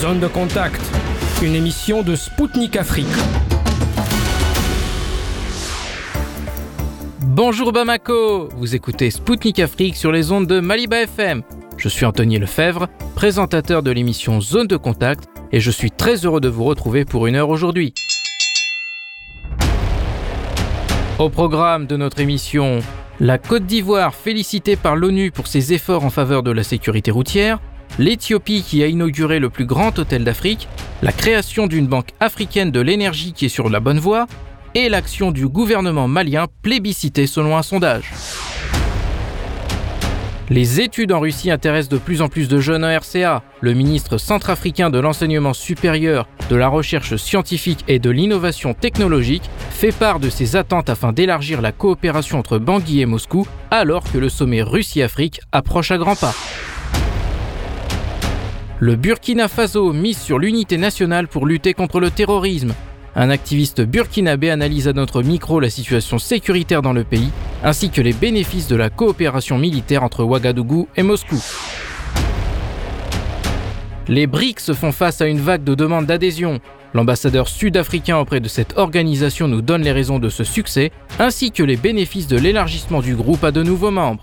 Zone 0.00 0.20
de 0.20 0.28
contact, 0.28 0.80
une 1.42 1.56
émission 1.56 2.04
de 2.04 2.14
Spoutnik 2.14 2.76
Afrique. 2.76 3.06
Bonjour 7.20 7.72
Bamako, 7.72 8.48
vous 8.56 8.76
écoutez 8.76 9.10
Spoutnik 9.10 9.58
Afrique 9.58 9.96
sur 9.96 10.12
les 10.12 10.30
ondes 10.30 10.46
de 10.46 10.60
Maliba 10.60 11.00
FM. 11.00 11.42
Je 11.76 11.88
suis 11.88 12.04
Anthony 12.04 12.38
Lefebvre, 12.38 12.86
présentateur 13.16 13.82
de 13.82 13.90
l'émission 13.90 14.40
Zone 14.40 14.68
de 14.68 14.76
contact, 14.76 15.24
et 15.50 15.58
je 15.58 15.72
suis 15.72 15.90
très 15.90 16.24
heureux 16.24 16.40
de 16.40 16.48
vous 16.48 16.62
retrouver 16.62 17.04
pour 17.04 17.26
une 17.26 17.34
heure 17.34 17.48
aujourd'hui. 17.48 17.92
Au 21.18 21.28
programme 21.28 21.88
de 21.88 21.96
notre 21.96 22.20
émission, 22.20 22.78
la 23.18 23.38
Côte 23.38 23.66
d'Ivoire 23.66 24.14
félicitée 24.14 24.76
par 24.76 24.94
l'ONU 24.94 25.32
pour 25.32 25.48
ses 25.48 25.72
efforts 25.72 26.04
en 26.04 26.10
faveur 26.10 26.44
de 26.44 26.52
la 26.52 26.62
sécurité 26.62 27.10
routière, 27.10 27.58
l'Éthiopie 27.98 28.62
qui 28.62 28.82
a 28.82 28.86
inauguré 28.86 29.38
le 29.38 29.50
plus 29.50 29.66
grand 29.66 29.98
hôtel 29.98 30.24
d'Afrique, 30.24 30.68
la 31.02 31.12
création 31.12 31.66
d'une 31.66 31.86
banque 31.86 32.10
africaine 32.20 32.70
de 32.70 32.80
l'énergie 32.80 33.32
qui 33.32 33.46
est 33.46 33.48
sur 33.48 33.68
la 33.68 33.80
bonne 33.80 33.98
voie, 33.98 34.26
et 34.74 34.88
l'action 34.88 35.32
du 35.32 35.48
gouvernement 35.48 36.08
malien 36.08 36.46
plébiscitée 36.62 37.26
selon 37.26 37.56
un 37.56 37.62
sondage. 37.62 38.12
Les 40.50 40.80
études 40.80 41.12
en 41.12 41.20
Russie 41.20 41.50
intéressent 41.50 41.90
de 41.90 41.98
plus 41.98 42.22
en 42.22 42.28
plus 42.28 42.48
de 42.48 42.58
jeunes 42.58 42.82
en 42.82 42.98
RCA. 42.98 43.42
Le 43.60 43.74
ministre 43.74 44.16
centrafricain 44.16 44.88
de 44.88 44.98
l'enseignement 44.98 45.52
supérieur, 45.52 46.26
de 46.48 46.56
la 46.56 46.68
recherche 46.68 47.16
scientifique 47.16 47.84
et 47.86 47.98
de 47.98 48.08
l'innovation 48.08 48.72
technologique 48.72 49.50
fait 49.70 49.92
part 49.92 50.20
de 50.20 50.30
ses 50.30 50.56
attentes 50.56 50.88
afin 50.88 51.12
d'élargir 51.12 51.60
la 51.60 51.72
coopération 51.72 52.38
entre 52.38 52.58
Bangui 52.58 53.02
et 53.02 53.06
Moscou 53.06 53.46
alors 53.70 54.10
que 54.10 54.16
le 54.16 54.30
sommet 54.30 54.62
Russie-Afrique 54.62 55.40
approche 55.52 55.90
à 55.90 55.98
grands 55.98 56.16
pas. 56.16 56.34
Le 58.80 58.94
Burkina 58.94 59.48
Faso 59.48 59.92
mise 59.92 60.18
sur 60.18 60.38
l'unité 60.38 60.76
nationale 60.76 61.26
pour 61.26 61.46
lutter 61.46 61.74
contre 61.74 61.98
le 61.98 62.12
terrorisme. 62.12 62.74
Un 63.16 63.28
activiste 63.28 63.80
burkinabé 63.80 64.50
analyse 64.50 64.86
à 64.86 64.92
notre 64.92 65.20
micro 65.22 65.58
la 65.58 65.68
situation 65.68 66.20
sécuritaire 66.20 66.80
dans 66.80 66.92
le 66.92 67.02
pays, 67.02 67.30
ainsi 67.64 67.90
que 67.90 68.00
les 68.00 68.12
bénéfices 68.12 68.68
de 68.68 68.76
la 68.76 68.88
coopération 68.88 69.58
militaire 69.58 70.04
entre 70.04 70.22
Ouagadougou 70.22 70.86
et 70.96 71.02
Moscou. 71.02 71.42
Les 74.06 74.28
BRICS 74.28 74.72
font 74.74 74.92
face 74.92 75.20
à 75.20 75.26
une 75.26 75.40
vague 75.40 75.64
de 75.64 75.74
demandes 75.74 76.06
d'adhésion. 76.06 76.60
L'ambassadeur 76.94 77.48
sud-africain 77.48 78.18
auprès 78.18 78.38
de 78.38 78.46
cette 78.46 78.78
organisation 78.78 79.48
nous 79.48 79.60
donne 79.60 79.82
les 79.82 79.92
raisons 79.92 80.20
de 80.20 80.28
ce 80.28 80.44
succès, 80.44 80.92
ainsi 81.18 81.50
que 81.50 81.64
les 81.64 81.76
bénéfices 81.76 82.28
de 82.28 82.38
l'élargissement 82.38 83.00
du 83.00 83.16
groupe 83.16 83.42
à 83.42 83.50
de 83.50 83.64
nouveaux 83.64 83.90
membres. 83.90 84.22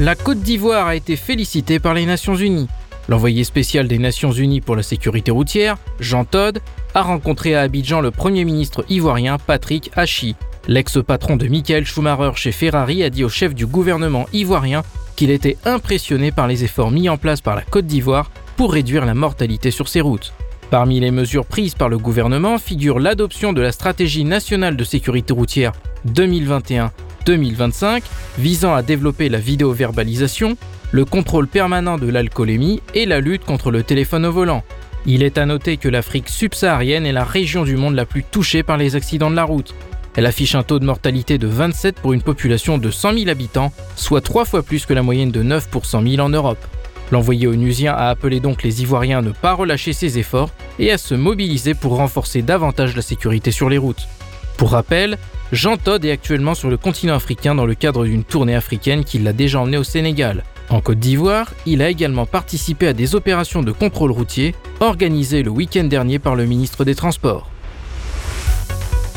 La 0.00 0.14
Côte 0.14 0.38
d'Ivoire 0.38 0.86
a 0.86 0.94
été 0.94 1.16
félicitée 1.16 1.80
par 1.80 1.92
les 1.92 2.06
Nations 2.06 2.36
Unies. 2.36 2.68
L'envoyé 3.08 3.42
spécial 3.42 3.88
des 3.88 3.98
Nations 3.98 4.30
Unies 4.30 4.60
pour 4.60 4.76
la 4.76 4.84
sécurité 4.84 5.32
routière, 5.32 5.76
Jean 5.98 6.24
Todd, 6.24 6.60
a 6.94 7.02
rencontré 7.02 7.56
à 7.56 7.62
Abidjan 7.62 8.00
le 8.00 8.12
Premier 8.12 8.44
ministre 8.44 8.84
ivoirien 8.88 9.38
Patrick 9.38 9.90
Hachi. 9.96 10.36
L'ex-patron 10.68 11.36
de 11.36 11.48
Michael 11.48 11.84
Schumacher 11.84 12.30
chez 12.36 12.52
Ferrari 12.52 13.02
a 13.02 13.10
dit 13.10 13.24
au 13.24 13.28
chef 13.28 13.56
du 13.56 13.66
gouvernement 13.66 14.26
ivoirien 14.32 14.84
qu'il 15.16 15.30
était 15.32 15.56
impressionné 15.64 16.30
par 16.30 16.46
les 16.46 16.62
efforts 16.62 16.92
mis 16.92 17.08
en 17.08 17.16
place 17.16 17.40
par 17.40 17.56
la 17.56 17.62
Côte 17.62 17.86
d'Ivoire 17.86 18.30
pour 18.56 18.72
réduire 18.72 19.04
la 19.04 19.14
mortalité 19.14 19.72
sur 19.72 19.88
ses 19.88 20.00
routes. 20.00 20.32
Parmi 20.70 21.00
les 21.00 21.10
mesures 21.10 21.46
prises 21.46 21.74
par 21.74 21.88
le 21.88 21.98
gouvernement 21.98 22.58
figure 22.58 23.00
l'adoption 23.00 23.52
de 23.52 23.62
la 23.62 23.72
stratégie 23.72 24.24
nationale 24.24 24.76
de 24.76 24.84
sécurité 24.84 25.32
routière 25.32 25.72
2021 26.04 26.92
2025 27.28 28.02
visant 28.38 28.74
à 28.74 28.80
développer 28.80 29.28
la 29.28 29.38
vidéoverbalisation, 29.38 30.56
le 30.92 31.04
contrôle 31.04 31.46
permanent 31.46 31.98
de 31.98 32.08
l'alcoolémie 32.08 32.80
et 32.94 33.04
la 33.04 33.20
lutte 33.20 33.44
contre 33.44 33.70
le 33.70 33.82
téléphone 33.82 34.24
au 34.24 34.32
volant. 34.32 34.64
Il 35.04 35.22
est 35.22 35.36
à 35.36 35.44
noter 35.44 35.76
que 35.76 35.90
l'Afrique 35.90 36.30
subsaharienne 36.30 37.04
est 37.04 37.12
la 37.12 37.24
région 37.24 37.64
du 37.64 37.76
monde 37.76 37.94
la 37.94 38.06
plus 38.06 38.24
touchée 38.24 38.62
par 38.62 38.78
les 38.78 38.96
accidents 38.96 39.30
de 39.30 39.36
la 39.36 39.44
route. 39.44 39.74
Elle 40.16 40.24
affiche 40.24 40.54
un 40.54 40.62
taux 40.62 40.78
de 40.78 40.86
mortalité 40.86 41.36
de 41.36 41.46
27 41.46 41.96
pour 41.96 42.14
une 42.14 42.22
population 42.22 42.78
de 42.78 42.90
100 42.90 43.12
000 43.18 43.28
habitants, 43.28 43.72
soit 43.94 44.22
trois 44.22 44.46
fois 44.46 44.62
plus 44.62 44.86
que 44.86 44.94
la 44.94 45.02
moyenne 45.02 45.30
de 45.30 45.42
9 45.42 45.68
pour 45.68 45.84
100 45.84 46.08
000 46.08 46.26
en 46.26 46.30
Europe. 46.30 46.64
L'envoyé 47.12 47.46
onusien 47.46 47.92
a 47.92 48.08
appelé 48.08 48.40
donc 48.40 48.62
les 48.62 48.80
Ivoiriens 48.80 49.18
à 49.18 49.22
ne 49.22 49.32
pas 49.32 49.52
relâcher 49.52 49.92
ses 49.92 50.18
efforts 50.18 50.50
et 50.78 50.90
à 50.92 50.96
se 50.96 51.14
mobiliser 51.14 51.74
pour 51.74 51.96
renforcer 51.96 52.40
davantage 52.40 52.96
la 52.96 53.02
sécurité 53.02 53.50
sur 53.50 53.68
les 53.68 53.78
routes. 53.78 54.08
Pour 54.56 54.72
rappel, 54.72 55.18
Jean 55.50 55.78
Todd 55.78 56.04
est 56.04 56.10
actuellement 56.10 56.54
sur 56.54 56.68
le 56.68 56.76
continent 56.76 57.14
africain 57.14 57.54
dans 57.54 57.64
le 57.64 57.74
cadre 57.74 58.04
d'une 58.04 58.22
tournée 58.22 58.54
africaine 58.54 59.02
qui 59.02 59.18
l'a 59.18 59.32
déjà 59.32 59.60
emmené 59.60 59.78
au 59.78 59.84
Sénégal. 59.84 60.44
En 60.68 60.82
Côte 60.82 60.98
d'Ivoire, 60.98 61.54
il 61.64 61.80
a 61.80 61.88
également 61.88 62.26
participé 62.26 62.88
à 62.88 62.92
des 62.92 63.14
opérations 63.14 63.62
de 63.62 63.72
contrôle 63.72 64.10
routier 64.10 64.54
organisées 64.80 65.42
le 65.42 65.50
week-end 65.50 65.84
dernier 65.84 66.18
par 66.18 66.36
le 66.36 66.44
ministre 66.44 66.84
des 66.84 66.94
Transports. 66.94 67.50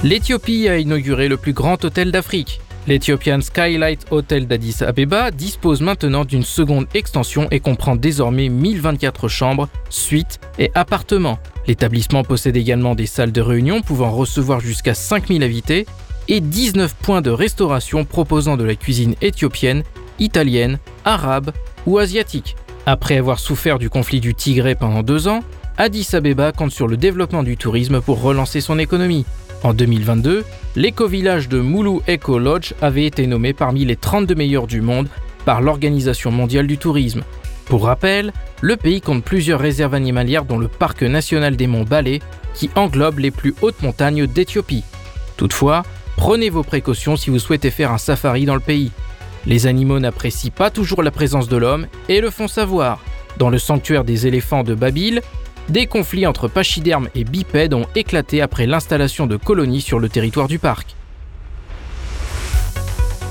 L'Éthiopie 0.06 0.70
a 0.70 0.78
inauguré 0.78 1.28
le 1.28 1.36
plus 1.36 1.52
grand 1.52 1.84
hôtel 1.84 2.12
d'Afrique. 2.12 2.62
L'Ethiopian 2.88 3.42
Skylight 3.42 4.08
Hotel 4.10 4.48
d'Addis 4.48 4.78
Abeba 4.84 5.32
dispose 5.32 5.82
maintenant 5.82 6.24
d'une 6.24 6.44
seconde 6.44 6.88
extension 6.94 7.48
et 7.52 7.60
comprend 7.60 7.98
désormais 7.98 8.48
1024 8.48 9.28
chambres, 9.28 9.68
suites 9.90 10.40
et 10.58 10.72
appartements. 10.76 11.40
L'établissement 11.68 12.24
possède 12.24 12.56
également 12.56 12.96
des 12.96 13.06
salles 13.06 13.34
de 13.34 13.42
réunion 13.42 13.82
pouvant 13.82 14.12
recevoir 14.12 14.62
jusqu'à 14.62 14.96
5000 14.96 15.44
invités 15.44 15.86
et 16.32 16.40
19 16.40 16.96
points 16.96 17.22
de 17.22 17.30
restauration 17.30 18.06
proposant 18.06 18.56
de 18.56 18.64
la 18.64 18.76
cuisine 18.76 19.16
éthiopienne, 19.22 19.84
italienne, 20.18 20.80
arabe 21.04 21.52
ou 21.86 21.98
asiatique. 21.98 22.56
Après 22.86 23.18
avoir 23.18 23.38
souffert 23.38 23.78
du 23.78 23.90
conflit 23.90 24.22
du 24.22 24.34
Tigré 24.34 24.74
pendant 24.74 25.04
deux 25.04 25.28
ans, 25.28 25.42
Addis 25.78 26.08
Abeba 26.14 26.54
compte 26.54 26.72
sur 26.72 26.88
le 26.88 26.96
développement 26.96 27.44
du 27.44 27.58
tourisme 27.58 28.00
pour 28.00 28.22
relancer 28.22 28.62
son 28.62 28.80
économie. 28.80 29.26
En 29.64 29.74
2022, 29.74 30.46
l'éco-village 30.78 31.50
de 31.50 31.60
Moulou 31.60 32.02
Eco 32.08 32.40
Lodge 32.40 32.74
avait 32.82 33.06
été 33.06 33.28
nommé 33.28 33.52
parmi 33.52 33.84
les 33.84 33.98
32 33.98 34.34
meilleurs 34.34 34.68
du 34.68 34.80
monde 34.80 35.10
par 35.44 35.60
l'Organisation 35.62 36.32
mondiale 36.32 36.66
du 36.66 36.78
tourisme. 36.78 37.24
Pour 37.66 37.84
rappel, 37.84 38.32
le 38.62 38.78
pays 38.78 39.02
compte 39.02 39.26
plusieurs 39.26 39.60
réserves 39.60 39.96
animalières 39.96 40.46
dont 40.46 40.58
le 40.60 40.70
parc 40.70 41.04
national 41.04 41.58
des 41.58 41.68
monts 41.68 41.84
Balé, 41.84 42.22
qui 42.54 42.70
englobe 42.76 43.20
les 43.20 43.32
plus 43.32 43.54
hautes 43.62 43.82
montagnes 43.82 44.28
d'Éthiopie. 44.28 44.86
Toutefois, 45.36 45.84
Prenez 46.22 46.52
vos 46.52 46.62
précautions 46.62 47.16
si 47.16 47.32
vous 47.32 47.40
souhaitez 47.40 47.72
faire 47.72 47.92
un 47.92 47.98
safari 47.98 48.46
dans 48.46 48.54
le 48.54 48.60
pays. 48.60 48.92
Les 49.48 49.66
animaux 49.66 50.00
n'apprécient 50.00 50.52
pas 50.56 50.70
toujours 50.70 51.02
la 51.02 51.10
présence 51.10 51.50
de 51.50 51.58
l'homme 51.58 51.88
et 52.10 52.22
le 52.22 52.30
font 52.30 52.48
savoir. 52.48 53.00
Dans 53.40 53.50
le 53.50 53.58
sanctuaire 53.58 54.04
des 54.04 54.28
éléphants 54.28 54.62
de 54.62 54.76
Babil, 54.76 55.24
des 55.70 55.88
conflits 55.88 56.28
entre 56.28 56.48
pachydermes 56.48 57.10
et 57.16 57.24
bipèdes 57.24 57.74
ont 57.74 57.88
éclaté 57.96 58.40
après 58.40 58.68
l'installation 58.68 59.26
de 59.26 59.36
colonies 59.36 59.82
sur 59.82 59.98
le 59.98 60.10
territoire 60.10 60.48
du 60.48 60.60
parc. 60.60 60.96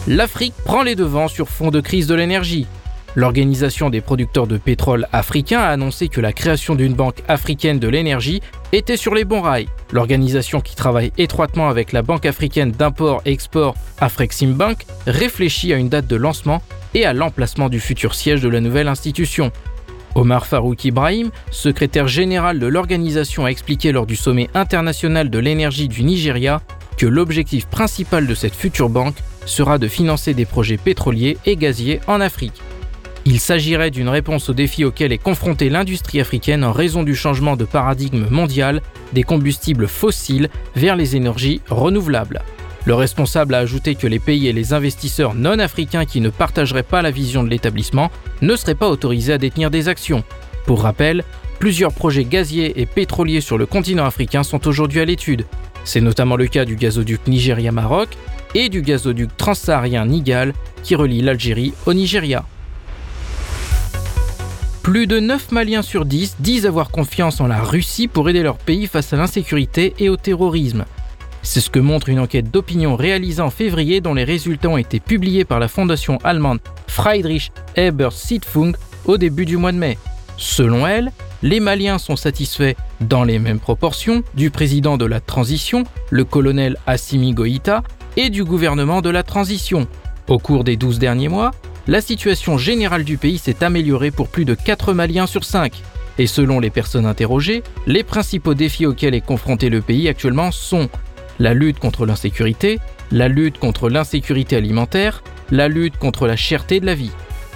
L'Afrique 0.09 0.57
prend 0.65 0.83
les 0.83 0.97
devants 0.97 1.29
sur 1.29 1.49
fond 1.49 1.71
de 1.71 1.81
crise 1.81 2.09
de 2.09 2.17
l'énergie. 2.17 2.67
L'Organisation 3.17 3.91
des 3.91 4.01
producteurs 4.01 4.47
de 4.47 4.57
pétrole 4.57 5.09
africains 5.13 5.59
a 5.59 5.71
annoncé 5.71 6.07
que 6.07 6.21
la 6.21 6.33
création 6.33 6.77
d'une 6.77 6.95
banque 6.95 7.23
africaine 7.27 7.81
de 7.81 7.89
l'énergie 7.89 8.41
était 8.73 8.97
sur 8.97 9.17
les 9.17 9.25
bons 9.25 9.41
rails. 9.41 9.67
L'organisation 9.91 10.61
qui 10.61 10.77
travaille 10.77 11.13
étroitement 11.19 11.69
avec 11.69 11.91
la 11.93 12.03
Banque 12.03 12.25
africaine 12.25 12.71
d'import-export 12.71 13.75
Afreximbank 14.01 14.87
réfléchit 15.09 15.73
à 15.73 15.77
une 15.77 15.89
date 15.89 16.07
de 16.07 16.15
lancement 16.15 16.63
et 16.95 17.05
à 17.05 17.13
l'emplacement 17.13 17.69
du 17.69 17.81
futur 17.81 18.15
siège 18.15 18.43
de 18.43 18.49
la 18.49 18.61
nouvelle 18.61 18.87
institution. 18.87 19.51
Omar 20.15 20.47
Farouk 20.47 20.85
Ibrahim, 20.85 21.31
secrétaire 21.51 22.07
général 22.07 22.61
de 22.61 22.67
l'organisation, 22.67 23.45
a 23.45 23.51
expliqué 23.51 23.91
lors 23.91 24.07
du 24.07 24.17
sommet 24.17 24.49
international 24.55 25.31
de 25.31 25.39
l'énergie 25.41 25.89
du 25.89 26.05
Nigeria 26.05 26.63
que 26.97 27.07
l'objectif 27.07 27.67
principal 27.67 28.29
de 28.29 28.35
cette 28.37 28.55
future 28.55 28.89
banque 28.89 29.17
sera 29.47 29.79
de 29.79 29.89
financer 29.89 30.33
des 30.33 30.45
projets 30.47 30.77
pétroliers 30.77 31.39
et 31.45 31.57
gaziers 31.57 32.01
en 32.07 32.21
Afrique. 32.21 32.61
Il 33.27 33.39
s'agirait 33.39 33.91
d'une 33.91 34.09
réponse 34.09 34.49
aux 34.49 34.55
défis 34.55 34.85
auxquels 34.85 35.13
est 35.13 35.19
confrontée 35.19 35.69
l'industrie 35.69 36.21
africaine 36.21 36.65
en 36.65 36.73
raison 36.73 37.03
du 37.03 37.15
changement 37.15 37.57
de 37.57 37.65
paradigme 37.67 38.27
mondial 38.31 38.81
des 39.13 39.25
combustibles 39.25 39.89
fossiles 39.89 40.49
vers 40.75 40.97
les 40.97 41.17
énergies 41.17 41.61
renouvelables. 41.69 42.43
Le 42.87 42.95
responsable 42.95 43.55
a 43.55 43.59
ajouté 43.59 43.95
que 43.95 44.07
les 44.07 44.19
pays 44.19 44.49
et 44.49 44.55
les 44.55 44.73
investisseurs 44.73 45.35
non 45.35 45.59
africains 45.59 46.07
qui 46.07 46.23
ne 46.23 46.31
partageraient 46.31 46.83
pas 46.83 47.03
la 47.03 47.11
vision 47.11 47.45
de 47.45 47.51
l'établissement 47.51 48.11
ne 48.41 48.57
seraient 48.57 48.75
pas 48.75 48.89
autorisés 48.89 49.35
à 49.35 49.39
détenir 49.39 49.71
des 49.71 49.89
actions. 49.89 50.25
Pour 50.65 50.83
rappel, 50.83 51.23
plusieurs 51.59 51.93
projets 51.93 52.25
gaziers 52.25 52.81
et 52.81 52.87
pétroliers 52.87 53.43
sur 53.43 53.59
le 53.59 53.67
continent 53.67 54.07
africain 54.07 54.43
sont 54.43 54.67
aujourd'hui 54.67 55.01
à 55.01 55.05
l'étude. 55.05 55.45
C'est 55.85 56.01
notamment 56.01 56.37
le 56.37 56.47
cas 56.47 56.65
du 56.65 56.77
gazoduc 56.77 57.27
Nigeria-Maroc 57.27 58.09
et 58.55 58.71
du 58.71 58.81
gazoduc 58.81 59.37
transsaharien 59.37 60.07
Nigal 60.07 60.55
qui 60.83 60.95
relie 60.95 61.21
l'Algérie 61.21 61.75
au 61.85 61.93
Nigeria. 61.93 62.47
Plus 64.91 65.07
de 65.07 65.21
9 65.21 65.53
Maliens 65.53 65.83
sur 65.83 66.05
10 66.05 66.39
disent 66.41 66.67
avoir 66.67 66.91
confiance 66.91 67.41
en 67.41 67.47
la 67.47 67.63
Russie 67.63 68.09
pour 68.09 68.29
aider 68.29 68.43
leur 68.43 68.59
pays 68.59 68.89
face 68.89 69.13
à 69.13 69.17
l'insécurité 69.17 69.95
et 70.01 70.09
au 70.09 70.17
terrorisme. 70.17 70.85
C'est 71.43 71.61
ce 71.61 71.71
que 71.71 71.79
montre 71.79 72.09
une 72.09 72.19
enquête 72.19 72.51
d'opinion 72.51 72.97
réalisée 72.97 73.41
en 73.41 73.51
février 73.51 74.01
dont 74.01 74.15
les 74.15 74.25
résultats 74.25 74.69
ont 74.69 74.77
été 74.77 74.99
publiés 74.99 75.45
par 75.45 75.61
la 75.61 75.69
fondation 75.69 76.19
allemande 76.25 76.59
Friedrich 76.89 77.53
Ebert 77.77 78.11
Stiftung 78.11 78.73
au 79.05 79.17
début 79.17 79.45
du 79.45 79.59
mois 79.59 79.71
de 79.71 79.77
mai. 79.77 79.97
Selon 80.37 80.85
elle, 80.89 81.13
les 81.45 81.61
Maliens 81.61 81.99
sont 81.99 82.17
satisfaits 82.17 82.75
dans 83.01 83.23
les 83.23 83.39
mêmes 83.39 83.61
proportions 83.61 84.25
du 84.35 84.51
président 84.51 84.97
de 84.97 85.05
la 85.05 85.21
transition, 85.21 85.85
le 86.11 86.25
colonel 86.25 86.77
Assimi 86.89 87.33
Goïta, 87.33 87.85
et 88.17 88.29
du 88.29 88.43
gouvernement 88.43 89.03
de 89.03 89.11
la 89.11 89.23
transition. 89.23 89.87
Au 90.27 90.39
cours 90.39 90.65
des 90.65 90.77
12 90.77 90.99
derniers 90.99 91.29
mois, 91.29 91.53
la 91.91 92.01
situation 92.01 92.57
générale 92.57 93.03
du 93.03 93.19
pays 93.19 93.37
s'est 93.37 93.65
améliorée 93.65 94.13
pour 94.13 94.29
plus 94.29 94.45
de 94.45 94.55
4 94.55 94.93
Maliens 94.93 95.27
sur 95.27 95.43
5. 95.43 95.83
Et 96.19 96.29
selon 96.29 96.61
les 96.61 96.71
personnes 96.71 97.05
interrogées, 97.05 97.65
les 97.89 98.05
principaux 98.05 98.55
défis 98.55 98.87
auxquels 98.87 99.17
est 99.17 99.21
confronté 99.21 99.71
le 99.71 99.81
pays 99.81 100.09
actuellement 100.09 100.53
sont 100.53 100.89
la 101.41 101.53
lutte 101.53 101.81
contre 101.81 102.07
l'insécurité, 102.07 102.79
la 103.11 103.27
lutte 103.27 103.59
contre 103.59 103.91
l'insécurité 103.91 104.55
alimentaire, 104.55 105.25
la 105.51 105.67
lutte 105.67 105.97
contre 105.97 106.29
la 106.29 106.37
cherté 106.37 106.79
de 106.79 106.87
la 106.87 106.95
vie. 106.95 107.11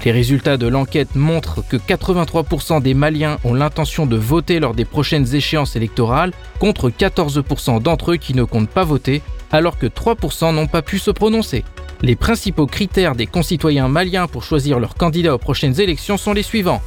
Les 0.05 0.11
résultats 0.11 0.57
de 0.57 0.67
l'enquête 0.67 1.15
montrent 1.15 1.63
que 1.69 1.77
83% 1.77 2.83
des 2.83 2.95
Maliens 2.95 3.39
ont 3.45 3.55
l'intention 3.55 4.05
de 4.05 4.17
voter 4.17 4.59
lors 4.59 4.75
des 4.75 4.85
prochaines 4.85 5.33
échéances 5.33 5.77
électorales, 5.77 6.33
contre 6.59 6.91
14% 6.91 7.81
d'entre 7.81 8.13
eux 8.13 8.17
qui 8.17 8.35
ne 8.35 8.43
comptent 8.43 8.69
pas 8.69 8.83
voter, 8.83 9.23
alors 9.53 9.79
que 9.79 9.87
3% 9.87 10.53
n'ont 10.53 10.67
pas 10.67 10.83
pu 10.83 10.99
se 10.99 11.13
prononcer. 11.13 11.63
Les 12.05 12.17
principaux 12.17 12.67
critères 12.67 13.15
des 13.15 13.25
concitoyens 13.25 13.89
maliens 13.89 14.27
pour 14.27 14.45
choisir 14.45 14.79
leur 14.79 14.95
candidat 14.95 15.35
aux 15.35 15.39
prochaines 15.39 15.81
élections 15.81 16.19
sont 16.19 16.35
les 16.35 16.43
suivants. 16.43 16.83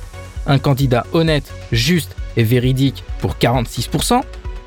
Un 0.45 0.59
candidat 0.59 1.07
honnête, 1.11 1.51
juste 1.71 2.15
et 2.35 2.43
véridique 2.43 3.03
pour 3.19 3.33
46%, 3.33 4.21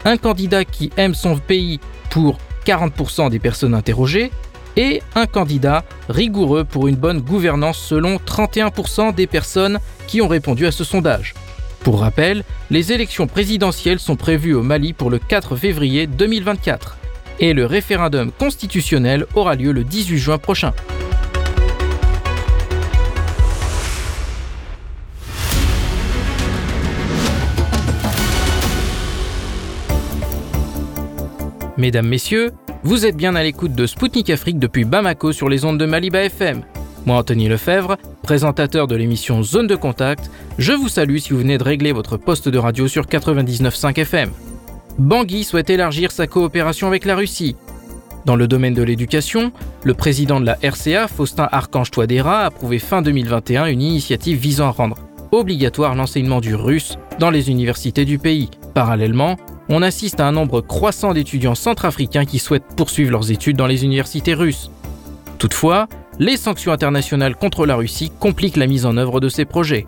un 0.05 0.17
candidat 0.17 0.65
qui 0.65 0.91
aime 0.97 1.15
son 1.15 1.39
pays 1.39 1.79
pour 2.11 2.37
40% 2.67 3.31
des 3.31 3.39
personnes 3.39 3.75
interrogées, 3.75 4.33
et 4.77 5.03
un 5.15 5.27
candidat 5.27 5.85
rigoureux 6.09 6.65
pour 6.65 6.89
une 6.89 6.97
bonne 6.97 7.21
gouvernance 7.21 7.79
selon 7.79 8.17
31% 8.17 9.15
des 9.15 9.29
personnes 9.29 9.79
qui 10.09 10.21
ont 10.21 10.27
répondu 10.27 10.67
à 10.67 10.73
ce 10.73 10.83
sondage. 10.83 11.35
Pour 11.85 12.01
rappel, 12.01 12.43
les 12.73 12.93
élections 12.93 13.29
présidentielles 13.29 14.01
sont 14.01 14.17
prévues 14.17 14.55
au 14.55 14.65
Mali 14.65 14.95
pour 14.95 15.11
le 15.11 15.21
4 15.21 15.55
février 15.55 16.09
2024 16.09 16.97
et 17.41 17.53
le 17.53 17.67
référendum 17.67 18.31
constitutionnel 18.31 19.27
aura 19.35 19.57
lieu 19.57 19.73
le 19.73 19.83
18 19.83 20.19
juin 20.19 20.39
prochain. 20.39 20.73
Mesdames, 31.77 32.09
Messieurs, 32.09 32.53
vous 32.83 33.07
êtes 33.07 33.17
bien 33.17 33.35
à 33.35 33.43
l'écoute 33.43 33.75
de 33.75 33.87
Spoutnik 33.87 34.29
Afrique 34.29 34.59
depuis 34.59 34.85
Bamako 34.85 35.33
sur 35.33 35.49
les 35.49 35.65
ondes 35.65 35.79
de 35.79 35.87
Maliba 35.87 36.23
FM. 36.25 36.63
Moi, 37.07 37.17
Anthony 37.17 37.49
Lefebvre, 37.49 37.97
présentateur 38.23 38.87
de 38.87 38.95
l'émission 38.97 39.43
Zone 39.43 39.67
de 39.67 39.77
Contact, 39.77 40.31
je 40.59 40.75
vous 40.75 40.89
salue 40.89 41.17
si 41.17 41.33
vous 41.33 41.39
venez 41.39 41.57
de 41.57 41.65
régler 41.65 41.93
votre 41.93 42.19
poste 42.19 42.51
de 42.51 42.59
radio 42.59 42.87
sur 42.87 43.07
99.5 43.07 43.99
FM. 43.99 44.31
Bangui 44.99 45.45
souhaite 45.45 45.71
élargir 45.71 46.13
sa 46.13 46.27
coopération 46.27 46.87
avec 46.87 47.05
la 47.05 47.17
Russie. 47.17 47.57
Dans 48.27 48.37
le 48.37 48.47
domaine 48.47 48.75
de 48.75 48.83
l'éducation, 48.83 49.53
le 49.85 49.95
président 49.95 50.41
de 50.41 50.47
la 50.47 50.59
RCA, 50.63 51.09
Faustin 51.09 51.49
Archange 51.51 51.91
Touadéra, 51.91 52.43
a 52.43 52.47
approuvé 52.47 52.79
fin 52.79 53.01
2021 53.01 53.67
une 53.67 53.81
initiative 53.81 54.39
visant 54.39 54.67
à 54.67 54.71
rendre 54.71 54.99
obligatoire 55.33 55.95
l'enseignement 55.95 56.41
du 56.41 56.55
russe 56.55 56.99
dans 57.19 57.31
les 57.31 57.51
universités 57.51 58.05
du 58.05 58.19
pays. 58.19 58.51
Parallèlement, 58.75 59.37
on 59.69 59.83
assiste 59.83 60.21
à 60.21 60.27
un 60.27 60.33
nombre 60.33 60.61
croissant 60.61 61.15
d'étudiants 61.15 61.55
centrafricains 61.55 62.25
qui 62.25 62.39
souhaitent 62.39 62.75
poursuivre 62.77 63.13
leurs 63.13 63.31
études 63.31 63.57
dans 63.57 63.67
les 63.67 63.85
universités 63.85 64.35
russes. 64.35 64.71
Toutefois, 65.39 65.89
les 66.19 66.37
sanctions 66.37 66.73
internationales 66.73 67.37
contre 67.37 67.65
la 67.65 67.77
Russie 67.77 68.13
compliquent 68.19 68.59
la 68.59 68.67
mise 68.67 68.85
en 68.85 68.97
œuvre 68.99 69.21
de 69.21 69.29
ces 69.29 69.47
projets. 69.47 69.87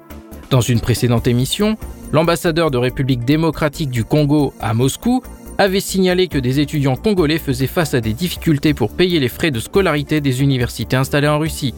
Dans 0.51 0.61
une 0.61 0.81
précédente 0.81 1.27
émission, 1.27 1.77
l'ambassadeur 2.12 2.70
de 2.70 2.79
République 2.79 3.25
démocratique 3.25 3.91
du 3.91 4.05
Congo 4.05 4.55
à 4.61 4.75
Moscou 4.75 5.23
avait 5.59 5.81
signalé 5.81 6.29
que 6.29 6.38
des 6.38 6.61
étudiants 6.61 6.97
congolais 6.97 7.38
faisaient 7.38 7.67
face 7.67 7.94
à 7.94 8.00
des 8.00 8.12
difficultés 8.12 8.75
pour 8.75 8.93
payer 8.93 9.20
les 9.20 9.29
frais 9.29 9.50
de 9.50 9.61
scolarité 9.61 10.20
des 10.20 10.43
universités 10.43 10.97
installées 10.97 11.29
en 11.29 11.38
Russie. 11.38 11.75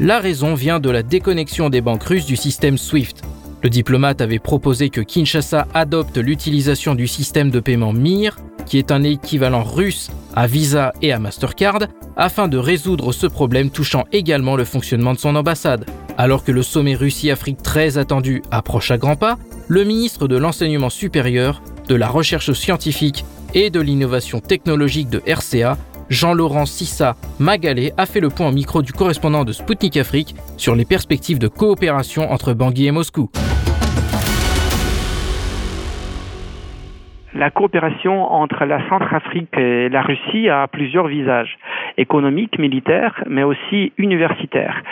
La 0.00 0.18
raison 0.18 0.54
vient 0.54 0.80
de 0.80 0.90
la 0.90 1.02
déconnexion 1.02 1.70
des 1.70 1.80
banques 1.80 2.04
russes 2.04 2.26
du 2.26 2.36
système 2.36 2.78
SWIFT, 2.78 3.22
le 3.62 3.70
diplomate 3.70 4.20
avait 4.20 4.40
proposé 4.40 4.90
que 4.90 5.00
Kinshasa 5.00 5.68
adopte 5.72 6.18
l'utilisation 6.18 6.96
du 6.96 7.06
système 7.06 7.50
de 7.50 7.60
paiement 7.60 7.92
MIR, 7.92 8.36
qui 8.66 8.76
est 8.76 8.90
un 8.90 9.04
équivalent 9.04 9.62
russe 9.62 10.10
à 10.34 10.48
Visa 10.48 10.92
et 11.00 11.12
à 11.12 11.20
Mastercard, 11.20 11.86
afin 12.16 12.48
de 12.48 12.58
résoudre 12.58 13.12
ce 13.12 13.28
problème 13.28 13.70
touchant 13.70 14.04
également 14.10 14.56
le 14.56 14.64
fonctionnement 14.64 15.14
de 15.14 15.20
son 15.20 15.36
ambassade. 15.36 15.86
Alors 16.18 16.42
que 16.42 16.50
le 16.50 16.64
sommet 16.64 16.96
Russie-Afrique 16.96 17.62
très 17.62 17.98
attendu 17.98 18.42
approche 18.50 18.90
à 18.90 18.98
grands 18.98 19.16
pas, 19.16 19.38
le 19.72 19.84
ministre 19.84 20.28
de 20.28 20.36
l'Enseignement 20.36 20.90
supérieur, 20.90 21.62
de 21.88 21.94
la 21.94 22.06
Recherche 22.06 22.52
scientifique 22.52 23.24
et 23.54 23.70
de 23.70 23.80
l'innovation 23.80 24.38
technologique 24.38 25.08
de 25.08 25.22
RCA 25.26 25.78
Jean-Laurent 26.10 26.66
Sissa 26.66 27.16
Magalé 27.38 27.94
a 27.96 28.04
fait 28.04 28.20
le 28.20 28.28
point 28.28 28.48
au 28.48 28.52
micro 28.52 28.82
du 28.82 28.92
correspondant 28.92 29.46
de 29.46 29.52
Sputnik 29.54 29.96
Afrique 29.96 30.34
sur 30.58 30.74
les 30.74 30.84
perspectives 30.84 31.38
de 31.38 31.48
coopération 31.48 32.30
entre 32.30 32.52
Bangui 32.52 32.84
et 32.84 32.90
Moscou. 32.90 33.30
La 37.34 37.50
coopération 37.50 38.30
entre 38.30 38.66
la 38.66 38.86
Centrafrique 38.90 39.56
et 39.56 39.88
la 39.88 40.02
Russie 40.02 40.50
a 40.50 40.66
plusieurs 40.68 41.06
visages, 41.06 41.56
économiques, 41.96 42.58
militaires, 42.58 43.24
mais 43.26 43.42
aussi 43.42 43.92
universitaires. 43.96 44.82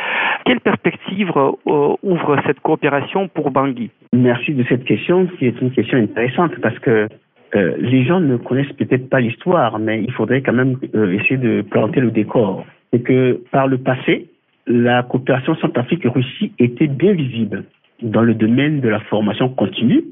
Quelle 0.46 0.60
perspective 0.60 1.30
euh, 1.36 1.94
ouvre 2.02 2.40
cette 2.46 2.60
coopération 2.60 3.28
pour 3.28 3.50
Bangui? 3.50 3.90
Merci 4.14 4.54
de 4.54 4.64
cette 4.70 4.84
question, 4.84 5.26
qui 5.26 5.46
est 5.46 5.60
une 5.60 5.70
question 5.70 5.98
intéressante 5.98 6.52
parce 6.62 6.78
que 6.78 7.08
euh, 7.56 7.74
les 7.78 8.04
gens 8.06 8.20
ne 8.20 8.36
connaissent 8.38 8.72
peut-être 8.72 9.10
pas 9.10 9.20
l'histoire, 9.20 9.78
mais 9.78 10.02
il 10.02 10.12
faudrait 10.12 10.40
quand 10.40 10.54
même 10.54 10.78
euh, 10.94 11.12
essayer 11.12 11.36
de 11.36 11.60
planter 11.60 12.00
le 12.00 12.10
décor. 12.10 12.64
C'est 12.90 13.02
que 13.02 13.38
par 13.50 13.66
le 13.66 13.76
passé, 13.76 14.28
la 14.66 15.02
coopération 15.02 15.54
Centrafrique-Russie 15.56 16.52
était 16.58 16.86
bien 16.86 17.12
visible 17.12 17.64
dans 18.00 18.22
le 18.22 18.32
domaine 18.32 18.80
de 18.80 18.88
la 18.88 19.00
formation 19.00 19.50
continue, 19.50 20.04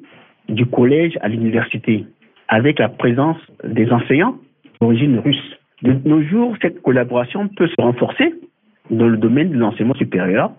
du 0.48 0.66
collège 0.66 1.18
à 1.20 1.28
l'université, 1.28 2.04
avec 2.48 2.78
la 2.78 2.88
présence 2.88 3.38
des 3.64 3.90
enseignants 3.92 4.36
d'origine 4.80 5.18
russe. 5.18 5.58
De 5.82 5.92
nos 6.04 6.22
jours, 6.22 6.56
cette 6.60 6.82
collaboration 6.82 7.48
peut 7.48 7.68
se 7.68 7.80
renforcer 7.80 8.34
dans 8.90 9.06
le 9.06 9.16
domaine 9.16 9.50
de 9.50 9.58
l'enseignement 9.58 9.94
supérieur, 9.94 10.52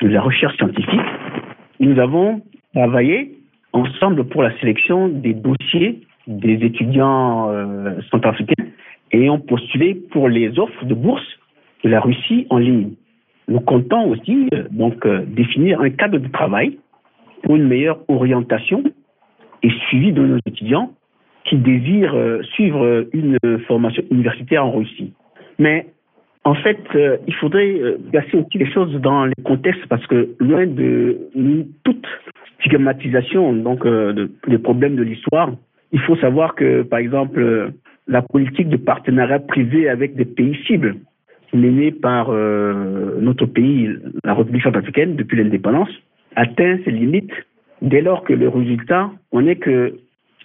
de 0.00 0.08
la 0.08 0.20
recherche 0.20 0.56
scientifique. 0.56 1.00
Nous 1.80 1.98
avons 1.98 2.42
travaillé 2.74 3.38
ensemble 3.72 4.24
pour 4.24 4.42
la 4.42 4.56
sélection 4.58 5.08
des 5.08 5.34
dossiers 5.34 6.02
des 6.26 6.64
étudiants 6.64 7.50
euh, 7.50 8.00
centrafricains 8.10 8.66
et 9.12 9.30
ont 9.30 9.40
postulé 9.40 9.94
pour 9.94 10.28
les 10.28 10.58
offres 10.58 10.84
de 10.84 10.94
bourse 10.94 11.26
de 11.84 11.88
la 11.88 12.00
Russie 12.00 12.46
en 12.50 12.58
ligne. 12.58 12.90
Nous 13.48 13.60
comptons 13.60 14.10
aussi 14.10 14.48
euh, 14.52 14.64
donc 14.70 15.06
euh, 15.06 15.24
définir 15.26 15.80
un 15.80 15.90
cadre 15.90 16.18
de 16.18 16.28
travail 16.28 16.78
pour 17.42 17.56
une 17.56 17.66
meilleure 17.66 17.98
orientation 18.08 18.84
et 19.62 19.70
suivi 19.88 20.12
de 20.12 20.20
nos 20.20 20.38
étudiants 20.46 20.92
qui 21.48 21.56
désirent 21.56 22.14
suivre 22.54 23.06
une 23.12 23.38
formation 23.66 24.02
universitaire 24.10 24.66
en 24.66 24.72
Russie. 24.72 25.12
Mais 25.58 25.86
en 26.44 26.54
fait, 26.54 26.78
il 27.26 27.34
faudrait 27.34 27.74
placer 28.10 28.36
aussi 28.36 28.58
les 28.58 28.70
choses 28.70 28.92
dans 29.00 29.24
les 29.24 29.42
contextes 29.44 29.86
parce 29.88 30.06
que 30.06 30.28
loin 30.40 30.66
de 30.66 31.18
toute 31.84 32.06
stigmatisation 32.60 33.52
donc 33.52 33.86
des 34.46 34.58
problèmes 34.58 34.96
de 34.96 35.02
l'histoire, 35.02 35.50
il 35.92 36.00
faut 36.00 36.16
savoir 36.16 36.54
que, 36.54 36.82
par 36.82 36.98
exemple, 36.98 37.72
la 38.08 38.22
politique 38.22 38.68
de 38.68 38.76
partenariat 38.76 39.38
privé 39.38 39.88
avec 39.88 40.16
des 40.16 40.24
pays 40.24 40.56
cibles 40.66 40.96
menée 41.52 41.92
par 41.92 42.28
euh, 42.30 43.18
notre 43.20 43.46
pays, 43.46 43.90
la 44.24 44.34
République 44.34 44.62
centrafricaine, 44.62 45.16
depuis 45.16 45.36
l'indépendance, 45.36 45.88
atteint 46.36 46.78
ses 46.84 46.90
limites 46.90 47.32
dès 47.80 48.00
lors 48.02 48.24
que 48.24 48.32
le 48.32 48.48
résultat, 48.48 49.10
on 49.32 49.46
est 49.46 49.56
que 49.56 49.94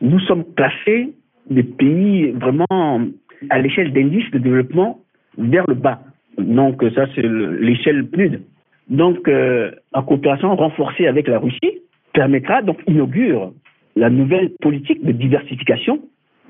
nous 0.02 0.20
sommes 0.22 0.44
classés 0.56 1.14
des 1.50 1.64
pays 1.64 2.32
vraiment 2.32 3.02
à 3.50 3.60
l'échelle 3.60 3.92
d'indice 3.94 4.30
de 4.32 4.40
développement 4.40 5.00
vers 5.38 5.66
le 5.68 5.76
bas. 5.76 6.02
Donc 6.38 6.84
ça, 6.96 7.06
c'est 7.16 7.22
l'échelle 7.24 8.08
PNUD. 8.08 8.42
Donc, 8.90 9.28
euh, 9.28 9.72
en 9.94 10.04
coopération 10.04 10.56
renforcée 10.56 11.08
avec 11.08 11.28
la 11.28 11.40
Russie 11.40 11.80
permettra, 12.14 12.62
donc 12.62 12.80
inaugure 12.88 13.54
la 13.96 14.10
nouvelle 14.10 14.52
politique 14.62 15.04
de 15.06 15.12
diversification 15.12 16.00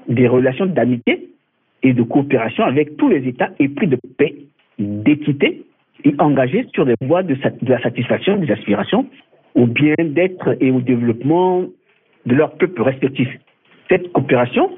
des 0.08 0.28
relations 0.28 0.66
d'amitié 0.66 1.30
et 1.84 1.94
de 1.94 2.04
coopération 2.04 2.64
avec 2.64 2.98
tous 2.98 3.10
les 3.10 3.28
États 3.28 3.52
épris 3.60 3.88
de 3.88 3.98
paix, 4.18 4.36
d'équité 4.80 5.64
et 6.04 6.14
engagés 6.20 6.66
sur 6.74 6.86
les 6.86 6.96
voies 7.02 7.24
de, 7.24 7.36
la 7.68 7.82
satisfaction 7.82 8.38
des 8.38 8.52
aspirations 8.52 9.06
au 9.56 9.68
bien-être 9.68 10.58
et 10.60 10.72
au 10.72 10.82
développement 10.82 11.66
de 12.26 12.36
leurs 12.36 12.58
peuples 12.58 12.82
respectifs. 12.82 13.34
Cette 13.90 14.12
coopération 14.12 14.72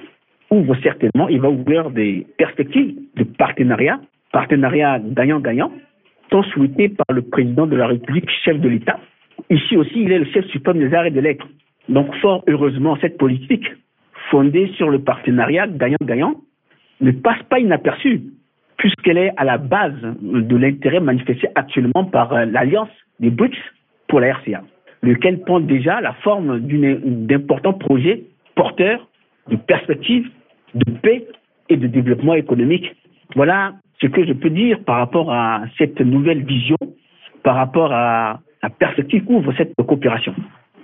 ouvre 0.51 0.75
certainement, 0.83 1.27
il 1.27 1.41
va 1.41 1.49
ouvrir 1.49 1.89
des 1.91 2.25
perspectives 2.37 2.95
de 3.15 3.23
partenariat, 3.23 3.99
partenariat 4.31 4.99
gagnant-gagnant, 4.99 5.71
tant 6.29 6.43
souhaité 6.43 6.89
par 6.89 7.15
le 7.15 7.21
président 7.21 7.67
de 7.67 7.75
la 7.75 7.87
République, 7.87 8.29
chef 8.43 8.59
de 8.59 8.69
l'État. 8.69 8.99
Ici 9.49 9.77
aussi, 9.77 10.01
il 10.01 10.11
est 10.11 10.19
le 10.19 10.25
chef 10.25 10.45
suprême 10.47 10.79
des 10.79 10.93
arts 10.93 11.05
et 11.05 11.11
des 11.11 11.21
lettres. 11.21 11.47
Donc, 11.89 12.13
fort 12.15 12.43
heureusement, 12.47 12.97
cette 13.01 13.17
politique, 13.17 13.65
fondée 14.31 14.71
sur 14.75 14.89
le 14.89 14.99
partenariat 14.99 15.67
gagnant-gagnant, 15.67 16.35
ne 17.01 17.11
passe 17.11 17.41
pas 17.49 17.59
inaperçue, 17.59 18.21
puisqu'elle 18.77 19.17
est 19.17 19.31
à 19.37 19.43
la 19.43 19.57
base 19.57 19.99
de 20.21 20.55
l'intérêt 20.55 20.99
manifesté 20.99 21.47
actuellement 21.55 22.05
par 22.05 22.33
euh, 22.33 22.45
l'Alliance 22.45 22.89
des 23.19 23.29
BRICS 23.29 23.57
pour 24.07 24.19
la 24.19 24.33
RCA, 24.33 24.63
lequel 25.05 25.41
prend 25.41 25.59
déjà 25.59 26.01
la 26.01 26.13
forme 26.13 26.59
d'importants 26.59 27.73
projets 27.73 28.23
porteurs 28.55 29.07
de 29.49 29.55
perspectives 29.55 30.29
de 30.73 30.91
paix 30.91 31.27
et 31.69 31.77
de 31.77 31.87
développement 31.87 32.33
économique. 32.33 32.95
Voilà 33.35 33.73
ce 34.01 34.07
que 34.07 34.25
je 34.25 34.33
peux 34.33 34.49
dire 34.49 34.79
par 34.83 34.97
rapport 34.97 35.31
à 35.31 35.63
cette 35.77 35.99
nouvelle 36.01 36.43
vision, 36.43 36.77
par 37.43 37.55
rapport 37.55 37.91
à 37.93 38.39
la 38.63 38.69
perspective 38.69 39.23
qu'ouvre 39.23 39.53
cette 39.57 39.73
coopération. 39.75 40.33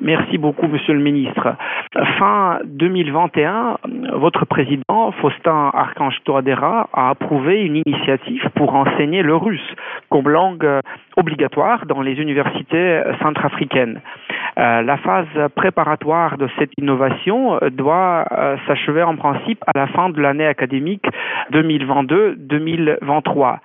Merci 0.01 0.39
beaucoup, 0.39 0.67
Monsieur 0.67 0.95
le 0.95 0.99
Ministre. 0.99 1.55
Fin 2.17 2.57
2021, 2.65 3.77
votre 4.13 4.45
président, 4.45 5.11
Faustin 5.21 5.69
Archange 5.75 6.17
Touadéra, 6.23 6.89
a 6.91 7.11
approuvé 7.11 7.61
une 7.61 7.83
initiative 7.85 8.49
pour 8.55 8.73
enseigner 8.73 9.21
le 9.21 9.35
russe 9.35 9.75
comme 10.09 10.27
langue 10.27 10.67
obligatoire 11.17 11.85
dans 11.85 12.01
les 12.01 12.13
universités 12.13 13.03
centrafricaines. 13.21 14.01
Euh, 14.57 14.81
la 14.81 14.97
phase 14.97 15.27
préparatoire 15.55 16.37
de 16.37 16.49
cette 16.57 16.71
innovation 16.77 17.59
doit 17.71 18.25
euh, 18.31 18.57
s'achever 18.67 19.03
en 19.03 19.15
principe 19.15 19.63
à 19.67 19.71
la 19.77 19.85
fin 19.87 20.09
de 20.09 20.19
l'année 20.19 20.47
académique 20.47 21.05
2022-2023. 21.53 23.59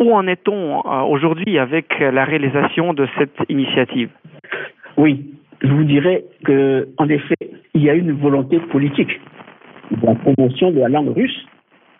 Où 0.00 0.14
en 0.14 0.26
est-on 0.26 0.80
euh, 0.80 1.02
aujourd'hui 1.02 1.58
avec 1.58 1.98
la 2.00 2.24
réalisation 2.24 2.94
de 2.94 3.06
cette 3.16 3.38
initiative? 3.48 4.10
Oui, 4.96 5.24
je 5.62 5.68
vous 5.68 5.84
dirais 5.84 6.24
que, 6.44 6.88
en 6.98 7.08
effet, 7.08 7.36
il 7.74 7.82
y 7.82 7.90
a 7.90 7.94
une 7.94 8.12
volonté 8.12 8.58
politique 8.60 9.20
de 9.90 10.14
promotion 10.18 10.70
de 10.70 10.80
la 10.80 10.88
langue 10.88 11.14
russe 11.14 11.46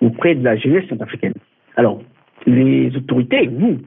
auprès 0.01 0.35
de 0.35 0.45
la 0.45 0.57
jeunesse 0.57 0.89
centrafricaine. 0.89 1.35
Alors, 1.77 2.01
les 2.47 2.95
autorités, 2.97 3.49
vous, 3.49 3.79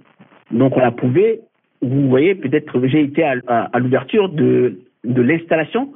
donc 0.51 0.75
on 0.75 0.81
a 0.81 0.91
prouvé, 0.91 1.39
vous 1.81 2.09
voyez, 2.09 2.35
peut-être 2.35 2.85
j'ai 2.87 3.01
été 3.01 3.23
à, 3.23 3.79
l'ouverture 3.79 4.29
de 4.29 4.75
l'installation 5.03 5.93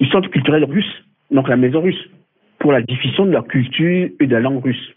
du 0.00 0.06
centre 0.08 0.28
culturel 0.30 0.64
russe, 0.64 1.04
donc 1.30 1.48
la 1.48 1.56
maison 1.56 1.80
russe, 1.80 2.10
pour 2.58 2.72
la 2.72 2.82
diffusion 2.82 3.26
de 3.26 3.32
la 3.32 3.42
culture 3.42 4.08
et 4.20 4.26
de 4.26 4.32
la 4.32 4.40
langue 4.40 4.62
russe. 4.64 4.92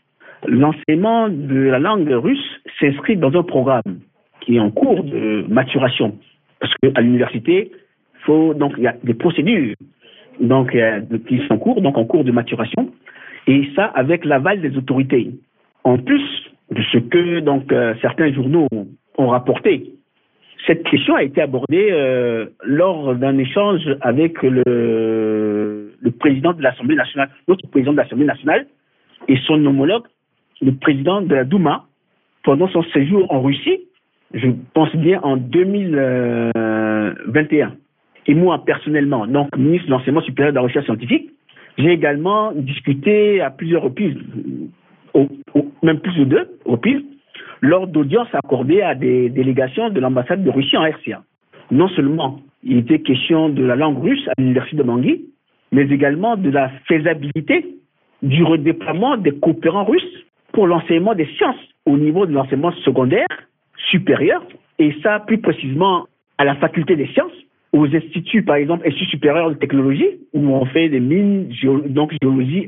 L'enseignement 0.47 1.29
de 1.29 1.59
la 1.59 1.79
langue 1.79 2.09
russe 2.09 2.61
s'inscrit 2.79 3.17
dans 3.17 3.35
un 3.37 3.43
programme 3.43 3.99
qui 4.41 4.57
est 4.57 4.59
en 4.59 4.69
cours 4.69 5.03
de 5.03 5.45
maturation. 5.49 6.17
Parce 6.59 6.73
qu'à 6.75 7.01
l'université, 7.01 7.71
faut, 8.25 8.53
donc, 8.53 8.73
il 8.77 8.83
y 8.83 8.87
a 8.87 8.95
des 9.03 9.13
procédures 9.13 9.75
donc, 10.39 10.75
qui 11.27 11.39
sont 11.47 11.53
en 11.53 11.57
cours, 11.57 11.81
donc 11.81 11.97
en 11.97 12.05
cours 12.05 12.23
de 12.23 12.31
maturation, 12.31 12.91
et 13.47 13.69
ça 13.75 13.85
avec 13.85 14.25
l'aval 14.25 14.61
des 14.61 14.77
autorités. 14.77 15.31
En 15.83 15.97
plus 15.97 16.21
de 16.71 16.81
ce 16.91 16.97
que 16.97 17.39
donc, 17.39 17.71
euh, 17.71 17.93
certains 18.01 18.33
journaux 18.33 18.67
ont 19.17 19.27
rapporté, 19.27 19.93
cette 20.65 20.83
question 20.83 21.15
a 21.15 21.23
été 21.23 21.41
abordée 21.41 21.89
euh, 21.91 22.47
lors 22.63 23.15
d'un 23.15 23.37
échange 23.37 23.81
avec 24.01 24.41
le, 24.41 25.93
le 25.99 26.11
président 26.11 26.53
de 26.53 26.63
l'Assemblée 26.63 26.95
nationale, 26.95 27.29
notre 27.47 27.67
président 27.69 27.91
de 27.91 27.97
l'Assemblée 27.97 28.25
nationale 28.25 28.65
et 29.27 29.37
son 29.45 29.63
homologue, 29.65 30.05
le 30.61 30.71
président 30.73 31.21
de 31.21 31.35
la 31.35 31.43
Douma, 31.43 31.85
pendant 32.43 32.69
son 32.69 32.83
séjour 32.93 33.29
en 33.31 33.41
Russie, 33.41 33.81
je 34.33 34.47
pense 34.73 34.95
bien 34.95 35.19
en 35.21 35.37
2021 35.37 37.75
et 38.27 38.35
moi 38.35 38.63
personnellement, 38.65 39.27
donc 39.27 39.55
ministre 39.57 39.87
de 39.87 39.91
l'enseignement 39.91 40.21
supérieur 40.21 40.53
de 40.53 40.55
la 40.55 40.63
recherche 40.63 40.85
scientifique, 40.85 41.31
j'ai 41.77 41.91
également 41.91 42.51
discuté 42.53 43.41
à 43.41 43.49
plusieurs 43.49 43.83
reprises, 43.83 44.15
même 45.83 45.99
plus 45.99 46.17
de 46.19 46.23
deux 46.23 46.47
reprises, 46.65 47.01
lors 47.61 47.87
d'audiences 47.87 48.33
accordées 48.33 48.81
à 48.81 48.95
des 48.95 49.29
délégations 49.29 49.89
de 49.89 49.99
l'ambassade 49.99 50.43
de 50.43 50.49
Russie 50.49 50.77
en 50.77 50.83
RCA. 50.83 51.23
Non 51.71 51.87
seulement 51.89 52.39
il 52.63 52.77
était 52.77 52.99
question 52.99 53.49
de 53.49 53.63
la 53.63 53.75
langue 53.75 54.01
russe 54.01 54.27
à 54.27 54.33
l'université 54.37 54.77
de 54.77 54.83
Bangui, 54.83 55.25
mais 55.71 55.83
également 55.89 56.37
de 56.37 56.49
la 56.49 56.69
faisabilité 56.87 57.65
du 58.23 58.43
redéploiement 58.43 59.17
des 59.17 59.31
coopérants 59.31 59.85
russes 59.85 60.25
pour 60.51 60.67
l'enseignement 60.67 61.13
des 61.13 61.27
sciences 61.37 61.59
au 61.85 61.97
niveau 61.97 62.25
de 62.25 62.33
l'enseignement 62.33 62.71
secondaire 62.83 63.27
supérieur, 63.89 64.41
et 64.79 64.95
ça 65.03 65.19
plus 65.19 65.37
précisément 65.37 66.07
à 66.37 66.45
la 66.45 66.55
faculté 66.55 66.95
des 66.95 67.07
sciences, 67.07 67.31
aux 67.75 67.93
instituts, 67.93 68.43
par 68.43 68.55
exemple, 68.55 68.87
instituts 68.87 69.09
supérieurs 69.09 69.49
de 69.49 69.55
technologie, 69.55 70.07
où 70.33 70.39
on 70.47 70.65
fait 70.65 70.87
des 70.87 71.01
mines, 71.01 71.49
donc 71.87 72.13
géologie, 72.21 72.67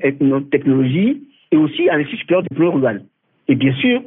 technologie, 0.51 1.23
et 1.51 1.57
aussi 1.57 1.87
à 1.89 1.97
l'Institut 1.97 2.19
supérieur 2.19 2.43
de 2.43 2.49
développement 2.49 2.79
rural. 2.79 3.03
Et 3.47 3.55
bien 3.55 3.73
sûr, 3.75 4.01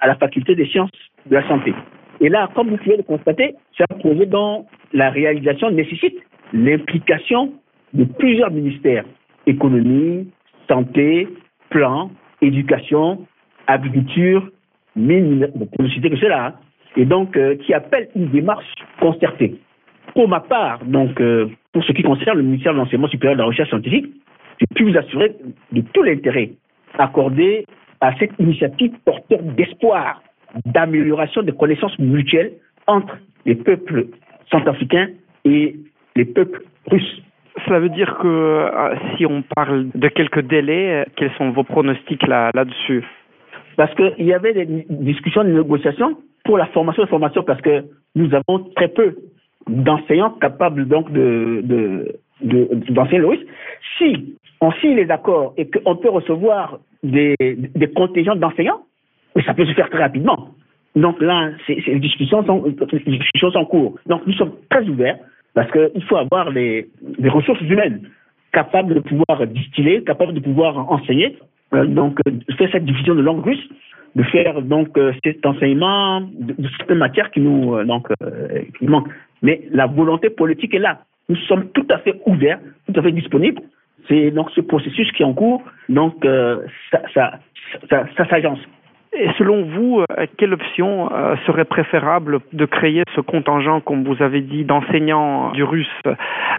à 0.00 0.08
la 0.08 0.14
faculté 0.16 0.54
des 0.54 0.66
sciences 0.66 0.90
de 1.26 1.34
la 1.34 1.48
santé. 1.48 1.72
Et 2.20 2.28
là, 2.28 2.50
comme 2.54 2.68
vous 2.68 2.76
pouvez 2.76 2.98
le 2.98 3.02
constater, 3.02 3.54
c'est 3.76 3.84
un 3.90 3.98
projet 3.98 4.26
dont 4.26 4.66
la 4.92 5.08
réalisation 5.08 5.70
nécessite 5.70 6.18
l'implication 6.52 7.54
de 7.94 8.04
plusieurs 8.04 8.50
ministères 8.50 9.04
économie, 9.46 10.28
santé, 10.68 11.26
plan, 11.70 12.10
éducation, 12.42 13.26
agriculture, 13.66 14.50
mine, 14.94 15.48
pour 15.74 15.84
ne 15.84 15.88
citer 15.88 16.10
que 16.10 16.16
cela, 16.16 16.46
hein. 16.46 16.54
et 16.96 17.06
donc 17.06 17.36
euh, 17.36 17.56
qui 17.56 17.72
appelle 17.72 18.08
une 18.14 18.28
démarche 18.28 18.72
concertée. 19.00 19.58
Pour 20.14 20.28
ma 20.28 20.40
part, 20.40 20.84
donc, 20.84 21.20
euh, 21.20 21.48
pour 21.72 21.82
ce 21.84 21.92
qui 21.92 22.02
concerne 22.02 22.38
le 22.38 22.44
ministère 22.44 22.72
de 22.74 22.78
l'Enseignement 22.78 23.08
supérieur 23.08 23.36
de 23.36 23.40
la 23.40 23.46
Recherche 23.46 23.70
scientifique, 23.70 24.06
je 24.60 24.66
puis 24.74 24.84
vous 24.84 24.96
assurer 24.96 25.32
de 25.72 25.80
tout 25.92 26.02
l'intérêt 26.02 26.50
accordé 26.98 27.64
à 28.00 28.14
cette 28.18 28.32
initiative 28.38 28.92
porteur 29.04 29.42
d'espoir, 29.42 30.22
d'amélioration 30.66 31.42
des 31.42 31.52
connaissances 31.52 31.98
mutuelles 31.98 32.52
entre 32.86 33.16
les 33.46 33.54
peuples 33.54 34.06
centrafricains 34.50 35.08
et 35.44 35.76
les 36.16 36.24
peuples 36.24 36.62
russes. 36.90 37.22
Cela 37.64 37.80
veut 37.80 37.88
dire 37.88 38.18
que 38.20 38.26
euh, 38.26 38.94
si 39.16 39.24
on 39.24 39.42
parle 39.42 39.88
de 39.94 40.08
quelques 40.08 40.42
délais, 40.42 41.06
quels 41.16 41.32
sont 41.38 41.50
vos 41.50 41.64
pronostics 41.64 42.26
là, 42.26 42.50
là-dessus? 42.54 43.04
Parce 43.76 43.94
qu'il 43.94 44.26
y 44.26 44.34
avait 44.34 44.52
des 44.52 44.86
discussions, 44.90 45.44
des 45.44 45.52
négociations 45.52 46.16
pour 46.44 46.58
la 46.58 46.66
formation 46.66 47.04
et 47.04 47.06
formation, 47.06 47.42
parce 47.42 47.60
que 47.60 47.84
nous 48.14 48.30
avons 48.34 48.64
très 48.74 48.88
peu 48.88 49.14
d'enseignants 49.68 50.30
capables 50.30 50.86
donc 50.86 51.12
de, 51.12 51.62
de, 51.62 52.18
d'enseigner 52.90 53.18
le 53.20 53.28
russe. 53.28 53.46
Si 53.98 54.36
on 54.60 54.72
signe 54.72 54.96
les 54.96 55.10
accords 55.10 55.54
et 55.56 55.68
qu'on 55.68 55.96
peut 55.96 56.10
recevoir 56.10 56.78
des, 57.02 57.36
contingents 57.94 58.36
d'enseignants, 58.36 58.82
ça 59.44 59.54
peut 59.54 59.66
se 59.66 59.72
faire 59.72 59.90
très 59.90 60.00
rapidement. 60.00 60.48
Donc 60.94 61.20
là, 61.20 61.50
c'est, 61.66 61.74
les, 61.86 62.00
discussions 62.00 62.44
sont, 62.44 62.64
discussions 63.06 63.50
sont 63.50 63.58
en 63.58 63.64
cours. 63.64 63.94
Donc 64.06 64.26
nous 64.26 64.34
sommes 64.34 64.52
très 64.70 64.86
ouverts 64.88 65.18
parce 65.54 65.70
qu'il 65.70 66.02
faut 66.04 66.16
avoir 66.16 66.50
les, 66.50 66.88
ressources 67.24 67.60
humaines 67.62 68.08
capables 68.52 68.94
de 68.94 69.00
pouvoir 69.00 69.46
distiller, 69.46 70.02
capables 70.04 70.34
de 70.34 70.40
pouvoir 70.40 70.90
enseigner. 70.90 71.38
Euh, 71.74 71.86
donc, 71.86 72.18
euh, 72.26 72.32
faire 72.58 72.68
cette 72.70 72.84
diffusion 72.84 73.14
de 73.14 73.22
langue 73.22 73.44
russe, 73.44 73.66
de 74.14 74.22
faire 74.24 74.60
donc 74.60 74.96
euh, 74.98 75.12
cet 75.24 75.44
enseignement 75.46 76.20
de, 76.20 76.68
certaines 76.76 76.98
matières 76.98 77.30
qui 77.30 77.40
nous 77.40 77.82
donc 77.84 78.08
qui 78.78 78.86
manquent. 78.86 79.08
Mais 79.42 79.62
la 79.70 79.86
volonté 79.86 80.30
politique 80.30 80.74
est 80.74 80.78
là. 80.78 81.00
Nous 81.28 81.36
sommes 81.36 81.68
tout 81.70 81.86
à 81.90 81.98
fait 81.98 82.20
ouverts, 82.26 82.60
tout 82.86 82.98
à 82.98 83.02
fait 83.02 83.12
disponibles. 83.12 83.62
C'est 84.08 84.30
donc 84.30 84.50
ce 84.50 84.60
processus 84.60 85.10
qui 85.12 85.22
est 85.22 85.26
en 85.26 85.32
cours, 85.32 85.62
donc 85.88 86.24
euh, 86.24 86.60
ça, 86.90 87.02
ça, 87.14 87.32
ça, 87.88 88.06
ça 88.16 88.28
s'agence. 88.28 88.58
Et 89.14 89.28
selon 89.36 89.64
vous, 89.64 90.00
euh, 90.00 90.26
quelle 90.38 90.54
option 90.54 91.12
euh, 91.12 91.36
serait 91.46 91.66
préférable 91.66 92.40
de 92.54 92.64
créer 92.64 93.02
ce 93.14 93.20
contingent, 93.20 93.80
comme 93.80 94.04
vous 94.04 94.22
avez 94.22 94.40
dit, 94.40 94.64
d'enseignants 94.64 95.52
du 95.52 95.62
russe, 95.64 96.00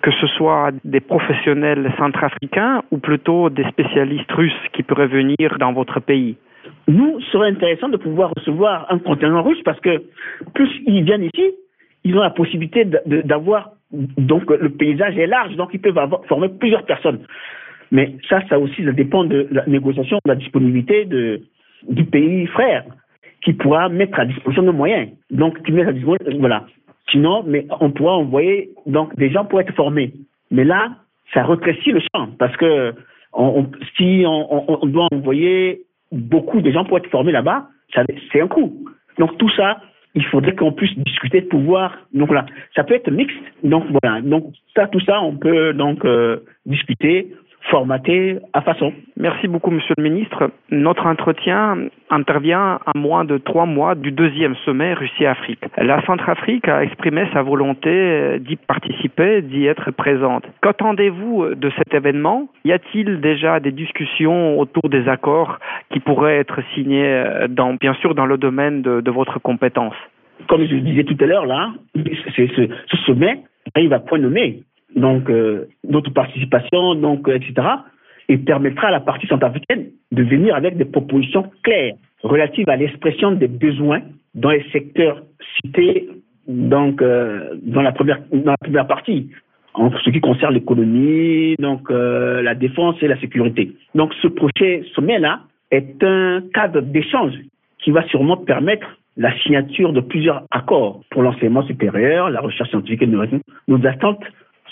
que 0.04 0.12
ce 0.12 0.28
soit 0.28 0.70
des 0.84 1.00
professionnels 1.00 1.92
centrafricains 1.98 2.84
ou 2.92 3.00
plutôt 3.00 3.50
des 3.50 3.64
spécialistes 3.66 4.32
russes 4.32 4.54
qui 4.74 4.84
pourraient 4.84 5.08
venir 5.08 5.58
dans 5.60 5.74
votre 5.74 6.00
pays? 6.00 6.38
Nous, 6.88 7.20
serait 7.32 7.50
intéressant 7.50 7.90
de 7.90 7.98
pouvoir 7.98 8.32
recevoir 8.38 8.86
un 8.90 9.00
contingent 9.00 9.42
russe 9.42 9.62
parce 9.66 9.80
que 9.80 10.04
plus 10.54 10.70
ils 10.86 11.04
viennent 11.04 11.24
ici, 11.24 11.54
ils 12.04 12.16
ont 12.18 12.22
la 12.22 12.30
possibilité 12.30 12.86
d'avoir 13.06 13.72
donc 13.92 14.50
le 14.50 14.70
paysage 14.70 15.18
est 15.18 15.28
large, 15.28 15.56
donc 15.56 15.70
ils 15.74 15.80
peuvent 15.80 16.00
former 16.28 16.50
plusieurs 16.50 16.86
personnes. 16.86 17.20
Mais 17.92 18.16
ça, 18.28 18.42
ça 18.50 18.60
aussi, 18.60 18.84
ça 18.84 18.92
dépend 18.92 19.24
de 19.24 19.48
la 19.52 19.66
négociation, 19.68 20.18
de 20.26 20.32
la 20.32 20.36
disponibilité 20.36 21.06
du 21.06 22.06
pays 22.06 22.48
frère 22.48 22.84
qui 23.44 23.54
pourra 23.54 23.90
mettre 23.90 24.20
à 24.20 24.26
disposition 24.26 24.64
nos 24.64 24.74
moyens. 24.74 25.10
Donc, 25.30 25.62
qui 25.64 25.72
met 25.72 25.86
à 25.86 25.92
disposition, 25.92 26.40
voilà. 26.40 26.66
Sinon, 27.12 27.44
mais 27.46 27.68
on 27.82 27.92
pourra 27.92 28.14
envoyer 28.14 28.70
donc 28.86 29.16
des 29.16 29.30
gens 29.30 29.46
pour 29.46 29.62
être 29.62 29.74
formés. 29.76 30.14
Mais 30.50 30.64
là, 30.64 30.92
ça 31.34 31.44
rétrécit 31.44 31.92
le 31.92 32.00
champ 32.00 32.30
parce 32.40 32.56
que 32.58 32.94
si 33.98 34.24
on, 34.26 34.86
doit 34.86 35.08
envoyer 35.12 35.82
beaucoup 36.12 36.62
de 36.62 36.72
gens 36.72 36.86
pour 36.86 36.98
être 36.98 37.10
formés 37.10 37.32
là-bas, 37.32 37.68
c'est 37.94 38.42
un 38.42 38.48
coût. 38.48 38.74
Donc 39.20 39.38
tout 39.38 39.50
ça, 39.52 39.82
il 40.16 40.26
faudrait 40.26 40.56
qu'on 40.56 40.72
puisse 40.72 40.98
discuter 41.00 41.42
de 41.42 41.48
pouvoir. 41.48 41.98
Donc 42.14 42.32
là, 42.32 42.46
ça 42.76 42.84
peut 42.84 42.94
être 42.94 43.10
mixte. 43.10 43.36
Donc 43.64 43.86
voilà. 43.90 44.22
Donc 44.22 44.54
ça, 44.76 44.88
tout 44.88 45.00
ça, 45.02 45.22
on 45.22 45.38
peut 45.38 45.74
donc 45.74 46.06
euh, 46.06 46.38
discuter 46.66 47.34
formaté 47.70 48.40
à 48.54 48.62
façon. 48.62 48.94
Merci 49.18 49.48
beaucoup, 49.48 49.72
Monsieur 49.72 49.94
le 49.98 50.04
Ministre. 50.04 50.52
Notre 50.70 51.06
entretien 51.06 51.78
intervient 52.10 52.80
à 52.86 52.98
moins 52.98 53.26
de 53.26 53.38
trois 53.38 53.66
mois 53.66 53.96
du 53.96 54.12
deuxième 54.12 54.56
sommet 54.66 54.94
Russie-Afrique. 54.94 55.64
La 55.78 56.04
Centrafrique 56.06 56.68
a 56.68 56.84
exprimé 56.84 57.26
sa 57.34 57.42
volonté 57.42 58.40
d'y 58.40 58.58
participer, 58.58 59.42
d'y 59.42 59.66
être 59.66 59.92
présente. 59.92 60.44
Qu'attendez-vous 60.62 61.56
de 61.56 61.72
cet 61.78 61.94
événement? 61.94 62.50
Y 62.66 62.74
a-t-il 62.74 63.22
déjà 63.22 63.60
des 63.60 63.72
discussions 63.72 64.60
autour 64.60 64.90
des 64.90 65.08
accords 65.08 65.60
qui 65.92 66.00
pourraient 66.00 66.38
être 66.38 66.60
signés, 66.74 67.24
dans, 67.50 67.74
bien 67.76 67.94
sûr, 67.96 68.14
dans 68.16 68.26
le 68.26 68.38
domaine 68.38 68.82
de, 68.82 69.12
votre 69.12 69.40
compétence? 69.40 69.96
Comme 70.50 70.66
je 70.66 70.74
le 70.74 70.82
disais 70.82 71.04
tout 71.04 71.18
à 71.20 71.26
l'heure, 71.28 71.46
là, 71.46 71.72
ce, 71.96 72.48
ce 72.48 72.98
sommet 73.06 73.40
arrive 73.76 73.94
à 73.94 74.00
point 74.00 74.18
nommé 74.18 74.64
donc 74.96 75.30
euh, 75.30 75.68
notre 75.88 76.12
participation, 76.12 76.96
donc 76.96 77.28
euh, 77.28 77.36
etc. 77.36 77.68
Et 78.30 78.38
permettra 78.38 78.88
à 78.88 78.92
la 78.92 79.00
partie 79.00 79.28
centrafricaine 79.28 79.88
de 80.12 80.24
venir 80.24 80.56
avec 80.56 80.78
des 80.78 80.86
propositions 80.86 81.50
claires 81.64 81.94
relatives 82.22 82.70
à 82.70 82.78
l'expression 82.78 83.32
des 83.32 83.48
besoins 83.48 84.02
dans 84.34 84.52
les 84.52 84.64
secteurs 84.72 85.24
cités 85.58 86.10
donc 86.48 87.02
euh, 87.02 87.56
dans 87.64 87.82
la 87.82 87.92
première 87.92 88.22
dans 88.32 88.52
la 88.52 88.58
première 88.58 88.88
partie 88.88 89.30
en 89.74 89.92
ce 89.92 90.10
qui 90.10 90.22
concerne 90.22 90.54
l'économie, 90.54 91.56
donc 91.58 91.90
la 91.90 92.54
défense 92.54 92.96
et 93.02 93.08
la 93.08 93.20
sécurité. 93.20 93.72
Donc 93.96 94.14
ce 94.22 94.28
projet 94.28 94.84
sommet 94.94 95.18
là 95.18 95.40
est 95.72 96.04
un 96.04 96.44
cadre 96.54 96.82
d'échange 96.82 97.34
qui 97.80 97.90
va 97.90 98.08
sûrement 98.08 98.38
permettre 98.38 98.86
la 99.18 99.36
signature 99.40 99.94
de 99.94 100.02
plusieurs 100.02 100.44
accords 100.52 101.02
pour 101.10 101.22
l'enseignement 101.22 101.64
supérieur, 101.64 102.30
la 102.30 102.42
recherche 102.42 102.70
scientifique 102.70 103.02
et 103.02 103.06
l'innovation. 103.06 103.42
Nos 103.68 103.86
attentes 103.86 104.24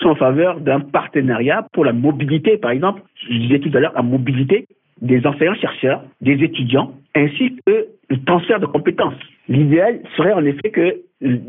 sont 0.01 0.09
en 0.09 0.15
faveur 0.15 0.59
d'un 0.59 0.79
partenariat 0.79 1.67
pour 1.73 1.85
la 1.85 1.93
mobilité, 1.93 2.57
par 2.57 2.71
exemple, 2.71 3.01
je 3.29 3.37
disais 3.37 3.59
tout 3.59 3.71
à 3.73 3.79
l'heure, 3.79 3.93
la 3.95 4.01
mobilité 4.01 4.67
des 5.01 5.25
enseignants-chercheurs, 5.25 6.03
des 6.21 6.43
étudiants, 6.43 6.93
ainsi 7.15 7.57
que 7.65 7.87
le 8.09 8.23
transfert 8.25 8.59
de 8.59 8.65
compétences. 8.65 9.15
L'idéal 9.47 9.99
serait 10.15 10.33
en 10.33 10.45
effet 10.45 10.69
que 10.69 11.01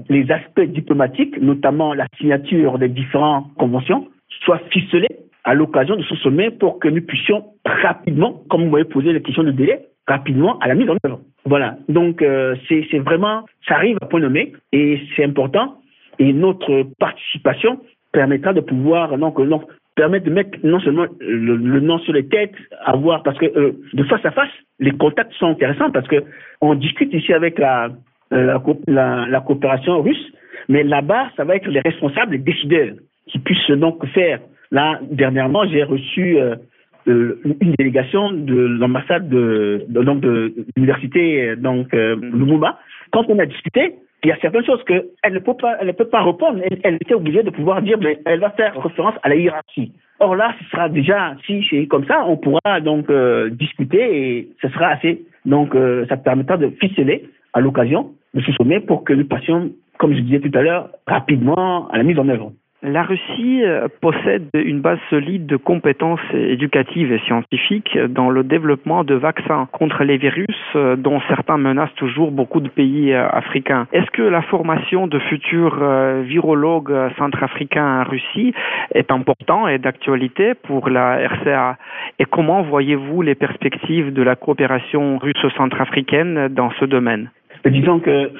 les 0.09 0.31
aspects 0.31 0.63
diplomatiques, 0.63 1.41
notamment 1.41 1.95
la 1.95 2.07
signature 2.19 2.79
des 2.79 2.89
différentes 2.89 3.53
conventions, 3.55 4.09
soient 4.45 4.61
ficelés 4.71 5.09
à 5.45 5.55
l'occasion 5.55 5.97
de 5.97 6.03
ce 6.03 6.17
sommet 6.17 6.51
pour 6.51 6.79
que 6.79 6.89
nous 6.89 7.03
puissions 7.03 7.45
rapidement, 7.65 8.43
comme 8.49 8.65
vous 8.65 8.71
m'avez 8.71 8.85
posé 8.85 9.13
la 9.13 9.21
question 9.21 9.43
de 9.43 9.51
délai, 9.51 9.87
rapidement 10.07 10.59
à 10.61 10.69
la 10.69 10.75
mise 10.75 10.89
en 10.89 10.97
œuvre. 11.05 11.21
Voilà. 11.45 11.77
Donc, 11.89 12.23
euh, 12.23 12.55
c'est 12.69 12.99
vraiment, 12.99 13.45
ça 13.67 13.75
arrive 13.75 13.99
à 14.01 14.07
point 14.07 14.21
nommé 14.21 14.53
et 14.73 15.01
c'est 15.17 15.25
important. 15.25 15.79
Et 16.19 16.33
notre 16.33 16.85
participation 16.99 17.81
permettra 18.13 18.53
de 18.53 18.61
pouvoir 18.61 19.17
donc, 19.19 19.41
donc 19.49 19.65
permettre 19.95 20.27
de 20.27 20.31
mettre 20.31 20.59
non 20.63 20.81
seulement 20.81 21.07
le, 21.21 21.81
nom 21.81 21.99
sur 21.99 22.13
les 22.13 22.27
têtes, 22.27 22.55
avoir 22.85 23.23
parce 23.23 23.39
que 23.39 23.47
euh, 23.47 23.73
de 23.93 24.05
face 24.05 24.25
à 24.25 24.31
face, 24.31 24.51
les 24.79 24.93
contacts 24.93 25.33
sont 25.35 25.49
intéressants 25.49 25.91
parce 25.91 26.09
que 26.09 26.25
on 26.61 26.75
discute 26.75 27.13
ici 27.13 27.33
avec 27.33 27.59
la 27.59 27.91
euh, 28.33 28.59
la, 28.87 29.27
la, 29.29 29.41
coopération 29.41 30.01
russe, 30.01 30.33
mais 30.69 30.83
là-bas, 30.85 31.31
ça 31.37 31.45
va 31.45 31.57
être 31.57 31.69
les 31.69 31.81
responsables, 31.81 32.33
les 32.33 32.39
décideurs 32.39 32.95
qui 33.27 33.39
puissent 33.39 33.71
donc 33.71 34.07
faire. 34.09 34.41
Là, 34.71 34.99
dernièrement, 35.11 35.67
j'ai 35.69 35.83
reçu 35.83 36.39
euh, 36.39 36.57
une 37.05 37.75
délégation 37.77 38.33
de 38.33 38.55
l'ambassade 38.55 39.29
de, 39.29 39.85
de 39.87 40.55
l'université 40.77 41.57
donc 41.57 41.93
Lumumba. 41.93 42.79
Quand 43.11 43.25
on 43.29 43.39
a 43.39 43.45
discuté, 43.45 43.97
il 44.25 44.29
y 44.29 44.33
a 44.33 44.39
certaines 44.41 44.65
choses 44.65 44.83
qu'elle 44.85 45.33
ne 45.33 45.39
peut 45.41 45.55
pas, 45.55 45.77
elle 45.81 45.89
ne 45.89 45.93
peut 45.93 46.09
pas 46.09 46.23
répondre. 46.23 46.61
Elle, 46.85 46.95
était 46.95 47.15
obligée 47.15 47.43
de 47.43 47.51
pouvoir 47.51 47.83
dire, 47.83 47.99
mais 48.01 48.21
elle 48.25 48.41
va 48.41 48.51
faire 48.51 48.81
référence 48.81 49.15
à 49.23 49.29
la 49.29 49.37
hiérarchie. 49.37 49.93
Or 50.21 50.37
là, 50.37 50.55
ce 50.61 50.71
sera 50.71 50.89
déjà, 50.89 51.35
si 51.45 51.89
comme 51.89 52.07
ça, 52.07 52.25
on 52.27 52.37
pourra 52.37 52.81
donc 52.81 53.11
euh, 53.11 53.51
discuter 53.51 54.39
et 54.39 54.49
ce 54.61 54.69
sera 54.69 54.89
assez. 54.89 55.25
Donc, 55.45 55.75
euh, 55.75 56.07
ça 56.09 56.17
permettra 56.17 56.57
de 56.57 56.71
ficeler 56.81 57.29
à 57.53 57.61
l'occasion 57.61 58.13
de 58.35 58.41
ce 58.41 58.53
sommet 58.53 58.79
pour 58.79 59.03
que 59.03 59.13
nous 59.13 59.27
passions, 59.27 59.73
comme 59.99 60.15
je 60.15 60.21
disais 60.21 60.41
tout 60.41 60.57
à 60.57 60.63
l'heure, 60.63 60.91
rapidement 61.07 61.89
à 61.89 61.99
la 61.99 62.05
mise 62.05 62.19
en 62.19 62.29
œuvre. 62.29 62.53
La 62.85 63.05
Russie 63.05 63.63
euh, 63.63 63.87
possède 64.01 64.49
une 64.55 64.81
base 64.81 64.99
solide 65.09 65.47
de 65.47 65.57
compétences 65.57 66.19
éducatives 66.35 67.13
et 67.13 67.21
scientifiques 67.21 67.97
dans 67.97 68.29
le 68.29 68.43
développement 68.43 69.05
de 69.05 69.15
vaccins 69.15 69.69
contre 69.71 70.03
les 70.03 70.17
virus 70.17 70.57
euh, 70.75 70.97
dont 70.97 71.21
certains 71.29 71.59
menacent 71.59 71.95
toujours 71.95 72.33
beaucoup 72.33 72.59
de 72.59 72.69
pays 72.69 73.13
euh, 73.13 73.29
africains. 73.29 73.87
Est-ce 73.93 74.11
que 74.11 74.23
la 74.23 74.43
formation 74.43 75.07
de 75.07 75.21
futurs 75.21 75.79
virologues 76.23 76.93
centrafricains 77.19 78.01
en 78.01 78.03
Russie 78.03 78.53
est 78.93 79.13
important 79.13 79.69
et 79.69 79.79
d'actualité 79.79 80.55
pour 80.55 80.89
la 80.89 81.19
RCA 81.29 81.77
Et 82.19 82.25
comment 82.25 82.63
voyez-vous 82.63 83.23
les 83.23 83.37
perspectives 83.37 84.13
de 84.13 84.23
la 84.23 84.35
coopération 84.35 85.19
russo-centrafricaine 85.19 86.49
dans 86.49 86.73
ce 86.81 86.85
domaine? 86.85 87.31
Disons 87.65 88.01
que 88.01 88.33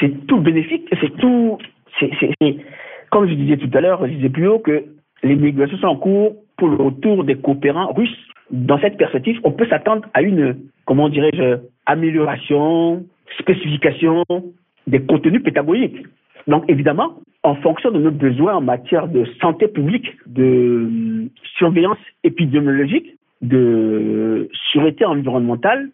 c'est 0.00 0.26
tout 0.26 0.38
bénéfique, 0.38 0.88
c'est 1.00 1.16
tout, 1.16 1.58
comme 3.14 3.28
je 3.28 3.34
disais 3.34 3.56
tout 3.56 3.70
à 3.72 3.80
l'heure, 3.80 4.04
je 4.04 4.12
disais 4.12 4.28
plus 4.28 4.48
haut 4.48 4.58
que 4.58 4.86
les 5.22 5.36
négociations 5.36 5.78
sont 5.78 5.86
en 5.86 5.96
cours 5.96 6.34
pour 6.56 6.66
le 6.66 6.74
retour 6.74 7.22
des 7.22 7.36
coopérants 7.36 7.92
russes. 7.92 8.18
Dans 8.50 8.76
cette 8.80 8.96
perspective, 8.96 9.38
on 9.44 9.52
peut 9.52 9.68
s'attendre 9.68 10.04
à 10.14 10.22
une, 10.22 10.56
comment 10.84 11.08
dirais-je, 11.08 11.60
amélioration, 11.86 13.04
spécification 13.38 14.24
des 14.88 15.00
contenus 15.00 15.44
pédagogiques. 15.44 16.04
Donc 16.48 16.64
évidemment, 16.66 17.20
en 17.44 17.54
fonction 17.54 17.92
de 17.92 18.00
nos 18.00 18.10
besoins 18.10 18.56
en 18.56 18.60
matière 18.60 19.06
de 19.06 19.24
santé 19.40 19.68
publique, 19.68 20.10
de 20.26 21.28
surveillance 21.56 21.98
épidémiologique, 22.24 23.14
de 23.42 24.48
sûreté 24.72 25.04
environnementale, 25.04 25.90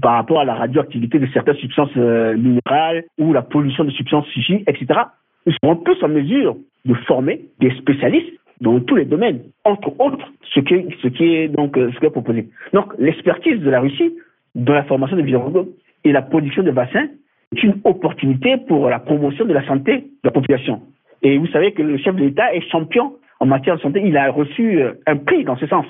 par 0.00 0.14
rapport 0.14 0.40
à 0.40 0.46
la 0.46 0.54
radioactivité 0.54 1.18
de 1.18 1.26
certaines 1.34 1.56
substances 1.56 1.90
euh, 1.98 2.34
minérales 2.38 3.04
ou 3.18 3.34
la 3.34 3.42
pollution 3.42 3.84
de 3.84 3.90
substances 3.90 4.26
physiques, 4.28 4.64
etc 4.66 5.00
nous 5.46 5.52
serons 5.62 5.76
plus 5.76 6.02
en 6.02 6.08
mesure 6.08 6.56
de 6.84 6.94
former 7.06 7.42
des 7.60 7.70
spécialistes 7.76 8.32
dans 8.60 8.80
tous 8.80 8.96
les 8.96 9.04
domaines, 9.04 9.40
entre 9.64 9.92
autres 10.00 10.32
ce 10.54 10.60
qui 10.60 11.24
est, 11.24 11.48
donc 11.48 11.76
euh, 11.76 11.90
ce 11.92 11.98
qui 11.98 12.06
est 12.06 12.10
proposé. 12.10 12.48
Donc 12.72 12.92
l'expertise 12.98 13.60
de 13.60 13.70
la 13.70 13.80
Russie 13.80 14.14
dans 14.54 14.74
la 14.74 14.84
formation 14.84 15.16
des 15.16 15.22
virologues 15.22 15.68
et 16.04 16.12
la 16.12 16.22
production 16.22 16.62
de 16.62 16.70
vaccins 16.70 17.08
est 17.54 17.62
une 17.62 17.80
opportunité 17.84 18.56
pour 18.68 18.88
la 18.88 18.98
promotion 18.98 19.44
de 19.44 19.52
la 19.52 19.66
santé 19.66 19.98
de 19.98 20.04
la 20.24 20.30
population. 20.30 20.82
Et 21.22 21.38
vous 21.38 21.46
savez 21.48 21.72
que 21.72 21.82
le 21.82 21.96
chef 21.98 22.14
de 22.14 22.20
l'État 22.20 22.54
est 22.54 22.60
champion 22.70 23.14
en 23.40 23.46
matière 23.46 23.76
de 23.76 23.80
santé. 23.80 24.02
Il 24.04 24.16
a 24.16 24.30
reçu 24.30 24.80
euh, 24.80 24.92
un 25.06 25.16
prix 25.16 25.44
dans 25.44 25.56
ce 25.56 25.66
sens. 25.66 25.86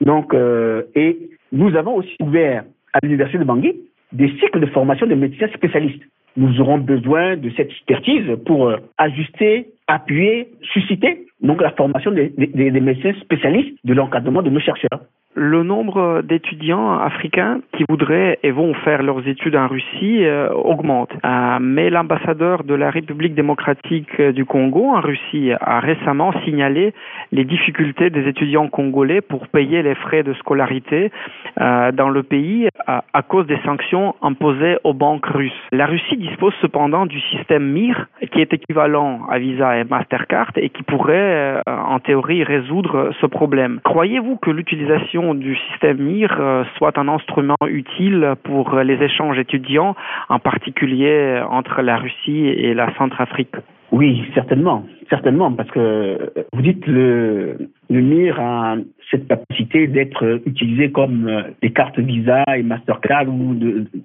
Donc, 0.00 0.34
euh, 0.34 0.82
et 0.94 1.18
nous 1.52 1.74
avons 1.76 1.96
aussi 1.96 2.16
ouvert 2.20 2.64
à 2.92 2.98
l'université 3.02 3.38
de 3.38 3.44
Bangui 3.44 3.74
des 4.12 4.28
cycles 4.38 4.60
de 4.60 4.66
formation 4.66 5.06
de 5.06 5.14
médecins 5.14 5.48
spécialistes 5.54 6.02
nous 6.36 6.60
aurons 6.60 6.78
besoin 6.78 7.36
de 7.36 7.50
cette 7.56 7.70
expertise 7.70 8.36
pour 8.44 8.68
euh, 8.68 8.76
ajuster, 8.98 9.68
appuyer, 9.86 10.48
susciter 10.72 11.26
donc 11.40 11.60
la 11.60 11.70
formation 11.72 12.10
des, 12.10 12.32
des, 12.36 12.70
des 12.70 12.80
médecins 12.80 13.12
spécialistes 13.20 13.76
de 13.84 13.94
l'encadrement 13.94 14.42
de 14.42 14.50
nos 14.50 14.60
chercheurs 14.60 15.00
le 15.36 15.62
nombre 15.62 16.22
d'étudiants 16.22 16.98
africains 16.98 17.60
qui 17.76 17.84
voudraient 17.88 18.38
et 18.42 18.50
vont 18.50 18.72
faire 18.72 19.02
leurs 19.02 19.28
études 19.28 19.54
en 19.54 19.68
Russie 19.68 20.24
euh, 20.24 20.48
augmente. 20.48 21.10
Euh, 21.24 21.58
mais 21.60 21.90
l'ambassadeur 21.90 22.64
de 22.64 22.74
la 22.74 22.90
République 22.90 23.34
démocratique 23.34 24.20
du 24.20 24.46
Congo 24.46 24.94
en 24.94 25.00
Russie 25.00 25.52
a 25.60 25.78
récemment 25.80 26.32
signalé 26.44 26.94
les 27.32 27.44
difficultés 27.44 28.08
des 28.08 28.26
étudiants 28.26 28.68
congolais 28.68 29.20
pour 29.20 29.46
payer 29.48 29.82
les 29.82 29.94
frais 29.94 30.22
de 30.22 30.32
scolarité 30.34 31.12
euh, 31.60 31.92
dans 31.92 32.08
le 32.08 32.22
pays 32.22 32.68
à 32.86 33.22
cause 33.22 33.46
des 33.46 33.58
sanctions 33.64 34.14
imposées 34.22 34.78
aux 34.84 34.94
banques 34.94 35.26
russes. 35.26 35.52
La 35.70 35.86
Russie 35.86 36.16
dispose 36.16 36.54
cependant 36.62 37.04
du 37.04 37.20
système 37.20 37.64
MIR 37.64 38.06
qui 38.32 38.40
est 38.40 38.54
équivalent 38.54 39.26
à 39.28 39.38
Visa 39.38 39.76
et 39.76 39.84
Mastercard 39.84 40.50
et 40.56 40.70
qui 40.70 40.82
pourrait 40.82 41.60
en 41.66 41.98
théorie 41.98 42.44
résoudre 42.44 43.10
ce 43.20 43.26
problème. 43.26 43.80
Croyez-vous 43.84 44.36
que 44.36 44.50
l'utilisation 44.50 45.25
du 45.34 45.56
système 45.70 45.98
MIR 45.98 46.36
euh, 46.38 46.64
soit 46.76 46.96
un 46.98 47.08
instrument 47.08 47.56
utile 47.66 48.34
pour 48.44 48.76
les 48.76 49.02
échanges 49.02 49.38
étudiants, 49.38 49.94
en 50.28 50.38
particulier 50.38 51.42
entre 51.50 51.82
la 51.82 51.96
Russie 51.96 52.46
et 52.46 52.74
la 52.74 52.94
Centrafrique 52.96 53.54
Oui, 53.92 54.24
certainement, 54.34 54.84
certainement, 55.08 55.52
parce 55.52 55.70
que 55.70 56.32
vous 56.52 56.62
dites 56.62 56.86
le, 56.86 57.70
le 57.90 58.00
MIR 58.00 58.40
a 58.40 58.76
cette 59.10 59.28
capacité 59.28 59.86
d'être 59.86 60.40
utilisé 60.46 60.90
comme 60.90 61.44
des 61.62 61.72
cartes 61.72 61.98
Visa 61.98 62.42
et 62.56 62.62
Mastercard 62.62 63.28
ou 63.28 63.54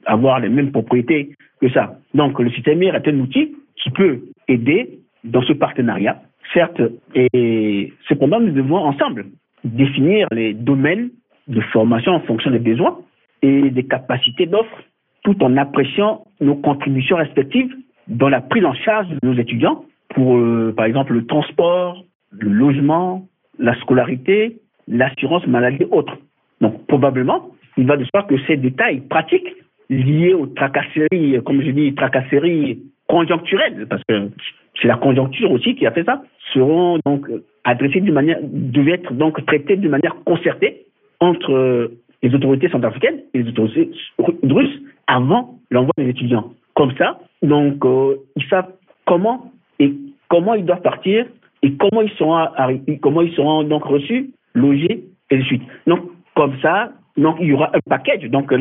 d'avoir 0.07 0.39
les 0.39 0.49
mêmes 0.49 0.71
propriétés 0.71 1.31
que 1.59 1.69
ça. 1.69 1.95
Donc 2.13 2.39
le 2.39 2.49
système 2.51 2.79
MIR 2.79 2.95
est 2.95 3.07
un 3.07 3.19
outil 3.19 3.55
qui 3.75 3.89
peut 3.89 4.21
aider 4.47 4.99
dans 5.23 5.41
ce 5.41 5.53
partenariat, 5.53 6.21
certes, 6.53 6.81
et 7.15 7.93
cependant 8.07 8.39
nous 8.39 8.51
devons 8.51 8.77
ensemble 8.77 9.25
définir 9.63 10.27
les 10.31 10.53
domaines 10.53 11.09
de 11.47 11.61
formation 11.61 12.13
en 12.13 12.19
fonction 12.21 12.51
des 12.51 12.59
besoins 12.59 12.99
et 13.41 13.69
des 13.69 13.83
capacités 13.83 14.45
d'offre, 14.45 14.83
tout 15.23 15.41
en 15.43 15.57
appréciant 15.57 16.25
nos 16.39 16.55
contributions 16.55 17.17
respectives 17.17 17.73
dans 18.07 18.29
la 18.29 18.41
prise 18.41 18.65
en 18.65 18.73
charge 18.73 19.07
de 19.09 19.19
nos 19.23 19.33
étudiants 19.33 19.85
pour, 20.09 20.37
euh, 20.37 20.73
par 20.75 20.85
exemple, 20.85 21.13
le 21.13 21.25
transport, 21.25 22.03
le 22.31 22.49
logement, 22.49 23.27
la 23.59 23.75
scolarité, 23.79 24.57
l'assurance 24.87 25.45
maladie 25.47 25.85
autres. 25.91 26.17
Donc, 26.59 26.85
probablement, 26.87 27.49
il 27.77 27.87
va 27.87 27.97
de 27.97 28.05
soi 28.05 28.23
que 28.23 28.35
ces 28.47 28.57
détails 28.57 29.01
pratiques 29.01 29.47
liés 29.89 30.33
aux 30.33 30.47
tracasseries, 30.47 31.39
comme 31.45 31.61
je 31.61 31.71
dis, 31.71 31.93
tracasseries 31.95 32.79
conjoncturelles, 33.07 33.87
parce 33.89 34.03
que 34.07 34.29
c'est 34.81 34.87
la 34.87 34.97
conjoncture 34.97 35.51
aussi 35.51 35.75
qui 35.75 35.85
a 35.85 35.91
fait 35.91 36.03
ça, 36.03 36.23
seront 36.53 36.99
donc 37.05 37.27
adressés 37.63 38.01
d'une 38.01 38.13
manière, 38.13 38.39
devaient 38.41 38.93
être 38.93 39.13
donc 39.13 39.45
traités 39.45 39.77
d'une 39.77 39.91
manière 39.91 40.15
concertée 40.25 40.85
entre 41.19 41.91
les 42.23 42.35
autorités 42.35 42.69
centrafricaines 42.69 43.21
et 43.33 43.43
les 43.43 43.49
autorités 43.49 43.91
russes 44.17 44.81
avant 45.07 45.55
l'envoi 45.69 45.91
des 45.97 46.09
étudiants. 46.09 46.51
Comme 46.75 46.95
ça, 46.97 47.19
donc, 47.41 47.83
euh, 47.85 48.15
ils 48.35 48.45
savent 48.47 48.71
comment 49.05 49.51
et 49.79 49.93
comment 50.29 50.53
ils 50.53 50.65
doivent 50.65 50.81
partir 50.81 51.25
et 51.63 51.73
comment 51.75 52.01
ils 52.01 52.11
seront, 52.11 52.47
comment 53.01 53.21
ils 53.21 53.33
seront 53.33 53.63
donc 53.63 53.83
reçus, 53.83 54.31
logés 54.53 55.03
et 55.29 55.37
de 55.37 55.43
suite. 55.43 55.63
Donc, 55.87 56.01
comme 56.35 56.53
ça, 56.61 56.91
donc, 57.17 57.37
il 57.39 57.47
y 57.47 57.53
aura 57.53 57.71
un 57.73 57.79
package. 57.89 58.23
Donc, 58.29 58.53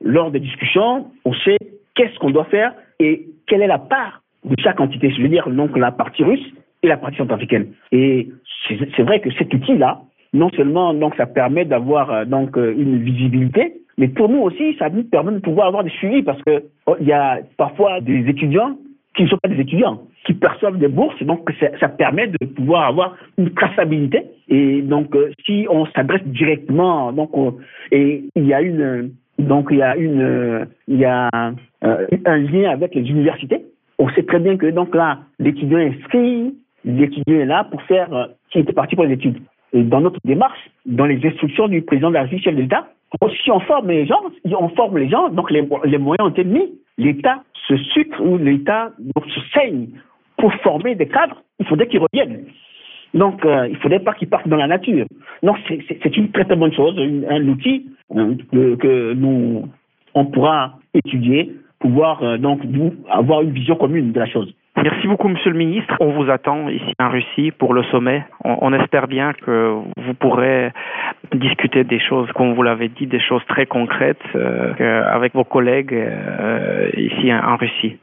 lors 0.00 0.30
des 0.30 0.40
discussions, 0.40 1.06
on 1.24 1.32
sait 1.34 1.58
qu'est-ce 1.94 2.18
qu'on 2.18 2.30
doit 2.30 2.44
faire 2.44 2.74
et 3.00 3.26
quelle 3.46 3.62
est 3.62 3.66
la 3.66 3.78
part 3.78 4.22
de 4.44 4.54
chaque 4.62 4.80
entité. 4.80 5.10
Je 5.10 5.22
veux 5.22 5.28
dire, 5.28 5.48
donc, 5.48 5.76
la 5.76 5.90
partie 5.90 6.22
russe 6.22 6.46
et 6.82 6.88
la 6.88 6.96
partie 6.96 7.16
centrafricaine. 7.16 7.68
Et 7.92 8.28
c'est 8.68 9.02
vrai 9.02 9.20
que 9.20 9.30
cet 9.32 9.52
outil-là, 9.52 10.00
non 10.32 10.50
seulement 10.50 10.94
donc 10.94 11.14
ça 11.16 11.26
permet 11.26 11.64
d'avoir 11.64 12.10
euh, 12.10 12.24
donc 12.24 12.56
euh, 12.56 12.74
une 12.76 12.98
visibilité, 13.02 13.74
mais 13.96 14.08
pour 14.08 14.28
nous 14.28 14.40
aussi 14.40 14.76
ça 14.78 14.90
nous 14.90 15.04
permet 15.04 15.32
de 15.32 15.38
pouvoir 15.38 15.68
avoir 15.68 15.84
des 15.84 15.90
suivis 15.90 16.22
parce 16.22 16.42
que 16.42 16.62
oh, 16.86 16.96
il 17.00 17.06
y 17.06 17.12
a 17.12 17.40
parfois 17.56 18.00
des 18.00 18.28
étudiants 18.28 18.76
qui 19.16 19.24
ne 19.24 19.28
sont 19.28 19.38
pas 19.38 19.48
des 19.48 19.60
étudiants, 19.60 20.02
qui 20.26 20.34
perçoivent 20.34 20.78
des 20.78 20.86
bourses, 20.86 21.20
donc 21.24 21.50
ça, 21.80 21.88
permet 21.88 22.28
de 22.28 22.46
pouvoir 22.46 22.86
avoir 22.86 23.16
une 23.36 23.52
traçabilité. 23.52 24.22
Et 24.48 24.80
donc, 24.82 25.12
euh, 25.16 25.32
si 25.44 25.66
on 25.68 25.86
s'adresse 25.86 26.22
directement, 26.24 27.12
donc, 27.12 27.30
et 27.90 28.22
il 28.36 28.46
y 28.46 28.54
a 28.54 28.62
une, 28.62 29.10
donc 29.40 29.68
il 29.72 29.78
y 29.78 29.82
a 29.82 29.96
une, 29.96 30.68
il 30.86 30.98
y 30.98 31.04
a 31.04 31.28
un 31.32 32.36
lien 32.36 32.70
avec 32.70 32.94
les 32.94 33.10
universités. 33.10 33.62
On 33.98 34.08
sait 34.10 34.22
très 34.22 34.38
bien 34.38 34.56
que 34.56 34.66
donc 34.66 34.94
là, 34.94 35.18
l'étudiant 35.40 35.78
inscrit, 35.78 36.54
l'étudiant 36.88 37.40
est 37.40 37.46
là 37.46 37.64
pour 37.64 37.82
faire, 37.82 38.28
qui 38.50 38.58
était 38.58 38.72
parti 38.72 38.96
pour 38.96 39.04
les 39.04 39.14
études 39.14 39.40
dans 39.72 40.00
notre 40.00 40.18
démarche, 40.24 40.70
dans 40.86 41.06
les 41.06 41.24
instructions 41.24 41.68
du 41.68 41.82
président 41.82 42.08
de 42.08 42.14
la 42.14 42.22
République, 42.22 42.44
chef 42.44 42.56
de 42.56 42.62
l'État, 42.62 42.88
si 43.42 43.50
on 43.50 43.60
forme 43.60 43.88
les 43.88 44.06
gens, 44.06 44.20
on 44.44 44.68
forme 44.70 44.98
les 44.98 45.08
gens, 45.08 45.28
donc 45.30 45.50
les, 45.50 45.62
moyens 45.62 46.16
ont 46.20 46.28
été 46.28 46.44
mis. 46.44 46.72
L'État 46.98 47.42
se 47.66 47.76
sucre 47.76 48.20
ou 48.20 48.38
l'État 48.38 48.92
se 49.16 49.40
saigne 49.52 49.88
pour 50.36 50.52
former 50.56 50.94
des 50.94 51.06
cadres, 51.06 51.42
il 51.58 51.66
faudrait 51.66 51.88
qu'ils 51.88 52.00
reviennent. 52.00 52.44
Donc, 53.14 53.44
euh, 53.44 53.66
il 53.66 53.72
ne 53.72 53.78
faudrait 53.78 54.00
pas 54.00 54.12
qu'ils 54.14 54.28
partent 54.28 54.48
dans 54.48 54.56
la 54.56 54.66
nature. 54.66 55.06
Donc, 55.42 55.56
c'est 55.66 56.16
une 56.16 56.30
très 56.30 56.44
très 56.44 56.56
bonne 56.56 56.72
chose, 56.72 56.96
un 56.98 57.48
outil 57.48 57.86
euh, 58.14 58.34
que, 58.76 59.14
nous, 59.14 59.66
on 60.14 60.26
pourra 60.26 60.78
étudier, 60.94 61.52
pouvoir 61.78 62.22
euh, 62.22 62.36
donc 62.36 62.60
avoir 63.10 63.42
une 63.42 63.52
vision 63.52 63.76
commune 63.76 64.12
de 64.12 64.20
la 64.20 64.26
chose. 64.26 64.52
Merci 64.82 65.08
beaucoup, 65.08 65.28
Monsieur 65.28 65.50
le 65.50 65.58
Ministre. 65.58 65.94
On 65.98 66.12
vous 66.12 66.30
attend 66.30 66.68
ici 66.68 66.92
en 67.00 67.10
Russie 67.10 67.50
pour 67.50 67.74
le 67.74 67.82
sommet. 67.84 68.24
On, 68.44 68.72
espère 68.72 69.08
bien 69.08 69.32
que 69.32 69.74
vous 69.96 70.14
pourrez 70.14 70.70
discuter 71.34 71.82
des 71.82 71.98
choses, 71.98 72.30
comme 72.32 72.54
vous 72.54 72.62
l'avez 72.62 72.88
dit, 72.88 73.06
des 73.06 73.20
choses 73.20 73.42
très 73.48 73.66
concrètes 73.66 74.22
euh, 74.36 75.02
avec 75.10 75.34
vos 75.34 75.44
collègues 75.44 75.92
euh, 75.92 76.90
ici 76.96 77.32
en 77.32 77.56
Russie. 77.56 77.96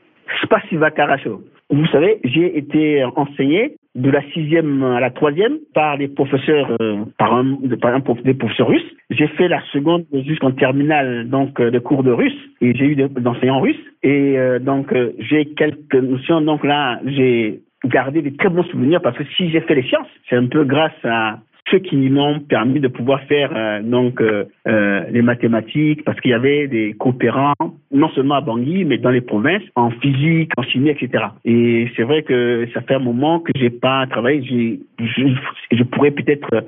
Karacho. 0.95 1.41
Vous 1.69 1.85
savez, 1.87 2.19
j'ai 2.23 2.57
été 2.57 3.05
enseigné 3.15 3.77
de 3.95 4.09
la 4.09 4.21
sixième 4.33 4.83
à 4.83 4.99
la 4.99 5.09
troisième 5.09 5.57
par 5.73 5.97
des 5.97 6.09
professeurs, 6.09 6.75
euh, 6.81 7.05
par, 7.17 7.33
un, 7.33 7.57
par 7.81 7.95
un, 7.95 8.01
des 8.23 8.33
professeurs 8.33 8.67
russes. 8.67 8.91
J'ai 9.09 9.27
fait 9.27 9.47
la 9.47 9.61
seconde 9.71 10.05
jusqu'en 10.25 10.51
terminale, 10.51 11.29
donc 11.29 11.59
euh, 11.59 11.71
de 11.71 11.79
cours 11.79 12.03
de 12.03 12.11
russe, 12.11 12.37
et 12.61 12.75
j'ai 12.75 12.85
eu 12.85 12.95
des 12.95 13.07
enseignants 13.25 13.61
russes. 13.61 13.79
Et 14.03 14.37
euh, 14.37 14.59
donc 14.59 14.93
j'ai 15.19 15.45
quelques 15.45 15.95
notions. 15.95 16.41
Donc 16.41 16.63
là, 16.65 16.99
j'ai 17.05 17.61
gardé 17.85 18.21
des 18.21 18.35
très 18.35 18.49
bons 18.49 18.63
souvenirs 18.63 19.01
parce 19.01 19.17
que 19.17 19.23
si 19.37 19.49
j'ai 19.49 19.61
fait 19.61 19.75
les 19.75 19.83
sciences, 19.83 20.07
c'est 20.29 20.35
un 20.35 20.47
peu 20.47 20.65
grâce 20.65 21.03
à 21.03 21.39
ceux 21.71 21.79
qui 21.79 21.95
m'ont 22.09 22.39
permis 22.39 22.79
de 22.79 22.87
pouvoir 22.87 23.21
faire 23.23 23.51
euh, 23.55 23.81
donc 23.81 24.21
euh, 24.21 24.45
euh, 24.67 25.03
les 25.09 25.21
mathématiques 25.21 26.03
parce 26.03 26.19
qu'il 26.19 26.31
y 26.31 26.35
avait 26.35 26.67
des 26.67 26.93
coopérants 26.93 27.53
non 27.91 28.09
seulement 28.09 28.35
à 28.35 28.41
Bangui 28.41 28.85
mais 28.85 28.97
dans 28.97 29.09
les 29.09 29.21
provinces 29.21 29.63
en 29.75 29.89
physique, 29.89 30.51
en 30.57 30.63
chimie, 30.63 30.89
etc. 30.89 31.25
Et 31.43 31.89
c'est 31.95 32.03
vrai 32.03 32.23
que 32.23 32.67
ça 32.73 32.81
fait 32.81 32.95
un 32.95 32.99
moment 32.99 33.39
que 33.39 33.51
j'ai 33.55 33.69
pas 33.69 34.05
travaillé. 34.07 34.79
Je, 34.99 35.27
je 35.71 35.83
pourrais 35.83 36.11
peut-être 36.11 36.65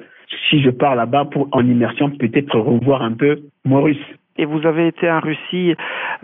si 0.50 0.62
je 0.62 0.70
pars 0.70 0.96
là-bas 0.96 1.26
pour 1.26 1.48
en 1.52 1.66
immersion 1.66 2.10
peut-être 2.10 2.58
revoir 2.60 3.02
un 3.02 3.14
peu 3.14 3.40
russe. 3.66 3.98
Et 4.40 4.46
vous 4.46 4.66
avez 4.66 4.88
été 4.88 5.10
en 5.10 5.20
Russie 5.20 5.74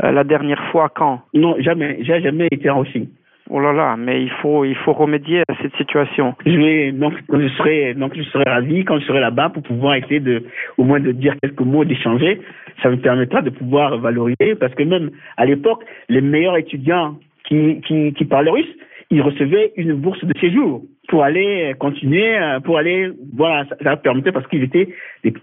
la 0.01 0.23
dernière 0.23 0.63
fois 0.71 0.89
quand? 0.93 1.21
Non, 1.33 1.55
jamais. 1.59 1.97
J'ai 2.01 2.21
jamais 2.21 2.47
été 2.51 2.69
en 2.69 2.79
Russie. 2.81 3.09
Oh 3.49 3.59
là 3.59 3.73
là, 3.73 3.95
mais 3.97 4.23
il 4.23 4.29
faut, 4.29 4.63
il 4.63 4.75
faut 4.75 4.93
remédier 4.93 5.41
à 5.49 5.55
cette 5.61 5.75
situation. 5.75 6.33
Je 6.45 6.51
vais, 6.51 6.91
donc, 6.93 7.13
je 7.29 7.47
serai, 7.57 7.93
donc, 7.93 8.15
je 8.15 8.23
serai 8.23 8.45
ravi 8.45 8.85
quand 8.85 8.99
je 8.99 9.05
serai 9.05 9.19
là-bas 9.19 9.49
pour 9.49 9.63
pouvoir 9.63 9.95
essayer 9.95 10.21
de, 10.21 10.43
au 10.77 10.83
moins 10.85 11.01
de 11.01 11.11
dire 11.11 11.35
quelques 11.41 11.59
mots, 11.59 11.83
d'échanger. 11.83 12.39
Ça 12.81 12.89
me 12.89 12.97
permettra 12.97 13.41
de 13.41 13.49
pouvoir 13.49 13.97
valoriser 13.97 14.55
parce 14.59 14.73
que 14.75 14.83
même 14.83 15.11
à 15.35 15.45
l'époque, 15.45 15.83
les 16.07 16.21
meilleurs 16.21 16.57
étudiants 16.57 17.17
qui, 17.45 17.81
qui, 17.81 18.13
qui 18.13 18.25
parlaient 18.25 18.51
russe, 18.51 18.75
ils 19.11 19.21
recevaient 19.21 19.73
une 19.75 19.93
bourse 19.93 20.23
de 20.23 20.33
séjour 20.39 20.81
pour 21.09 21.23
aller 21.23 21.73
continuer, 21.79 22.37
pour 22.63 22.77
aller, 22.77 23.11
voilà, 23.35 23.65
ça, 23.65 23.75
ça 23.83 23.97
permettait 23.97 24.31
parce 24.31 24.47
qu'ils 24.47 24.63
étaient, 24.63 24.87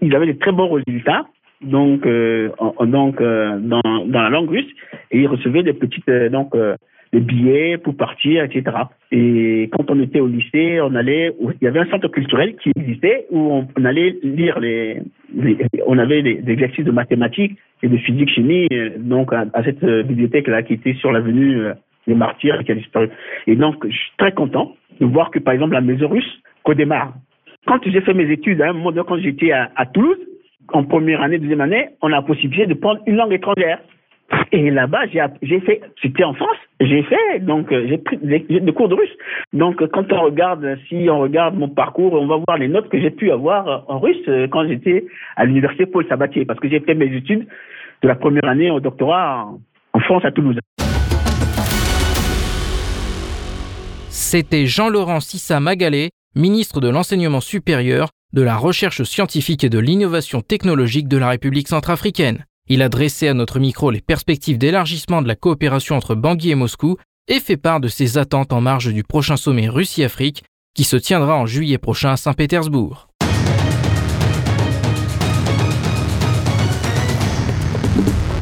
ils 0.01 0.15
avaient 0.15 0.25
des 0.25 0.37
très 0.37 0.51
bons 0.51 0.69
résultats 0.69 1.27
donc, 1.61 2.05
euh, 2.05 2.49
donc 2.81 3.21
euh, 3.21 3.59
dans, 3.59 3.81
dans 3.83 4.21
la 4.21 4.29
langue 4.29 4.49
russe 4.49 4.71
et 5.11 5.19
ils 5.19 5.27
recevaient 5.27 5.63
des 5.63 5.73
petites, 5.73 6.09
euh, 6.09 6.29
donc, 6.29 6.55
des 7.13 7.19
billets 7.19 7.77
pour 7.77 7.95
partir, 7.95 8.43
etc. 8.43 8.63
Et 9.11 9.69
quand 9.73 9.91
on 9.91 10.01
était 10.01 10.19
au 10.19 10.27
lycée, 10.27 10.79
on 10.81 10.95
allait, 10.95 11.33
il 11.41 11.63
y 11.63 11.67
avait 11.67 11.79
un 11.79 11.89
centre 11.89 12.07
culturel 12.07 12.55
qui 12.55 12.71
existait 12.77 13.25
où 13.31 13.65
on, 13.77 13.85
allait 13.85 14.15
lire 14.23 14.59
les, 14.59 15.01
on 15.87 15.97
avait 15.97 16.21
des, 16.21 16.43
exercices 16.47 16.85
de 16.85 16.91
mathématiques 16.91 17.57
et 17.83 17.89
de 17.89 17.97
physique 17.97 18.29
chimie, 18.29 18.69
donc 18.97 19.33
à, 19.33 19.63
cette 19.63 19.83
bibliothèque 19.83 20.47
là 20.47 20.63
qui 20.63 20.73
était 20.73 20.93
sur 20.93 21.11
l'avenue 21.11 21.57
euh, 21.59 21.73
des 22.07 22.15
Martyrs 22.15 22.63
qui 22.63 22.71
a 22.71 22.75
disparu. 22.75 23.09
Et 23.47 23.55
donc 23.55 23.85
je 23.85 23.95
suis 23.95 24.11
très 24.17 24.31
content 24.31 24.75
de 24.99 25.05
voir 25.05 25.31
que 25.31 25.39
par 25.39 25.53
exemple 25.53 25.73
la 25.73 25.81
maison 25.81 26.07
russe 26.07 26.41
démarre. 26.75 27.13
Quand 27.67 27.79
j'ai 27.85 28.01
fait 28.01 28.13
mes 28.13 28.31
études, 28.31 28.61
à 28.61 28.69
un 28.69 28.73
moment 28.73 28.91
donné, 28.91 29.05
quand 29.07 29.19
j'étais 29.19 29.51
à, 29.51 29.71
à 29.75 29.85
Toulouse, 29.85 30.17
en 30.73 30.83
première 30.83 31.21
année, 31.21 31.37
deuxième 31.37 31.61
année, 31.61 31.89
on 32.01 32.07
a 32.07 32.11
la 32.11 32.21
possibilité 32.21 32.65
de 32.65 32.73
prendre 32.73 33.01
une 33.05 33.15
langue 33.15 33.33
étrangère. 33.33 33.79
Et 34.53 34.69
là-bas, 34.69 35.05
j'ai 35.41 35.59
fait, 35.61 35.81
c'était 36.01 36.23
en 36.25 36.33
France, 36.33 36.57
j'ai 36.81 37.03
fait, 37.03 37.39
donc 37.39 37.71
euh, 37.71 37.85
j'ai 37.87 37.97
pris 37.97 38.17
des, 38.17 38.73
cours 38.73 38.89
de 38.89 38.95
russe. 38.95 39.15
Donc 39.53 39.85
quand 39.87 40.11
on 40.11 40.21
regarde, 40.21 40.77
si 40.89 41.07
on 41.09 41.19
regarde 41.19 41.57
mon 41.57 41.69
parcours, 41.69 42.13
on 42.13 42.27
va 42.27 42.35
voir 42.45 42.57
les 42.57 42.67
notes 42.67 42.89
que 42.89 42.99
j'ai 42.99 43.11
pu 43.11 43.31
avoir 43.31 43.85
en 43.89 43.99
russe 43.99 44.17
euh, 44.27 44.47
quand 44.49 44.67
j'étais 44.67 45.05
à 45.37 45.45
l'université 45.45 45.85
Paul 45.85 46.05
Sabatier, 46.07 46.43
parce 46.45 46.59
que 46.59 46.69
j'ai 46.69 46.81
fait 46.81 46.95
mes 46.95 47.15
études 47.15 47.47
de 48.01 48.07
la 48.07 48.15
première 48.15 48.45
année 48.45 48.69
au 48.71 48.81
doctorat 48.81 49.47
en, 49.93 49.99
France 50.01 50.25
à 50.25 50.31
Toulouse. 50.31 50.57
C'était 54.09 54.65
Jean-Laurent 54.65 55.21
Sissa 55.21 55.59
Magalé, 55.61 56.09
ministre 56.35 56.81
de 56.81 56.89
l'Enseignement 56.89 57.41
supérieur, 57.41 58.09
de 58.33 58.41
la 58.41 58.57
Recherche 58.57 59.03
scientifique 59.03 59.63
et 59.63 59.69
de 59.69 59.79
l'Innovation 59.79 60.41
technologique 60.41 61.07
de 61.07 61.17
la 61.17 61.29
République 61.29 61.67
centrafricaine. 61.67 62.45
Il 62.73 62.81
a 62.81 62.87
dressé 62.87 63.27
à 63.27 63.33
notre 63.33 63.59
micro 63.59 63.91
les 63.91 63.99
perspectives 63.99 64.57
d'élargissement 64.57 65.21
de 65.21 65.27
la 65.27 65.35
coopération 65.35 65.97
entre 65.97 66.15
Bangui 66.15 66.51
et 66.51 66.55
Moscou 66.55 66.95
et 67.27 67.41
fait 67.41 67.57
part 67.57 67.81
de 67.81 67.89
ses 67.89 68.17
attentes 68.17 68.53
en 68.53 68.61
marge 68.61 68.93
du 68.93 69.03
prochain 69.03 69.35
sommet 69.35 69.67
Russie-Afrique 69.67 70.45
qui 70.73 70.85
se 70.85 70.95
tiendra 70.95 71.35
en 71.35 71.45
juillet 71.45 71.77
prochain 71.77 72.11
à 72.11 72.15
Saint-Pétersbourg. 72.15 73.09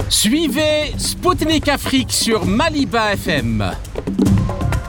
Suivez 0.10 0.94
Spoutnik 1.00 1.68
Afrique 1.68 2.12
sur 2.12 2.46
Maliba 2.46 3.14
FM. 3.14 3.72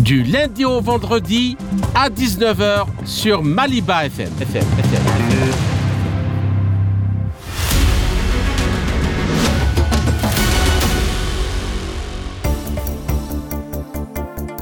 Du 0.00 0.22
lundi 0.22 0.64
au 0.64 0.80
vendredi 0.80 1.56
à 1.94 2.08
19h 2.10 2.86
sur 3.04 3.42
Maliba 3.42 4.06
FM. 4.06 4.30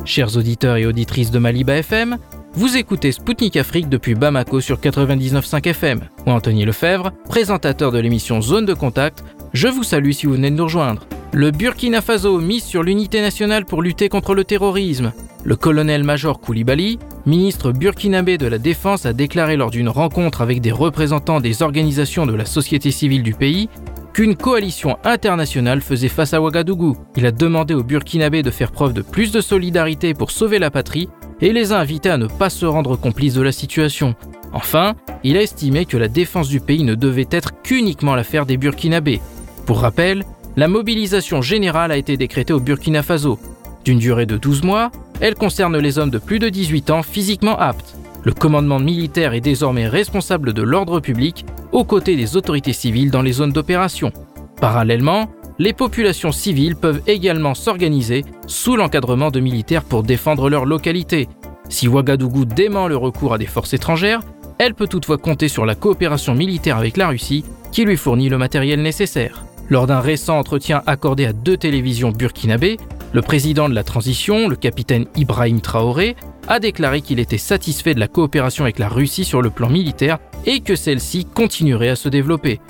Chers 0.04 0.36
auditeurs 0.36 0.76
et 0.76 0.86
auditrices 0.86 1.30
de 1.30 1.38
Maliba 1.38 1.76
FM, 1.76 2.18
vous 2.52 2.76
écoutez 2.76 3.10
Spoutnik 3.10 3.56
Afrique 3.56 3.88
depuis 3.88 4.14
Bamako 4.14 4.60
sur 4.60 4.78
99.5 4.78 5.68
FM. 5.68 6.00
Moi, 6.24 6.36
Anthony 6.36 6.64
Lefebvre, 6.64 7.10
présentateur 7.28 7.90
de 7.90 7.98
l'émission 7.98 8.40
Zone 8.40 8.64
de 8.64 8.74
Contact, 8.74 9.24
je 9.54 9.68
vous 9.68 9.84
salue 9.84 10.10
si 10.10 10.26
vous 10.26 10.32
venez 10.32 10.50
de 10.50 10.56
nous 10.56 10.64
rejoindre. 10.64 11.06
Le 11.32 11.52
Burkina 11.52 12.02
Faso 12.02 12.38
mise 12.40 12.64
sur 12.64 12.82
l'unité 12.82 13.20
nationale 13.20 13.64
pour 13.64 13.82
lutter 13.82 14.08
contre 14.08 14.34
le 14.34 14.42
terrorisme. 14.42 15.12
Le 15.44 15.54
colonel-major 15.54 16.40
Koulibaly, 16.40 16.98
ministre 17.24 17.70
burkinabé 17.70 18.36
de 18.36 18.48
la 18.48 18.58
Défense, 18.58 19.06
a 19.06 19.12
déclaré 19.12 19.56
lors 19.56 19.70
d'une 19.70 19.88
rencontre 19.88 20.40
avec 20.40 20.60
des 20.60 20.72
représentants 20.72 21.40
des 21.40 21.62
organisations 21.62 22.26
de 22.26 22.34
la 22.34 22.46
société 22.46 22.90
civile 22.90 23.22
du 23.22 23.34
pays 23.34 23.68
qu'une 24.12 24.34
coalition 24.34 24.96
internationale 25.04 25.80
faisait 25.80 26.08
face 26.08 26.34
à 26.34 26.40
Ouagadougou. 26.40 26.96
Il 27.16 27.24
a 27.24 27.32
demandé 27.32 27.74
aux 27.74 27.84
Burkinabés 27.84 28.42
de 28.42 28.50
faire 28.50 28.72
preuve 28.72 28.92
de 28.92 29.02
plus 29.02 29.30
de 29.30 29.40
solidarité 29.40 30.14
pour 30.14 30.32
sauver 30.32 30.58
la 30.58 30.72
patrie 30.72 31.08
et 31.40 31.52
les 31.52 31.72
a 31.72 31.78
invités 31.78 32.10
à 32.10 32.16
ne 32.16 32.26
pas 32.26 32.50
se 32.50 32.66
rendre 32.66 32.96
complices 32.96 33.34
de 33.34 33.42
la 33.42 33.52
situation. 33.52 34.16
Enfin, 34.52 34.94
il 35.22 35.36
a 35.36 35.42
estimé 35.42 35.84
que 35.84 35.96
la 35.96 36.08
défense 36.08 36.48
du 36.48 36.60
pays 36.60 36.82
ne 36.82 36.94
devait 36.94 37.28
être 37.30 37.62
qu'uniquement 37.62 38.16
l'affaire 38.16 38.46
des 38.46 38.56
Burkinabés. 38.56 39.20
Pour 39.66 39.80
rappel, 39.80 40.24
la 40.56 40.68
mobilisation 40.68 41.40
générale 41.40 41.90
a 41.90 41.96
été 41.96 42.16
décrétée 42.16 42.52
au 42.52 42.60
Burkina 42.60 43.02
Faso. 43.02 43.38
D'une 43.84 43.98
durée 43.98 44.26
de 44.26 44.36
12 44.36 44.62
mois, 44.62 44.90
elle 45.20 45.34
concerne 45.34 45.78
les 45.78 45.98
hommes 45.98 46.10
de 46.10 46.18
plus 46.18 46.38
de 46.38 46.48
18 46.48 46.90
ans 46.90 47.02
physiquement 47.02 47.58
aptes. 47.58 47.96
Le 48.24 48.32
commandement 48.32 48.78
militaire 48.78 49.34
est 49.34 49.40
désormais 49.40 49.88
responsable 49.88 50.52
de 50.52 50.62
l'ordre 50.62 51.00
public 51.00 51.44
aux 51.72 51.84
côtés 51.84 52.16
des 52.16 52.36
autorités 52.36 52.72
civiles 52.72 53.10
dans 53.10 53.22
les 53.22 53.32
zones 53.32 53.52
d'opération. 53.52 54.12
Parallèlement, 54.60 55.30
les 55.58 55.72
populations 55.72 56.32
civiles 56.32 56.76
peuvent 56.76 57.02
également 57.06 57.54
s'organiser 57.54 58.24
sous 58.46 58.76
l'encadrement 58.76 59.30
de 59.30 59.40
militaires 59.40 59.84
pour 59.84 60.02
défendre 60.02 60.50
leur 60.50 60.66
localité. 60.66 61.28
Si 61.68 61.88
Ouagadougou 61.88 62.44
dément 62.44 62.88
le 62.88 62.96
recours 62.96 63.34
à 63.34 63.38
des 63.38 63.46
forces 63.46 63.72
étrangères, 63.72 64.20
elle 64.58 64.74
peut 64.74 64.88
toutefois 64.88 65.18
compter 65.18 65.48
sur 65.48 65.64
la 65.64 65.74
coopération 65.74 66.34
militaire 66.34 66.76
avec 66.76 66.96
la 66.96 67.08
Russie 67.08 67.44
qui 67.72 67.84
lui 67.84 67.96
fournit 67.96 68.28
le 68.28 68.38
matériel 68.38 68.82
nécessaire. 68.82 69.44
Lors 69.70 69.86
d'un 69.86 70.00
récent 70.00 70.38
entretien 70.38 70.82
accordé 70.86 71.24
à 71.24 71.32
deux 71.32 71.56
télévisions 71.56 72.10
burkinabées, 72.10 72.76
le 73.12 73.22
président 73.22 73.68
de 73.68 73.74
la 73.74 73.84
transition, 73.84 74.48
le 74.48 74.56
capitaine 74.56 75.06
Ibrahim 75.16 75.60
Traoré, 75.60 76.16
a 76.48 76.58
déclaré 76.60 77.00
qu'il 77.00 77.18
était 77.18 77.38
satisfait 77.38 77.94
de 77.94 78.00
la 78.00 78.08
coopération 78.08 78.64
avec 78.64 78.78
la 78.78 78.88
Russie 78.88 79.24
sur 79.24 79.40
le 79.40 79.50
plan 79.50 79.70
militaire 79.70 80.18
et 80.44 80.60
que 80.60 80.76
celle-ci 80.76 81.24
continuerait 81.24 81.88
à 81.88 81.96
se 81.96 82.10
développer. 82.10 82.60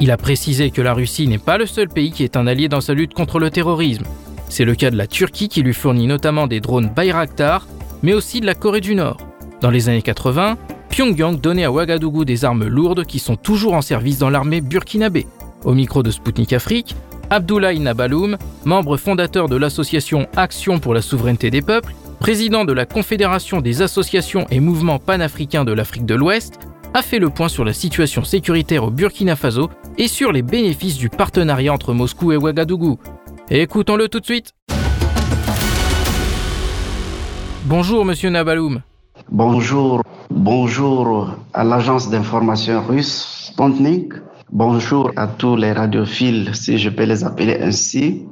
Il 0.00 0.10
a 0.10 0.16
précisé 0.16 0.70
que 0.70 0.82
la 0.82 0.94
Russie 0.94 1.28
n'est 1.28 1.38
pas 1.38 1.58
le 1.58 1.66
seul 1.66 1.88
pays 1.88 2.10
qui 2.10 2.24
est 2.24 2.36
un 2.36 2.46
allié 2.46 2.68
dans 2.68 2.80
sa 2.80 2.94
lutte 2.94 3.14
contre 3.14 3.38
le 3.38 3.50
terrorisme. 3.50 4.04
C'est 4.48 4.64
le 4.64 4.74
cas 4.74 4.90
de 4.90 4.96
la 4.96 5.06
Turquie 5.06 5.48
qui 5.48 5.62
lui 5.62 5.74
fournit 5.74 6.08
notamment 6.08 6.48
des 6.48 6.60
drones 6.60 6.88
Bayraktar, 6.88 7.68
mais 8.02 8.14
aussi 8.14 8.40
de 8.40 8.46
la 8.46 8.54
Corée 8.54 8.80
du 8.80 8.96
Nord. 8.96 9.18
Dans 9.60 9.70
les 9.70 9.88
années 9.88 10.02
80, 10.02 10.56
Pyongyang 10.88 11.38
donnait 11.38 11.64
à 11.64 11.70
Ouagadougou 11.70 12.24
des 12.24 12.44
armes 12.44 12.66
lourdes 12.66 13.04
qui 13.04 13.20
sont 13.20 13.36
toujours 13.36 13.74
en 13.74 13.82
service 13.82 14.18
dans 14.18 14.30
l'armée 14.30 14.60
burkinabé. 14.60 15.26
Au 15.64 15.74
micro 15.74 16.02
de 16.02 16.10
Sputnik 16.10 16.54
Afrique, 16.54 16.96
Abdoulaye 17.28 17.80
Nabaloum, 17.80 18.38
membre 18.64 18.96
fondateur 18.96 19.48
de 19.48 19.56
l'association 19.56 20.26
Action 20.36 20.78
pour 20.78 20.94
la 20.94 21.02
souveraineté 21.02 21.50
des 21.50 21.60
peuples, 21.60 21.94
président 22.18 22.64
de 22.64 22.72
la 22.72 22.86
Confédération 22.86 23.60
des 23.60 23.82
associations 23.82 24.46
et 24.50 24.58
mouvements 24.58 24.98
panafricains 24.98 25.64
de 25.64 25.72
l'Afrique 25.72 26.06
de 26.06 26.14
l'Ouest, 26.14 26.58
a 26.94 27.02
fait 27.02 27.18
le 27.18 27.28
point 27.28 27.48
sur 27.48 27.64
la 27.64 27.74
situation 27.74 28.24
sécuritaire 28.24 28.84
au 28.84 28.90
Burkina 28.90 29.36
Faso 29.36 29.70
et 29.98 30.08
sur 30.08 30.32
les 30.32 30.42
bénéfices 30.42 30.96
du 30.96 31.08
partenariat 31.08 31.72
entre 31.72 31.92
Moscou 31.92 32.32
et 32.32 32.36
Ouagadougou. 32.36 32.98
Écoutons-le 33.50 34.08
tout 34.08 34.20
de 34.20 34.24
suite. 34.24 34.54
Bonjour 37.66 38.04
monsieur 38.04 38.30
Nabaloum. 38.30 38.80
Bonjour, 39.30 40.02
bonjour 40.30 41.34
à 41.52 41.64
l'agence 41.64 42.10
d'information 42.10 42.82
russe 42.82 43.50
Spontnik. 43.52 44.14
Bonjour 44.52 45.12
à 45.14 45.28
tous 45.28 45.54
les 45.54 45.70
radiophiles, 45.72 46.56
si 46.56 46.76
je 46.76 46.90
peux 46.90 47.04
les 47.04 47.22
appeler 47.22 47.60
ainsi. 47.62 48.26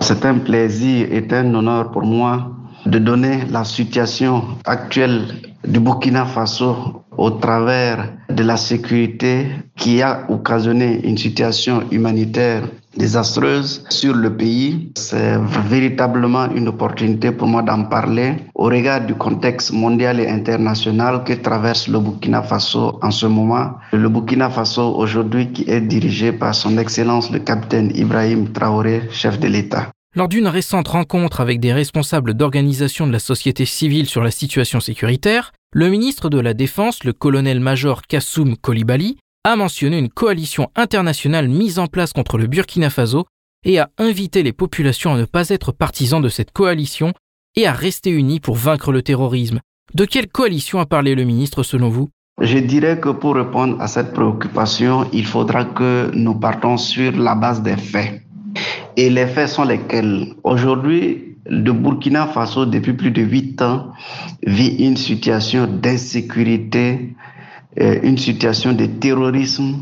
C'est 0.00 0.26
un 0.26 0.34
plaisir 0.34 1.08
et 1.10 1.26
un 1.30 1.54
honneur 1.54 1.90
pour 1.90 2.02
moi 2.02 2.50
de 2.84 2.98
donner 2.98 3.46
la 3.50 3.64
situation 3.64 4.44
actuelle 4.66 5.22
du 5.66 5.80
Burkina 5.80 6.26
Faso 6.26 7.04
au 7.16 7.30
travers 7.30 8.12
de 8.28 8.42
la 8.42 8.58
sécurité 8.58 9.46
qui 9.74 10.02
a 10.02 10.26
occasionné 10.28 11.00
une 11.02 11.16
situation 11.16 11.84
humanitaire 11.90 12.64
désastreuse 12.96 13.84
sur 13.90 14.14
le 14.14 14.36
pays. 14.36 14.92
C'est 14.96 15.38
véritablement 15.68 16.50
une 16.54 16.68
opportunité 16.68 17.32
pour 17.32 17.48
moi 17.48 17.62
d'en 17.62 17.84
parler 17.84 18.34
au 18.54 18.64
regard 18.64 19.04
du 19.06 19.14
contexte 19.14 19.72
mondial 19.72 20.20
et 20.20 20.28
international 20.28 21.24
que 21.24 21.32
traverse 21.34 21.88
le 21.88 21.98
Burkina 21.98 22.42
Faso 22.42 22.98
en 23.02 23.10
ce 23.10 23.26
moment. 23.26 23.74
Le 23.92 24.08
Burkina 24.08 24.50
Faso 24.50 24.94
aujourd'hui 24.96 25.52
qui 25.52 25.68
est 25.68 25.80
dirigé 25.80 26.32
par 26.32 26.54
son 26.54 26.78
Excellence 26.78 27.30
le 27.30 27.38
capitaine 27.38 27.90
Ibrahim 27.94 28.52
Traoré, 28.52 29.08
chef 29.10 29.38
de 29.38 29.48
l'État. 29.48 29.90
Lors 30.16 30.28
d'une 30.28 30.46
récente 30.46 30.86
rencontre 30.86 31.40
avec 31.40 31.58
des 31.58 31.72
responsables 31.72 32.34
d'organisations 32.34 33.08
de 33.08 33.12
la 33.12 33.18
société 33.18 33.64
civile 33.64 34.06
sur 34.06 34.22
la 34.22 34.30
situation 34.30 34.78
sécuritaire, 34.78 35.50
le 35.72 35.88
ministre 35.88 36.30
de 36.30 36.38
la 36.38 36.54
Défense, 36.54 37.02
le 37.02 37.12
colonel-major 37.12 38.02
Kassoum 38.02 38.56
Kolibali, 38.56 39.16
a 39.46 39.56
mentionné 39.56 39.98
une 39.98 40.08
coalition 40.08 40.70
internationale 40.74 41.48
mise 41.48 41.78
en 41.78 41.86
place 41.86 42.14
contre 42.14 42.38
le 42.38 42.46
Burkina 42.46 42.88
Faso 42.88 43.26
et 43.64 43.78
a 43.78 43.90
invité 43.98 44.42
les 44.42 44.54
populations 44.54 45.12
à 45.12 45.18
ne 45.18 45.26
pas 45.26 45.50
être 45.50 45.70
partisans 45.70 46.22
de 46.22 46.30
cette 46.30 46.50
coalition 46.50 47.12
et 47.54 47.66
à 47.66 47.72
rester 47.72 48.10
unis 48.10 48.40
pour 48.40 48.56
vaincre 48.56 48.90
le 48.90 49.02
terrorisme. 49.02 49.60
De 49.92 50.06
quelle 50.06 50.28
coalition 50.28 50.80
a 50.80 50.86
parlé 50.86 51.14
le 51.14 51.24
ministre 51.24 51.62
selon 51.62 51.90
vous? 51.90 52.08
Je 52.40 52.58
dirais 52.58 52.98
que 52.98 53.10
pour 53.10 53.34
répondre 53.34 53.78
à 53.80 53.86
cette 53.86 54.14
préoccupation, 54.14 55.06
il 55.12 55.26
faudra 55.26 55.66
que 55.66 56.10
nous 56.14 56.34
partons 56.34 56.78
sur 56.78 57.12
la 57.12 57.34
base 57.34 57.62
des 57.62 57.76
faits. 57.76 58.22
Et 58.96 59.10
les 59.10 59.26
faits 59.26 59.50
sont 59.50 59.64
lesquels? 59.64 60.34
Aujourd'hui, 60.42 61.36
le 61.46 61.72
Burkina 61.72 62.26
Faso, 62.28 62.64
depuis 62.64 62.94
plus 62.94 63.10
de 63.10 63.22
huit 63.22 63.60
ans, 63.60 63.92
vit 64.46 64.74
une 64.78 64.96
situation 64.96 65.66
d'insécurité, 65.66 67.14
une 67.76 68.18
situation 68.18 68.72
de 68.72 68.86
terrorisme 68.86 69.76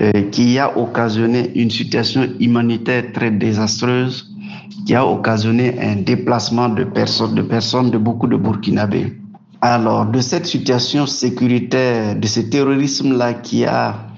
euh, 0.00 0.10
qui 0.32 0.58
a 0.58 0.76
occasionné 0.76 1.52
une 1.54 1.70
situation 1.70 2.26
humanitaire 2.40 3.12
très 3.12 3.30
désastreuse, 3.30 4.34
qui 4.84 4.94
a 4.96 5.06
occasionné 5.06 5.78
un 5.80 5.96
déplacement 6.02 6.68
de 6.68 6.82
personnes, 6.82 7.36
de 7.36 7.42
personnes, 7.42 7.90
de 7.90 7.98
beaucoup 7.98 8.26
de 8.26 8.36
Burkinabés. 8.36 9.12
Alors, 9.60 10.06
de 10.06 10.20
cette 10.20 10.46
situation 10.46 11.06
sécuritaire, 11.06 12.16
de 12.16 12.26
ce 12.26 12.40
terrorisme-là 12.40 13.34
qui 13.34 13.64
a 13.64 14.08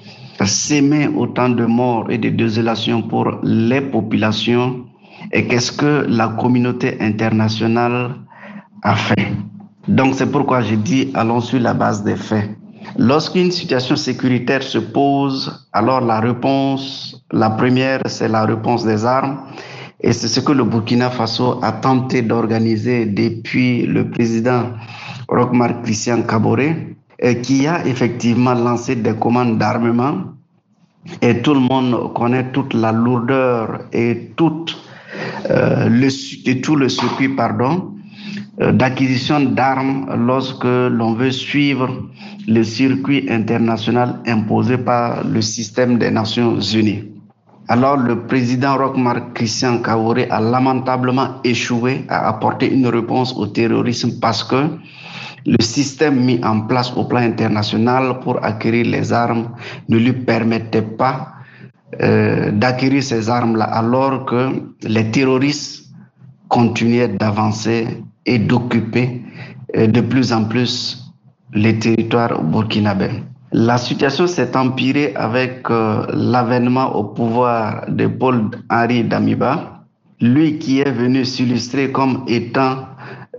s'aimer 0.45 1.09
autant 1.09 1.51
de 1.51 1.67
morts 1.67 2.11
et 2.11 2.17
de 2.17 2.31
désolations 2.31 3.03
pour 3.03 3.39
les 3.43 3.83
populations 3.83 4.87
et 5.33 5.47
qu'est-ce 5.47 5.73
que 5.73 6.07
la 6.09 6.29
communauté 6.29 6.97
internationale 7.01 8.15
a 8.83 8.95
fait? 8.95 9.33
Donc 9.89 10.15
c'est 10.15 10.31
pourquoi 10.31 10.63
je 10.63 10.75
dis 10.75 11.11
allons 11.15 11.41
sur 11.41 11.61
la 11.61 11.75
base 11.75 12.03
des 12.03 12.17
faits. 12.17 12.51
Lorsqu'une 12.99 13.51
situation 13.51 13.95
sécuritaire 13.95 14.63
se 14.63 14.79
pose, 14.79 15.67
alors 15.73 16.01
la 16.01 16.19
réponse, 16.19 17.23
la 17.31 17.51
première, 17.51 18.01
c'est 18.07 18.29
la 18.29 18.47
réponse 18.47 18.87
des 18.87 19.05
armes. 19.05 19.39
Et 20.01 20.13
c'est 20.15 20.29
ce 20.29 20.41
que 20.41 20.53
le 20.53 20.65
Burkina 20.65 21.11
Faso 21.11 21.59
a 21.63 21.73
tenté 21.73 22.23
d'organiser 22.23 23.05
depuis 23.07 23.87
le 23.87 24.11
président 24.11 24.71
Rochmar 25.29 25.83
Christian 25.83 26.23
Kabore 26.23 26.75
qui 27.43 27.67
a 27.67 27.85
effectivement 27.87 28.55
lancé 28.55 28.97
des 28.97 29.15
commandes 29.15 29.59
d'armement. 29.59 30.33
Et 31.21 31.43
tout 31.43 31.55
le 31.55 31.61
monde 31.61 32.13
connaît 32.15 32.51
toute 32.53 32.73
la 32.75 32.93
lourdeur 32.93 33.81
et, 33.93 34.33
toute, 34.37 34.77
euh, 35.51 36.11
tout 36.63 36.77
le 36.77 36.89
circuit 36.89 37.29
pardon, 37.29 37.95
euh, 38.61 38.73
d'acquisition 38.73 39.41
d'armes 39.41 40.07
lorsque 40.27 40.65
l'on 40.65 41.13
veut 41.15 41.31
suivre 41.31 41.91
le 42.47 42.63
circuit 42.63 43.27
international 43.29 44.21
imposé 44.27 44.79
par 44.79 45.25
le 45.25 45.43
système 45.43 45.99
des 45.99 46.11
Nations 46.11 46.61
Unies. 46.61 47.05
Alors 47.69 47.97
le 47.97 48.27
président 48.27 48.77
Rochmar 48.77 49.33
Christian 49.35 49.79
Kaoré 49.79 50.29
a 50.31 50.41
lamentablement 50.41 51.41
échoué 51.43 52.05
à 52.09 52.29
apporter 52.29 52.73
une 52.73 52.87
réponse 52.87 53.35
au 53.37 53.49
terrorisme 53.49 54.21
parce 54.21 54.45
que 54.45 54.69
le 55.47 55.63
système 55.63 56.25
mis 56.25 56.41
en 56.45 56.61
place 56.63 56.93
au 56.97 57.05
plan 57.05 57.21
international 57.21 58.21
pour 58.21 58.45
acquérir 58.45 58.87
les 58.87 59.13
armes 59.13 59.49
ne 59.89 59.99
lui 59.99 60.13
permettait 60.13 60.83
pas 60.83 61.33
euh, 62.03 62.53
d'acquérir 62.53 63.03
ces 63.03 63.29
armes-là 63.29 63.65
alors 63.65 64.27
que 64.27 64.51
les 64.83 65.11
terroristes 65.11 65.87
continuaient 66.49 67.09
d'avancer 67.09 67.87
et 68.27 68.39
d'occuper 68.39 69.23
euh, 69.77 69.89
de 69.89 70.01
plus 70.01 70.33
en 70.33 70.45
plus 70.45 71.06
les 71.55 71.79
territoires 71.79 72.43
burkinabés. 72.43 73.23
La 73.53 73.79
situation 73.79 74.27
s'est 74.27 74.57
empirée 74.57 75.15
avec 75.15 75.71
euh, 75.71 76.05
l'avènement 76.13 76.95
au 76.97 77.05
pouvoir 77.05 77.85
de 77.89 78.07
Paul-Henri 78.07 79.05
Damiba, 79.05 79.85
lui 80.21 80.59
qui 80.59 80.81
est 80.81 80.91
venu 80.91 81.25
s'illustrer 81.25 81.93
comme 81.93 82.25
étant 82.27 82.87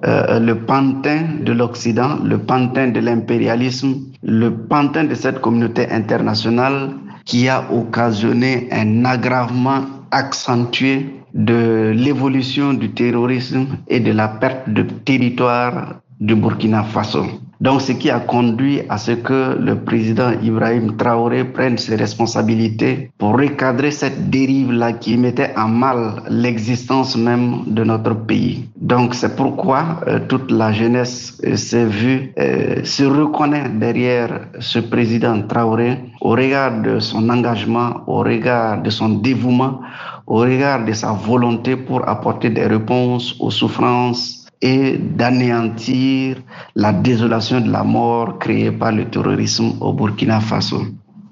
euh, 0.06 0.40
le 0.40 0.56
pantin 0.66 1.24
de 1.44 1.52
l'Occident, 1.52 2.20
le 2.24 2.38
pantin 2.38 2.88
de 2.90 3.00
l'impérialisme, 3.00 3.96
le 4.24 4.52
pantin 4.52 5.04
de 5.04 5.16
cette 5.16 5.42
communauté 5.42 5.90
internationale 5.92 6.92
qui 7.26 7.50
a 7.50 7.66
occasionné 7.74 8.70
un 8.72 9.06
aggravement 9.06 9.82
accentué 10.12 11.14
de 11.34 11.92
l'évolution 11.96 12.74
du 12.74 12.92
terrorisme 12.92 13.68
et 13.88 14.00
de 14.00 14.12
la 14.12 14.28
perte 14.28 14.70
de 14.70 14.84
territoire 14.84 15.96
du 16.20 16.36
Burkina 16.36 16.84
Faso. 16.84 17.26
Donc, 17.60 17.82
ce 17.82 17.92
qui 17.92 18.10
a 18.12 18.20
conduit 18.20 18.82
à 18.88 18.98
ce 18.98 19.12
que 19.12 19.58
le 19.60 19.76
président 19.76 20.32
Ibrahim 20.44 20.96
Traoré 20.96 21.44
prenne 21.44 21.78
ses 21.78 21.96
responsabilités 21.96 23.10
pour 23.18 23.38
recadrer 23.38 23.90
cette 23.90 24.30
dérive-là 24.30 24.94
qui 24.94 25.18
mettait 25.18 25.54
en 25.58 25.68
mal 25.68 26.22
l'existence 26.30 27.18
même 27.18 27.64
de 27.66 27.84
notre 27.84 28.14
pays. 28.14 28.70
Donc, 28.80 29.16
c'est 29.16 29.36
pourquoi 29.36 30.02
euh, 30.08 30.20
toute 30.28 30.52
la 30.52 30.72
jeunesse 30.72 31.42
euh, 31.46 31.56
s'est 31.56 31.86
vue, 31.86 32.32
euh, 32.38 32.84
se 32.84 33.04
reconnaît 33.04 33.70
derrière 33.70 34.48
ce 34.60 34.80
président 34.80 35.42
Traoré 35.42 35.98
au 36.22 36.30
regard 36.32 36.82
de 36.82 37.00
son 37.00 37.28
engagement, 37.30 38.02
au 38.06 38.20
regard 38.20 38.84
de 38.84 38.90
son 38.92 39.10
dévouement, 39.10 39.82
au 40.28 40.38
regard 40.38 40.86
de 40.86 40.94
sa 40.94 41.12
volonté 41.14 41.76
pour 41.76 42.08
apporter 42.08 42.50
des 42.50 42.68
réponses 42.68 43.36
aux 43.40 43.50
souffrances 43.50 44.37
et 44.62 44.98
d'anéantir 44.98 46.38
la 46.76 46.94
désolation 46.94 47.62
de 47.62 47.72
la 47.72 47.84
mort 47.84 48.40
créée 48.40 48.72
par 48.72 48.92
le 48.92 49.06
terrorisme 49.06 49.74
au 49.80 49.94
Burkina 49.94 50.40
Faso. 50.40 50.82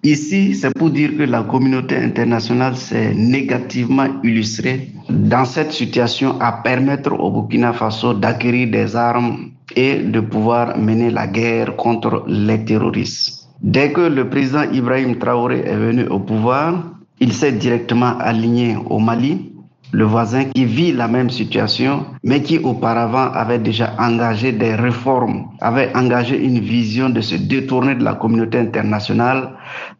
Ici, 0.03 0.53
c'est 0.53 0.71
pour 0.77 0.91
dire 0.91 1.17
que 1.17 1.23
la 1.23 1.41
communauté 1.41 1.97
internationale 1.97 2.75
s'est 2.75 3.15
négativement 3.15 4.07
illustrée 4.23 4.91
dans 5.09 5.45
cette 5.45 5.71
situation 5.71 6.39
à 6.39 6.51
permettre 6.51 7.13
au 7.19 7.31
Burkina 7.31 7.73
Faso 7.73 8.13
d'acquérir 8.13 8.69
des 8.69 8.95
armes 8.95 9.49
et 9.75 9.95
de 9.95 10.19
pouvoir 10.19 10.77
mener 10.77 11.09
la 11.09 11.25
guerre 11.25 11.75
contre 11.75 12.23
les 12.27 12.63
terroristes. 12.63 13.49
Dès 13.61 13.91
que 13.91 14.01
le 14.01 14.29
président 14.29 14.69
Ibrahim 14.71 15.17
Traoré 15.17 15.61
est 15.65 15.75
venu 15.75 16.05
au 16.07 16.19
pouvoir, 16.19 16.83
il 17.19 17.33
s'est 17.33 17.53
directement 17.53 18.17
aligné 18.19 18.77
au 18.89 18.99
Mali 18.99 19.54
le 19.91 20.03
voisin 20.03 20.45
qui 20.45 20.65
vit 20.65 20.91
la 20.91 21.07
même 21.07 21.29
situation, 21.29 22.05
mais 22.23 22.41
qui 22.41 22.57
auparavant 22.59 23.31
avait 23.31 23.59
déjà 23.59 23.93
engagé 23.99 24.51
des 24.51 24.75
réformes, 24.75 25.47
avait 25.61 25.95
engagé 25.95 26.43
une 26.43 26.59
vision 26.59 27.09
de 27.09 27.21
se 27.21 27.35
détourner 27.35 27.95
de 27.95 28.03
la 28.03 28.13
communauté 28.13 28.59
internationale 28.59 29.51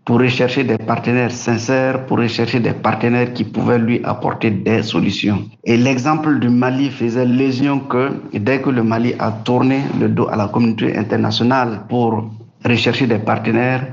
pour 0.04 0.20
rechercher 0.20 0.64
des 0.64 0.78
partenaires 0.78 1.32
sincères, 1.32 2.06
pour 2.06 2.18
rechercher 2.18 2.60
des 2.60 2.74
partenaires 2.74 3.34
qui 3.34 3.44
pouvaient 3.44 3.80
lui 3.80 4.02
apporter 4.04 4.52
des 4.52 4.84
solutions. 4.84 5.44
Et 5.64 5.78
l'exemple 5.78 6.40
du 6.40 6.50
Mali 6.50 6.90
faisait 6.90 7.26
lésion 7.26 7.80
que 7.80 8.12
dès 8.34 8.62
que 8.62 8.70
le 8.70 8.84
Mali 8.84 9.14
a 9.20 9.32
tourné 9.32 9.82
le 10.00 10.10
dos 10.10 10.28
à 10.30 10.36
la 10.36 10.48
communauté 10.48 10.98
internationale 10.98 11.82
pour 11.90 12.30
rechercher 12.66 13.08
des 13.08 13.20
partenaires, 13.20 13.88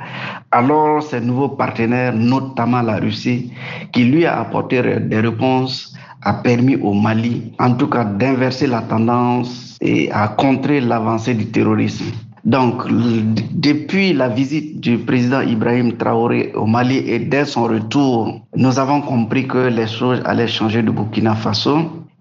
alors 0.52 1.02
ces 1.02 1.20
nouveaux 1.20 1.48
partenaires, 1.48 2.14
notamment 2.14 2.82
la 2.82 2.96
Russie, 2.96 3.50
qui 3.92 4.04
lui 4.04 4.26
a 4.26 4.40
apporté 4.40 4.82
des 5.00 5.20
réponses, 5.20 5.94
a 6.22 6.34
permis 6.34 6.76
au 6.76 6.92
Mali, 6.92 7.52
en 7.58 7.74
tout 7.74 7.88
cas, 7.88 8.04
d'inverser 8.04 8.66
la 8.66 8.82
tendance 8.82 9.76
et 9.80 10.10
à 10.12 10.28
contrer 10.28 10.80
l'avancée 10.80 11.34
du 11.34 11.46
terrorisme. 11.46 12.04
Donc, 12.44 12.84
depuis 12.90 14.12
la 14.12 14.28
visite 14.28 14.80
du 14.80 14.98
président 14.98 15.42
Ibrahim 15.42 15.96
Traoré 15.96 16.52
au 16.54 16.66
Mali 16.66 16.98
et 16.98 17.20
dès 17.20 17.44
son 17.44 17.64
retour, 17.64 18.40
nous 18.56 18.78
avons 18.78 19.00
compris 19.00 19.46
que 19.46 19.68
les 19.68 19.86
choses 19.86 20.20
allaient 20.24 20.48
changer 20.48 20.82
de 20.82 20.90
Burkina 20.90 21.34
Faso. 21.36 21.78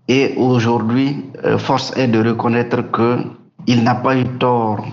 Et 0.07 0.33
aujourd'hui, 0.37 1.25
euh, 1.43 1.57
force 1.57 1.95
est 1.97 2.07
de 2.07 2.19
reconnaître 2.27 2.83
qu'il 2.91 3.83
n'a 3.83 3.95
pas 3.95 4.15
eu 4.15 4.25
tort 4.39 4.85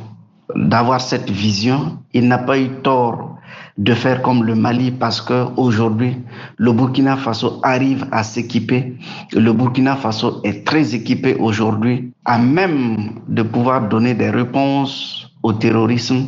d'avoir 0.55 1.01
cette 1.01 1.31
vision. 1.31 1.99
Il 2.13 2.29
n'a 2.29 2.39
pas 2.39 2.59
eu 2.59 2.69
tort 2.83 3.39
de 3.79 3.95
faire 3.95 4.23
comme 4.23 4.45
le 4.45 4.55
Mali 4.55 4.91
parce 4.91 5.21
que 5.21 5.47
aujourd'hui 5.57 6.17
le 6.57 6.73
Burkina 6.73 7.17
Faso 7.17 7.61
arrive 7.63 8.07
à 8.11 8.23
s'équiper. 8.23 8.95
Le 9.33 9.53
Burkina 9.53 9.97
Faso 9.97 10.41
est 10.45 10.67
très 10.67 10.95
équipé 10.95 11.37
aujourd'hui, 11.37 12.13
à 12.25 12.39
même 12.39 13.21
de 13.29 13.43
pouvoir 13.43 13.89
donner 13.89 14.15
des 14.15 14.31
réponses 14.31 15.31
au 15.43 15.53
terrorisme. 15.53 16.27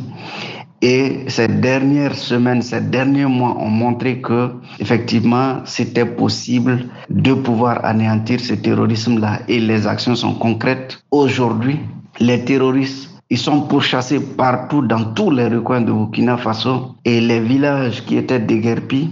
Et 0.83 1.25
ces 1.27 1.47
dernières 1.47 2.15
semaines, 2.15 2.63
ces 2.63 2.81
derniers 2.81 3.27
mois 3.27 3.55
ont 3.59 3.69
montré 3.69 4.19
que, 4.19 4.49
effectivement, 4.79 5.57
c'était 5.63 6.05
possible 6.07 6.85
de 7.11 7.33
pouvoir 7.33 7.85
anéantir 7.85 8.39
ce 8.39 8.55
terrorisme-là 8.55 9.41
et 9.47 9.59
les 9.59 9.85
actions 9.85 10.15
sont 10.15 10.33
concrètes. 10.33 11.03
Aujourd'hui, 11.11 11.79
les 12.19 12.43
terroristes 12.43 13.10
ils 13.31 13.37
sont 13.37 13.61
pourchassés 13.61 14.19
partout 14.19 14.81
dans 14.81 15.13
tous 15.13 15.31
les 15.31 15.47
recoins 15.47 15.79
de 15.79 15.91
Burkina 15.91 16.35
Faso 16.35 16.95
et 17.05 17.21
les 17.21 17.39
villages 17.39 18.03
qui 18.05 18.17
étaient 18.17 18.41
déguerpis, 18.41 19.09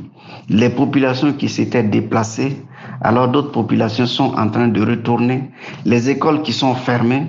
les 0.50 0.70
populations 0.70 1.32
qui 1.32 1.48
s'étaient 1.48 1.84
déplacées, 1.84 2.58
alors 3.00 3.30
d'autres 3.30 3.54
populations 3.54 4.06
sont 4.06 4.34
en 4.36 4.50
train 4.50 4.68
de 4.68 4.82
retourner. 4.82 5.50
Les 5.86 6.10
écoles 6.10 6.42
qui 6.42 6.52
sont 6.52 6.76
fermées, 6.76 7.28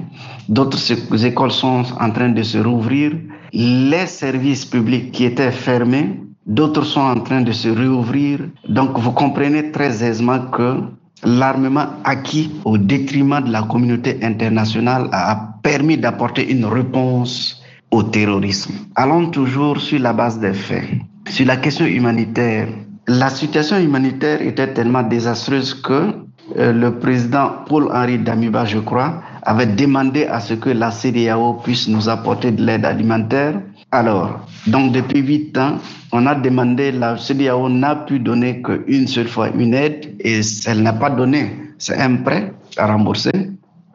d'autres 0.49 1.25
écoles 1.25 1.53
sont 1.53 1.85
en 2.01 2.11
train 2.11 2.31
de 2.31 2.43
se 2.43 2.59
rouvrir. 2.59 3.13
Les 3.53 4.07
services 4.07 4.65
publics 4.67 5.13
qui 5.13 5.25
étaient 5.27 5.53
fermés, 5.53 6.21
d'autres 6.45 6.85
sont 6.85 7.03
en 7.03 7.21
train 7.21 7.43
de 7.43 7.53
se 7.53 7.69
réouvrir. 7.69 8.41
Donc 8.69 8.99
vous 8.99 9.13
comprenez 9.13 9.71
très 9.71 10.03
aisément 10.03 10.41
que 10.51 10.81
l'armement 11.25 11.87
acquis 12.05 12.51
au 12.65 12.79
détriment 12.79 13.41
de 13.43 13.51
la 13.51 13.63
communauté 13.63 14.19
internationale 14.23 15.09
a 15.13 15.55
permis 15.63 15.99
d'apporter 15.99 16.51
une 16.51 16.65
réponse 16.65 17.61
au 17.91 18.03
terrorisme. 18.03 18.75
Allons 18.95 19.31
toujours 19.31 19.81
sur 19.81 19.99
la 20.01 20.13
base 20.13 20.39
des 20.39 20.53
faits. 20.55 20.85
Sur 21.29 21.47
la 21.47 21.57
question 21.57 21.87
humanitaire, 21.87 22.69
la 23.09 23.29
situation 23.29 23.79
humanitaire 23.79 24.41
était 24.43 24.73
tellement 24.73 25.03
désastreuse 25.03 25.75
que 25.75 26.15
euh, 26.57 26.73
le 26.73 26.99
président 26.99 27.51
Paul-Henri 27.67 28.19
Damiba, 28.19 28.65
je 28.65 28.79
crois, 28.79 29.23
avait 29.43 29.67
demandé 29.67 30.27
à 30.27 30.41
ce 30.41 30.55
que 30.55 30.71
la 30.71 30.91
CDAO 30.91 31.55
puisse 31.65 31.89
nous 31.89 32.09
apporter 32.09 32.51
de 32.51 32.65
l'aide 32.65 32.85
alimentaire. 32.85 33.61
Alors, 33.93 34.47
donc 34.69 34.93
depuis 34.93 35.21
huit 35.21 35.59
ans, 35.59 35.79
on 36.13 36.27
a 36.27 36.37
demandé, 36.37 36.93
la 36.93 37.17
CDAO 37.17 37.69
n'a 37.69 37.97
pu 37.97 38.21
donner 38.21 38.63
qu'une 38.63 39.09
seule 39.09 39.27
fois 39.27 39.49
une 39.51 39.75
aide 39.75 40.15
et 40.21 40.41
elle 40.67 40.83
n'a 40.83 40.93
pas 40.93 41.11
donné. 41.11 41.51
C'est 41.79 41.99
un 41.99 42.17
prêt 42.17 42.53
à 42.77 42.87
rembourser. 42.87 43.33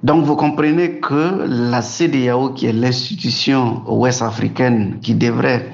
Donc 0.03 0.25
vous 0.25 0.36
comprenez 0.36 0.99
que 0.99 1.45
la 1.47 1.81
CDAO, 1.81 2.49
qui 2.49 2.65
est 2.65 2.73
l'institution 2.73 3.84
ouest-africaine 3.88 4.99
qui 5.01 5.15
devrait 5.15 5.71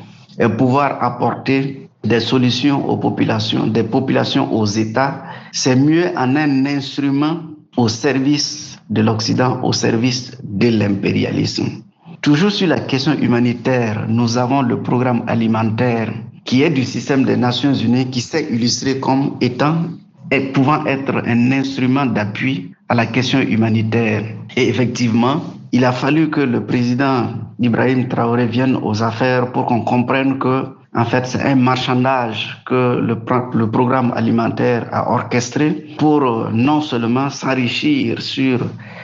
pouvoir 0.58 1.04
apporter 1.04 1.90
des 2.04 2.20
solutions 2.20 2.88
aux 2.88 2.98
populations, 2.98 3.66
des 3.66 3.84
populations 3.84 4.54
aux 4.54 4.66
États, 4.66 5.24
c'est 5.52 5.76
mieux 5.76 6.10
en 6.16 6.36
un 6.36 6.66
instrument 6.68 7.38
au 7.76 7.88
service 7.88 8.78
de 8.92 9.02
l'Occident, 9.02 9.60
au 9.64 9.74
service 9.74 10.38
de 10.44 10.68
l'impérialisme. 10.68 11.82
Toujours 12.22 12.52
sur 12.52 12.68
la 12.68 12.80
question 12.80 13.18
humanitaire, 13.18 14.06
nous 14.08 14.38
avons 14.38 14.62
le 14.62 14.84
programme 14.84 15.24
alimentaire 15.26 16.14
qui 16.46 16.62
est 16.62 16.70
du 16.70 16.84
système 16.84 17.24
des 17.24 17.36
Nations 17.36 17.74
Unies 17.74 18.12
qui 18.12 18.22
s'est 18.22 18.48
illustré 18.52 19.00
comme 19.00 19.38
étant 19.42 19.86
et 20.30 20.52
pouvant 20.52 20.86
être 20.86 21.24
un 21.26 21.52
instrument 21.52 22.06
d'appui 22.06 22.76
à 22.90 22.94
la 22.94 23.08
question 23.08 23.40
humanitaire. 23.40 24.24
Et 24.56 24.70
effectivement, 24.70 25.42
il 25.72 25.84
a 25.84 25.92
fallu 25.92 26.30
que 26.30 26.42
le 26.42 26.64
président 26.64 27.30
Ibrahim 27.60 28.08
Traoré 28.08 28.46
vienne 28.46 28.78
aux 28.84 29.02
affaires 29.02 29.52
pour 29.52 29.66
qu'on 29.66 29.82
comprenne 29.82 30.38
que 30.38 30.66
en 30.94 31.06
fait, 31.06 31.26
c'est 31.26 31.42
un 31.42 31.56
marchandage 31.56 32.62
que 32.66 33.00
le, 33.00 33.18
le, 33.54 33.72
programme 33.72 34.12
alimentaire 34.14 34.88
a 34.92 35.10
orchestré 35.10 35.72
pour 35.98 36.22
euh, 36.22 36.50
non 36.52 36.82
seulement 36.82 37.30
s'enrichir 37.30 38.22
sur, 38.22 38.60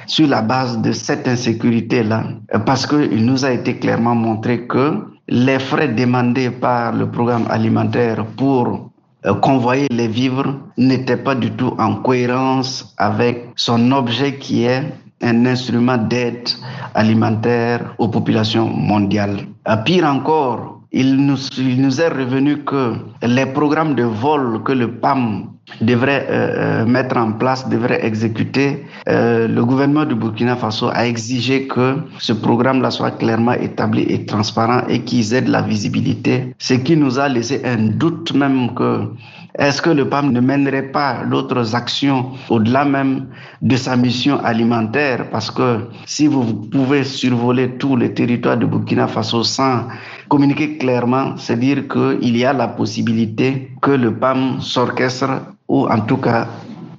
sur 0.06 0.28
la 0.28 0.42
base 0.42 0.82
de 0.82 0.92
cette 0.92 1.30
insécurité-là, 1.30 2.26
parce 2.66 2.86
qu'il 2.86 3.26
nous 3.26 3.46
a 3.46 3.52
été 3.52 3.78
clairement 3.78 4.16
montré 4.16 4.68
que 4.68 4.96
les 5.30 5.60
frais 5.60 5.88
demandés 5.88 6.50
par 6.50 6.92
le 6.92 7.10
programme 7.10 7.46
alimentaire 7.50 8.26
pour 8.36 8.92
euh, 9.26 9.34
convoyer 9.36 9.88
les 9.90 10.10
vivres 10.10 10.56
n'étaient 10.78 11.16
pas 11.16 11.36
du 11.36 11.52
tout 11.52 11.74
en 11.78 11.96
cohérence 11.96 12.94
avec 12.98 13.48
son 13.56 13.94
objet 13.94 14.36
qui 14.36 14.66
est 14.66 14.84
un 15.22 15.46
instrument 15.46 15.98
d'aide 15.98 16.50
alimentaire 16.94 17.96
aux 17.98 18.10
populations 18.10 18.68
mondiales. 18.68 19.40
Pire 19.86 20.06
encore, 20.06 20.77
il 20.92 21.18
nous, 21.18 22.02
est 22.02 22.08
revenu 22.08 22.64
que 22.64 22.94
les 23.22 23.46
programmes 23.46 23.96
de 23.96 24.04
vol 24.04 24.64
que 24.64 24.72
le 24.72 24.92
PAM 24.92 25.50
devrait 25.82 26.26
euh, 26.30 26.84
euh, 26.84 26.86
mettre 26.86 27.18
en 27.18 27.34
place, 27.34 27.68
devrait 27.68 28.06
exécuter, 28.06 28.86
euh, 29.10 29.48
le 29.48 29.66
gouvernement 29.66 30.06
du 30.06 30.16
Burkina 30.16 30.56
Faso 30.56 30.90
a 30.94 31.06
exigé 31.06 31.68
que 31.68 31.98
ce 32.20 32.32
programme-là 32.32 32.90
soit 32.90 33.12
clairement 33.12 33.54
établi 33.54 34.04
et 34.04 34.26
transparent 34.26 34.84
et 34.88 35.02
qu'ils 35.02 35.34
aident 35.34 35.50
la 35.50 35.62
visibilité, 35.62 36.56
ce 36.58 36.76
qui 36.76 36.96
nous 36.96 37.20
a 37.20 37.28
laissé 37.28 37.62
un 37.66 37.90
doute 37.90 38.34
même 38.34 38.74
que 38.74 39.10
est-ce 39.58 39.82
que 39.82 39.90
le 39.90 40.08
PAM 40.08 40.32
ne 40.32 40.40
mènerait 40.40 40.92
pas 40.92 41.24
d'autres 41.26 41.74
actions 41.76 42.34
au-delà 42.50 42.86
même 42.86 43.26
de 43.64 43.76
sa 43.76 43.96
mission 43.96 44.40
alimentaire? 44.44 45.30
Parce 45.32 45.50
que 45.50 45.80
si 46.06 46.28
vous 46.28 46.44
pouvez 46.44 47.04
survoler 47.04 47.72
tous 47.78 47.96
les 47.96 48.14
territoires 48.14 48.58
de 48.58 48.68
Burkina 48.68 49.08
Faso 49.08 49.44
sans 49.44 49.88
communiquer 50.30 50.78
clairement, 50.78 51.38
c'est 51.38 51.60
dire 51.60 51.88
qu'il 51.88 52.38
y 52.38 52.46
a 52.46 52.54
la 52.54 52.68
possibilité 52.68 53.72
que 53.82 53.92
le 53.92 54.14
PAM 54.14 54.62
s'orchestre 54.62 55.42
ou 55.68 55.88
en 55.88 56.02
tout 56.02 56.18
cas 56.18 56.48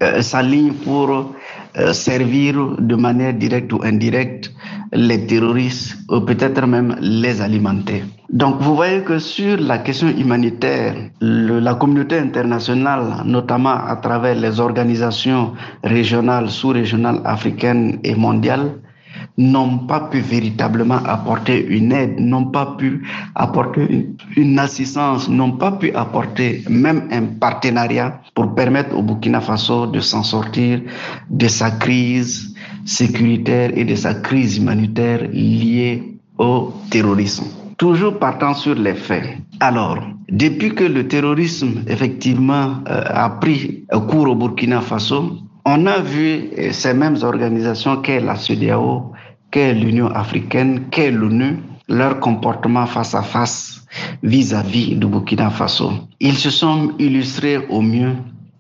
euh, 0.03 0.21
s'aligne 0.21 0.73
pour 0.73 1.35
servir 1.93 2.77
de 2.79 2.95
manière 2.97 3.35
directe 3.35 3.73
ou 3.73 3.81
indirecte 3.83 4.53
les 4.93 5.27
terroristes 5.27 5.97
ou 6.11 6.21
peut-être 6.21 6.67
même 6.67 6.97
les 7.01 7.41
alimenter. 7.41 8.05
Donc 8.31 8.61
vous 8.61 8.77
voyez 8.77 9.03
que 9.03 9.19
sur 9.19 9.57
la 9.59 9.79
question 9.79 10.09
humanitaire, 10.09 10.95
la 11.21 11.75
communauté 11.75 12.19
internationale, 12.19 13.23
notamment 13.25 13.75
à 13.87 13.97
travers 13.97 14.35
les 14.35 14.61
organisations 14.61 15.55
régionales, 15.83 16.51
sous-régionales, 16.51 17.23
africaines 17.25 17.99
et 18.05 18.15
mondiales, 18.15 18.73
n'ont 19.39 19.79
pas 19.87 20.01
pu 20.01 20.19
véritablement 20.19 20.99
apporter 21.07 21.65
une 21.67 21.93
aide, 21.93 22.19
n'ont 22.19 22.47
pas 22.47 22.75
pu 22.77 23.07
apporter 23.37 24.09
une 24.37 24.59
assistance, 24.59 25.29
n'ont 25.29 25.53
pas 25.53 25.73
pu 25.73 25.93
apporter 25.93 26.65
même 26.69 27.09
un 27.13 27.23
partenariat 27.39 28.21
pour 28.35 28.55
permettre 28.55 28.97
au 28.97 29.03
Burkina 29.03 29.41
Faso 29.41 29.87
de 29.87 30.01
s'en 30.01 30.25
sortir 30.25 30.81
de 31.31 31.49
sa 31.49 31.71
crise 31.71 32.55
sécuritaire 32.85 33.71
et 33.77 33.85
de 33.85 33.95
sa 33.95 34.15
crise 34.15 34.59
humanitaire 34.59 35.23
liée 35.33 36.19
au 36.37 36.73
terrorisme. 36.91 37.45
Toujours 37.77 38.19
partant 38.19 38.55
sur 38.55 38.75
les 38.75 38.95
faits. 38.95 39.39
Alors, 39.61 39.99
depuis 40.29 40.75
que 40.75 40.85
le 40.85 41.07
terrorisme 41.07 41.85
effectivement 41.87 42.79
euh, 42.89 43.03
a 43.07 43.31
pris 43.31 43.85
cours 44.09 44.29
au 44.29 44.35
Burkina 44.35 44.81
Faso, 44.81 45.39
on 45.65 45.87
a 45.87 46.01
vu 46.01 46.49
ces 46.73 46.95
mêmes 46.95 47.19
organisations 47.23 47.99
qu'est 47.99 48.21
la 48.21 48.37
CEDEAO, 48.37 49.13
qu'est 49.51 49.75
l'Union 49.75 50.09
africaine, 50.09 50.89
qu'est 50.91 51.11
l'ONU, 51.11 51.59
leur 51.89 52.21
comportement 52.21 52.87
face 52.87 53.15
à 53.15 53.23
face 53.23 53.87
vis-à-vis 54.23 54.97
du 54.97 55.07
Burkina 55.07 55.51
Faso. 55.51 55.93
Ils 56.21 56.37
se 56.37 56.51
sont 56.51 56.93
illustrés 56.99 57.59
au 57.69 57.81
mieux 57.81 58.13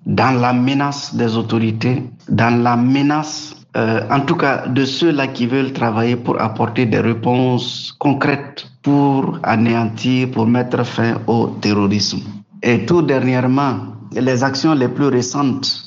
dans 0.06 0.40
la 0.40 0.52
menace 0.52 1.14
des 1.14 1.36
autorités, 1.36 2.02
dans 2.28 2.62
la 2.62 2.76
menace, 2.76 3.54
euh, 3.76 4.00
en 4.10 4.20
tout 4.20 4.36
cas, 4.36 4.66
de 4.66 4.84
ceux-là 4.84 5.26
qui 5.28 5.46
veulent 5.46 5.72
travailler 5.72 6.16
pour 6.16 6.40
apporter 6.40 6.86
des 6.86 7.00
réponses 7.00 7.94
concrètes 7.98 8.66
pour 8.82 9.38
anéantir, 9.42 10.30
pour 10.30 10.46
mettre 10.46 10.84
fin 10.84 11.20
au 11.26 11.48
terrorisme. 11.60 12.20
Et 12.62 12.86
tout 12.86 13.02
dernièrement, 13.02 13.80
les 14.12 14.42
actions 14.42 14.72
les 14.74 14.88
plus 14.88 15.08
récentes, 15.08 15.84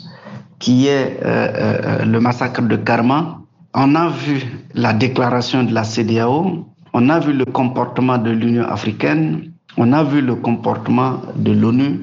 qui 0.60 0.88
est 0.88 1.20
euh, 1.24 1.26
euh, 1.26 2.06
le 2.06 2.20
massacre 2.20 2.62
de 2.62 2.76
Karma, 2.76 3.41
on 3.74 3.96
a 3.96 4.10
vu 4.10 4.44
la 4.74 4.94
déclaration 4.94 5.64
de 5.64 5.74
la 5.74 5.84
CDAO, 5.84 6.66
on 6.94 7.10
a 7.10 7.20
vu 7.20 7.34
le 7.34 7.46
comportement 7.46 8.18
de 8.18 8.32
l'Union 8.32 8.66
africaine, 8.66 9.52
on 9.78 9.94
a 9.94 10.04
vu 10.04 10.22
le 10.22 10.36
comportement 10.36 11.22
de 11.36 11.54
l'ONU 11.54 12.02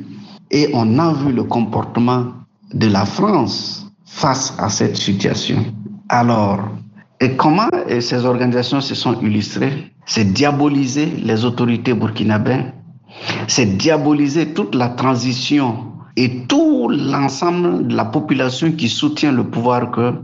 et 0.50 0.70
on 0.72 0.98
a 0.98 1.12
vu 1.12 1.32
le 1.32 1.44
comportement 1.44 2.24
de 2.72 2.86
la 2.86 3.04
France 3.04 3.86
face 4.06 4.54
à 4.58 4.70
cette 4.70 4.96
situation. 4.96 5.64
Alors, 6.08 6.60
et 7.20 7.36
comment 7.36 7.68
ces 8.00 8.24
organisations 8.24 8.80
se 8.80 8.94
sont 8.94 9.20
illustrées? 9.20 9.92
C'est 10.06 10.32
diaboliser 10.32 11.06
les 11.22 11.44
autorités 11.44 11.92
burkinabées, 11.92 12.64
c'est 13.46 13.76
diaboliser 13.76 14.54
toute 14.54 14.74
la 14.74 14.88
transition 14.88 15.92
et 16.16 16.46
tout 16.46 16.88
l'ensemble 16.88 17.86
de 17.86 17.94
la 17.94 18.06
population 18.06 18.72
qui 18.72 18.88
soutient 18.88 19.32
le 19.32 19.44
pouvoir 19.44 19.90
que 19.90 20.14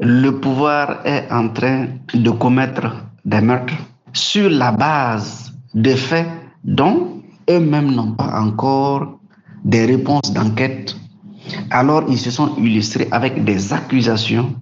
le 0.00 0.30
pouvoir 0.30 1.00
est 1.04 1.26
en 1.30 1.48
train 1.48 1.86
de 2.14 2.30
commettre 2.30 3.04
des 3.24 3.40
meurtres 3.40 3.74
sur 4.12 4.48
la 4.48 4.72
base 4.72 5.52
de 5.74 5.94
faits 5.94 6.28
dont 6.64 7.22
eux-mêmes 7.50 7.92
n'ont 7.92 8.12
pas 8.12 8.40
encore 8.40 9.18
des 9.64 9.86
réponses 9.86 10.32
d'enquête. 10.32 10.96
Alors 11.70 12.04
ils 12.08 12.18
se 12.18 12.30
sont 12.30 12.54
illustrés 12.56 13.08
avec 13.10 13.44
des 13.44 13.72
accusations 13.72 14.54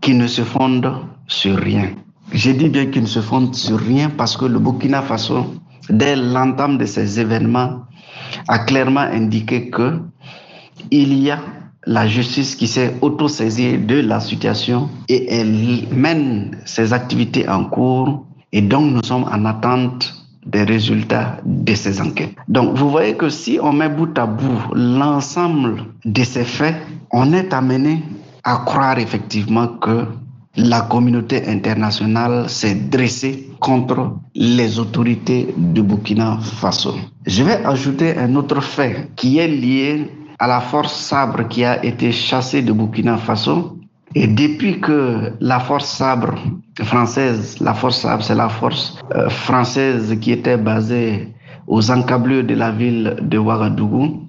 qui 0.00 0.14
ne 0.14 0.26
se 0.26 0.42
fondent 0.42 0.94
sur 1.26 1.56
rien. 1.56 1.90
Je 2.32 2.50
dis 2.50 2.68
bien 2.68 2.86
qu'ils 2.86 3.02
ne 3.02 3.06
se 3.06 3.20
fondent 3.20 3.54
sur 3.54 3.78
rien 3.78 4.10
parce 4.10 4.36
que 4.36 4.44
le 4.44 4.58
Burkina 4.58 5.02
Faso, 5.02 5.54
dès 5.90 6.16
l'entame 6.16 6.78
de 6.78 6.86
ces 6.86 7.20
événements, 7.20 7.82
a 8.46 8.58
clairement 8.60 9.00
indiqué 9.00 9.70
que 9.70 10.00
il 10.90 11.14
y 11.14 11.30
a 11.30 11.40
la 11.86 12.06
justice 12.06 12.54
qui 12.56 12.66
s'est 12.66 12.94
auto-saisie 13.00 13.78
de 13.78 14.00
la 14.00 14.20
situation 14.20 14.88
et 15.08 15.32
elle 15.32 15.86
mène 15.92 16.56
ses 16.64 16.92
activités 16.92 17.48
en 17.48 17.64
cours 17.64 18.26
et 18.52 18.62
donc 18.62 18.92
nous 18.92 19.02
sommes 19.04 19.24
en 19.24 19.44
attente 19.44 20.14
des 20.46 20.62
résultats 20.64 21.36
de 21.44 21.74
ces 21.74 22.00
enquêtes. 22.00 22.34
Donc 22.48 22.76
vous 22.76 22.90
voyez 22.90 23.14
que 23.14 23.28
si 23.28 23.58
on 23.62 23.72
met 23.72 23.88
bout 23.88 24.16
à 24.18 24.26
bout 24.26 24.62
l'ensemble 24.74 25.84
de 26.04 26.24
ces 26.24 26.44
faits, 26.44 26.76
on 27.12 27.32
est 27.32 27.52
amené 27.52 28.02
à 28.44 28.62
croire 28.64 28.98
effectivement 28.98 29.68
que 29.68 30.06
la 30.56 30.80
communauté 30.80 31.46
internationale 31.46 32.48
s'est 32.48 32.74
dressée 32.74 33.48
contre 33.60 34.16
les 34.34 34.78
autorités 34.78 35.54
du 35.56 35.82
Burkina 35.82 36.38
Faso. 36.40 36.94
Je 37.26 37.44
vais 37.44 37.64
ajouter 37.64 38.16
un 38.16 38.34
autre 38.34 38.62
fait 38.62 39.10
qui 39.14 39.38
est 39.38 39.48
lié 39.48 40.10
à 40.38 40.46
la 40.46 40.60
force 40.60 40.94
sabre 40.94 41.48
qui 41.48 41.64
a 41.64 41.84
été 41.84 42.12
chassée 42.12 42.62
de 42.62 42.72
Burkina 42.72 43.16
Faso. 43.16 43.78
Et 44.14 44.26
depuis 44.26 44.80
que 44.80 45.32
la 45.40 45.60
force 45.60 45.88
sabre 45.88 46.34
française, 46.82 47.58
la 47.60 47.74
force 47.74 47.98
sabre, 48.00 48.22
c'est 48.22 48.34
la 48.34 48.48
force 48.48 48.98
euh, 49.14 49.28
française 49.28 50.16
qui 50.20 50.32
était 50.32 50.56
basée 50.56 51.28
aux 51.66 51.90
encablures 51.90 52.44
de 52.44 52.54
la 52.54 52.70
ville 52.70 53.16
de 53.20 53.36
Ouagadougou, 53.36 54.22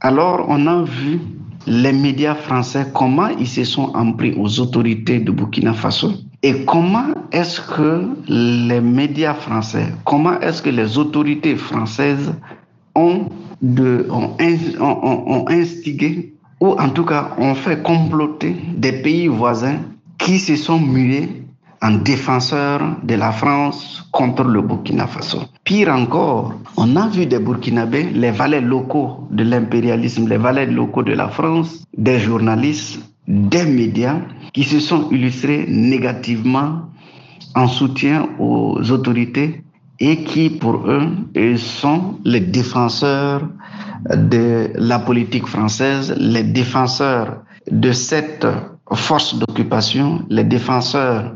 alors 0.00 0.46
on 0.48 0.66
a 0.66 0.82
vu 0.82 1.20
les 1.66 1.92
médias 1.92 2.34
français 2.34 2.86
comment 2.94 3.28
ils 3.28 3.46
se 3.46 3.64
sont 3.64 3.92
empris 3.94 4.34
aux 4.38 4.60
autorités 4.60 5.18
de 5.20 5.30
Burkina 5.30 5.74
Faso 5.74 6.12
et 6.42 6.64
comment 6.64 7.08
est-ce 7.32 7.60
que 7.60 8.08
les 8.26 8.80
médias 8.80 9.34
français, 9.34 9.92
comment 10.06 10.40
est-ce 10.40 10.62
que 10.62 10.70
les 10.70 10.96
autorités 10.96 11.56
françaises 11.56 12.32
ont 12.94 13.26
de, 13.62 14.06
ont, 14.10 15.44
instigé 15.48 16.34
ou 16.60 16.68
en 16.72 16.88
tout 16.90 17.04
cas 17.04 17.30
ont 17.38 17.54
fait 17.54 17.82
comploter 17.82 18.56
des 18.76 18.92
pays 18.92 19.28
voisins 19.28 19.78
qui 20.18 20.38
se 20.38 20.56
sont 20.56 20.78
mués 20.78 21.28
en 21.82 21.92
défenseurs 21.92 22.96
de 23.02 23.14
la 23.14 23.32
France 23.32 24.06
contre 24.12 24.44
le 24.44 24.60
Burkina 24.60 25.06
Faso. 25.06 25.40
Pire 25.64 25.88
encore, 25.88 26.54
on 26.76 26.94
a 26.96 27.08
vu 27.08 27.24
des 27.24 27.38
Burkinabés, 27.38 28.10
les 28.12 28.30
valets 28.30 28.60
locaux 28.60 29.26
de 29.30 29.44
l'impérialisme, 29.44 30.28
les 30.28 30.36
valets 30.36 30.66
locaux 30.66 31.02
de 31.02 31.12
la 31.12 31.28
France, 31.28 31.84
des 31.96 32.18
journalistes, 32.18 33.00
des 33.26 33.64
médias 33.64 34.20
qui 34.52 34.64
se 34.64 34.80
sont 34.80 35.08
illustrés 35.10 35.66
négativement 35.68 36.82
en 37.54 37.66
soutien 37.66 38.28
aux 38.38 38.78
autorités 38.90 39.62
et 40.00 40.24
qui, 40.24 40.50
pour 40.50 40.86
eux, 40.88 41.56
sont 41.58 42.18
les 42.24 42.40
défenseurs 42.40 43.42
de 44.08 44.70
la 44.76 44.98
politique 44.98 45.46
française, 45.46 46.14
les 46.18 46.42
défenseurs 46.42 47.42
de 47.70 47.92
cette 47.92 48.46
force 48.94 49.38
d'occupation, 49.38 50.22
les 50.30 50.44
défenseurs 50.44 51.32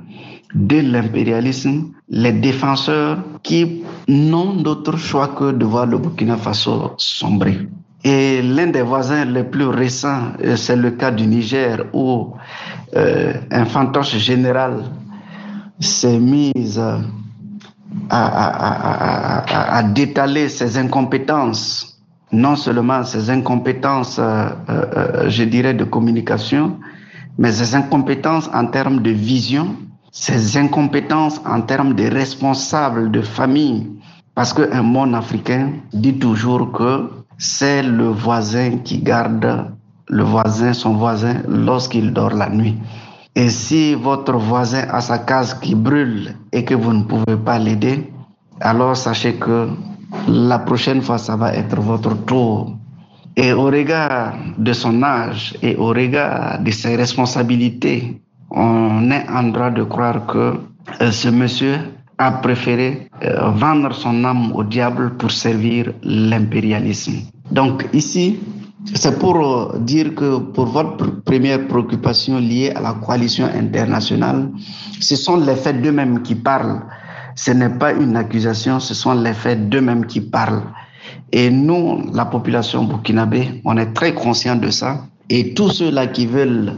de 0.54 0.80
l'impérialisme, 0.80 1.92
les 2.08 2.32
défenseurs 2.32 3.18
qui 3.42 3.82
n'ont 4.08 4.54
d'autre 4.54 4.96
choix 4.96 5.28
que 5.28 5.52
de 5.52 5.64
voir 5.64 5.86
le 5.86 5.98
Burkina 5.98 6.36
Faso 6.36 6.92
sombrer. 6.96 7.68
Et 8.04 8.42
l'un 8.42 8.66
des 8.68 8.82
voisins 8.82 9.24
les 9.24 9.44
plus 9.44 9.66
récents, 9.66 10.32
euh, 10.44 10.56
c'est 10.56 10.76
le 10.76 10.90
cas 10.90 11.10
du 11.10 11.26
Niger, 11.26 11.86
où 11.94 12.34
euh, 12.96 13.32
un 13.50 13.64
fantoche 13.64 14.16
général 14.18 14.84
s'est 15.80 16.18
mis 16.18 16.52
à, 18.10 19.82
détaler 19.94 20.48
ses 20.48 20.78
incompétences, 20.78 21.98
non 22.32 22.56
seulement 22.56 23.04
ses 23.04 23.30
incompétences, 23.30 24.18
euh, 24.18 24.48
euh, 24.68 24.84
euh, 24.96 25.30
je 25.30 25.44
dirais, 25.44 25.74
de 25.74 25.84
communication, 25.84 26.78
mais 27.38 27.52
ses 27.52 27.74
incompétences 27.74 28.50
en 28.52 28.66
termes 28.66 29.00
de 29.02 29.10
vision, 29.10 29.76
ses 30.10 30.56
incompétences 30.56 31.40
en 31.46 31.60
termes 31.62 31.94
de 31.94 32.04
responsables 32.04 33.10
de 33.10 33.20
famille 33.20 33.88
Parce 34.34 34.52
qu'un 34.52 34.82
monde 34.82 35.14
africain 35.14 35.70
dit 35.92 36.18
toujours 36.18 36.72
que 36.72 37.10
c'est 37.38 37.82
le 37.82 38.08
voisin 38.08 38.78
qui 38.84 38.98
garde 38.98 39.70
le 40.08 40.22
voisin, 40.22 40.72
son 40.72 40.94
voisin, 40.94 41.36
lorsqu'il 41.48 42.12
dort 42.12 42.34
la 42.34 42.48
nuit. 42.48 42.76
Et 43.36 43.50
si 43.50 43.94
votre 43.94 44.36
voisin 44.36 44.86
a 44.90 45.00
sa 45.00 45.18
case 45.18 45.54
qui 45.54 45.74
brûle 45.74 46.36
et 46.52 46.64
que 46.64 46.74
vous 46.74 46.92
ne 46.92 47.02
pouvez 47.02 47.36
pas 47.36 47.58
l'aider, 47.58 48.12
alors 48.60 48.96
sachez 48.96 49.34
que 49.34 49.68
la 50.28 50.60
prochaine 50.60 51.02
fois, 51.02 51.18
ça 51.18 51.34
va 51.36 51.52
être 51.54 51.80
votre 51.80 52.14
tour. 52.24 52.76
Et 53.36 53.52
au 53.52 53.64
regard 53.64 54.34
de 54.58 54.72
son 54.72 55.02
âge 55.02 55.56
et 55.62 55.74
au 55.76 55.88
regard 55.88 56.60
de 56.60 56.70
ses 56.70 56.94
responsabilités, 56.94 58.20
on 58.50 59.10
est 59.10 59.28
en 59.28 59.42
droit 59.44 59.70
de 59.70 59.82
croire 59.82 60.24
que 60.26 60.54
euh, 61.00 61.10
ce 61.10 61.28
monsieur 61.28 61.78
a 62.18 62.30
préféré 62.30 63.08
euh, 63.24 63.50
vendre 63.50 63.92
son 63.92 64.24
âme 64.24 64.52
au 64.52 64.62
diable 64.62 65.16
pour 65.16 65.32
servir 65.32 65.92
l'impérialisme. 66.04 67.14
Donc 67.50 67.88
ici, 67.92 68.38
c'est 68.92 69.18
pour 69.18 69.36
euh, 69.36 69.78
dire 69.78 70.14
que 70.14 70.38
pour 70.38 70.66
votre 70.66 71.22
première 71.22 71.66
préoccupation 71.66 72.38
liée 72.38 72.70
à 72.74 72.80
la 72.80 72.92
coalition 72.92 73.46
internationale, 73.46 74.50
ce 75.00 75.16
sont 75.16 75.38
les 75.38 75.56
faits 75.56 75.80
d'eux-mêmes 75.80 76.22
qui 76.22 76.34
parlent. 76.34 76.82
Ce 77.34 77.50
n'est 77.50 77.70
pas 77.70 77.92
une 77.92 78.16
accusation, 78.16 78.78
ce 78.80 78.94
sont 78.94 79.14
les 79.14 79.32
faits 79.32 79.68
d'eux-mêmes 79.70 80.06
qui 80.06 80.20
parlent. 80.20 80.62
Et 81.32 81.50
nous, 81.50 82.10
la 82.12 82.26
population 82.26 82.84
burkinabé, 82.84 83.62
on 83.64 83.76
est 83.78 83.92
très 83.94 84.14
conscient 84.14 84.56
de 84.56 84.70
ça. 84.70 85.06
Et 85.30 85.54
tous 85.54 85.70
ceux-là 85.70 86.08
qui 86.08 86.26
veulent 86.26 86.74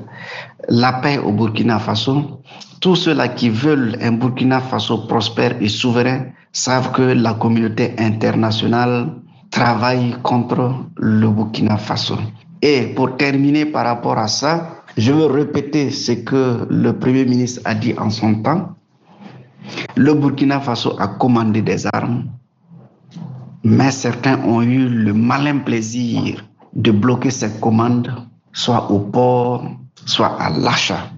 la 0.68 0.92
paix 0.94 1.18
au 1.18 1.32
Burkina 1.32 1.80
Faso, 1.80 2.40
tous 2.80 2.94
ceux-là 2.94 3.28
qui 3.28 3.50
veulent 3.50 3.98
un 4.00 4.12
Burkina 4.12 4.60
Faso 4.60 4.98
prospère 5.08 5.56
et 5.60 5.68
souverain, 5.68 6.26
savent 6.52 6.92
que 6.92 7.02
la 7.02 7.34
communauté 7.34 7.94
internationale 7.98 9.10
travaille 9.50 10.16
contre 10.22 10.86
le 10.96 11.28
Burkina 11.28 11.76
Faso. 11.76 12.16
Et 12.62 12.94
pour 12.94 13.16
terminer 13.16 13.66
par 13.66 13.84
rapport 13.84 14.18
à 14.18 14.28
ça, 14.28 14.82
je 14.96 15.12
veux 15.12 15.26
répéter 15.26 15.90
ce 15.90 16.12
que 16.12 16.66
le 16.70 16.92
Premier 16.98 17.24
ministre 17.24 17.60
a 17.64 17.74
dit 17.74 17.94
en 17.98 18.10
son 18.10 18.42
temps. 18.42 18.70
Le 19.96 20.14
Burkina 20.14 20.60
Faso 20.60 20.96
a 20.98 21.08
commandé 21.08 21.62
des 21.62 21.86
armes, 21.92 22.24
mais 23.64 23.90
certains 23.90 24.42
ont 24.44 24.62
eu 24.62 24.88
le 24.88 25.12
malin 25.12 25.58
plaisir 25.58 26.44
de 26.74 26.90
bloquer 26.90 27.30
cette 27.30 27.60
commande, 27.60 28.12
soit 28.52 28.90
au 28.90 29.00
port, 29.00 29.64
soit 30.06 30.40
à 30.40 30.50
l'achat. 30.50 31.10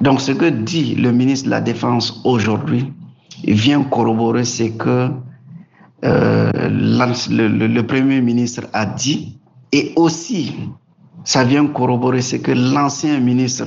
Donc 0.00 0.20
ce 0.20 0.32
que 0.32 0.46
dit 0.46 0.94
le 0.94 1.12
ministre 1.12 1.46
de 1.46 1.50
la 1.50 1.60
Défense 1.60 2.20
aujourd'hui 2.24 2.92
vient 3.44 3.82
corroborer 3.84 4.44
ce 4.44 4.64
que 4.64 5.10
euh, 6.04 6.50
le, 6.68 7.80
Premier 7.82 8.20
ministre 8.20 8.62
a 8.72 8.86
dit 8.86 9.38
et 9.72 9.92
aussi 9.96 10.54
ça 11.24 11.44
vient 11.44 11.66
corroborer 11.66 12.22
ce 12.22 12.36
que 12.36 12.52
l'ancien 12.52 13.18
ministre 13.20 13.66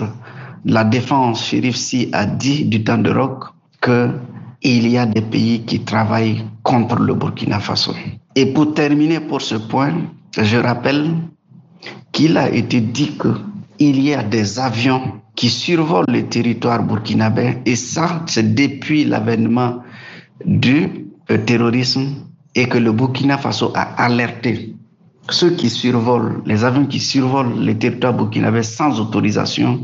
de 0.63 0.73
la 0.73 0.83
Défense, 0.83 1.45
Shérif 1.45 1.75
Si, 1.75 2.09
a 2.13 2.25
dit 2.25 2.65
du 2.65 2.83
temps 2.83 2.97
de 2.97 3.11
Rock, 3.11 3.45
qu'il 3.81 4.87
y 4.87 4.97
a 4.97 5.05
des 5.05 5.21
pays 5.21 5.63
qui 5.63 5.81
travaillent 5.81 6.45
contre 6.63 6.95
le 6.99 7.13
Burkina 7.15 7.59
Faso. 7.59 7.93
Et 8.35 8.45
pour 8.45 8.73
terminer 8.73 9.19
pour 9.19 9.41
ce 9.41 9.55
point, 9.55 9.93
je 10.39 10.57
rappelle 10.57 11.11
qu'il 12.11 12.37
a 12.37 12.49
été 12.49 12.79
dit 12.79 13.17
qu'il 13.77 14.01
y 14.01 14.13
a 14.13 14.23
des 14.23 14.59
avions 14.59 15.21
qui 15.35 15.49
survolent 15.49 16.05
le 16.07 16.27
territoire 16.27 16.83
burkinabé 16.83 17.57
et 17.65 17.75
ça, 17.75 18.23
c'est 18.27 18.53
depuis 18.53 19.05
l'avènement 19.05 19.81
du 20.45 21.10
euh, 21.29 21.37
terrorisme 21.45 22.15
et 22.55 22.67
que 22.67 22.77
le 22.77 22.91
Burkina 22.91 23.37
Faso 23.37 23.71
a 23.75 23.81
alerté 24.03 24.75
ceux 25.29 25.51
qui 25.51 25.69
survolent, 25.69 26.41
les 26.45 26.63
avions 26.63 26.85
qui 26.85 26.99
survolent 26.99 27.63
le 27.63 27.77
territoire 27.77 28.13
burkinabé 28.13 28.63
sans 28.63 28.99
autorisation 28.99 29.79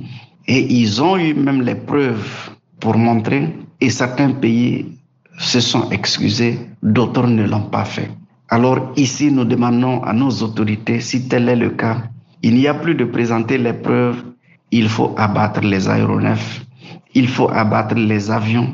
et 0.47 0.59
ils 0.59 1.01
ont 1.01 1.17
eu 1.17 1.33
même 1.33 1.61
les 1.61 1.75
preuves 1.75 2.49
pour 2.79 2.97
montrer 2.97 3.55
et 3.79 3.89
certains 3.89 4.31
pays 4.31 4.97
se 5.37 5.59
sont 5.59 5.89
excusés, 5.91 6.59
d'autres 6.81 7.27
ne 7.27 7.47
l'ont 7.47 7.69
pas 7.69 7.85
fait. 7.85 8.09
Alors 8.49 8.91
ici, 8.95 9.31
nous 9.31 9.45
demandons 9.45 10.01
à 10.03 10.13
nos 10.13 10.31
autorités, 10.41 10.99
si 10.99 11.27
tel 11.27 11.49
est 11.49 11.55
le 11.55 11.71
cas, 11.71 12.03
il 12.41 12.55
n'y 12.55 12.67
a 12.67 12.73
plus 12.73 12.95
de 12.95 13.05
présenter 13.05 13.57
les 13.57 13.73
preuves, 13.73 14.23
il 14.71 14.89
faut 14.89 15.13
abattre 15.17 15.61
les 15.61 15.87
aéronefs, 15.89 16.65
il 17.13 17.27
faut 17.27 17.49
abattre 17.49 17.95
les 17.95 18.31
avions, 18.31 18.73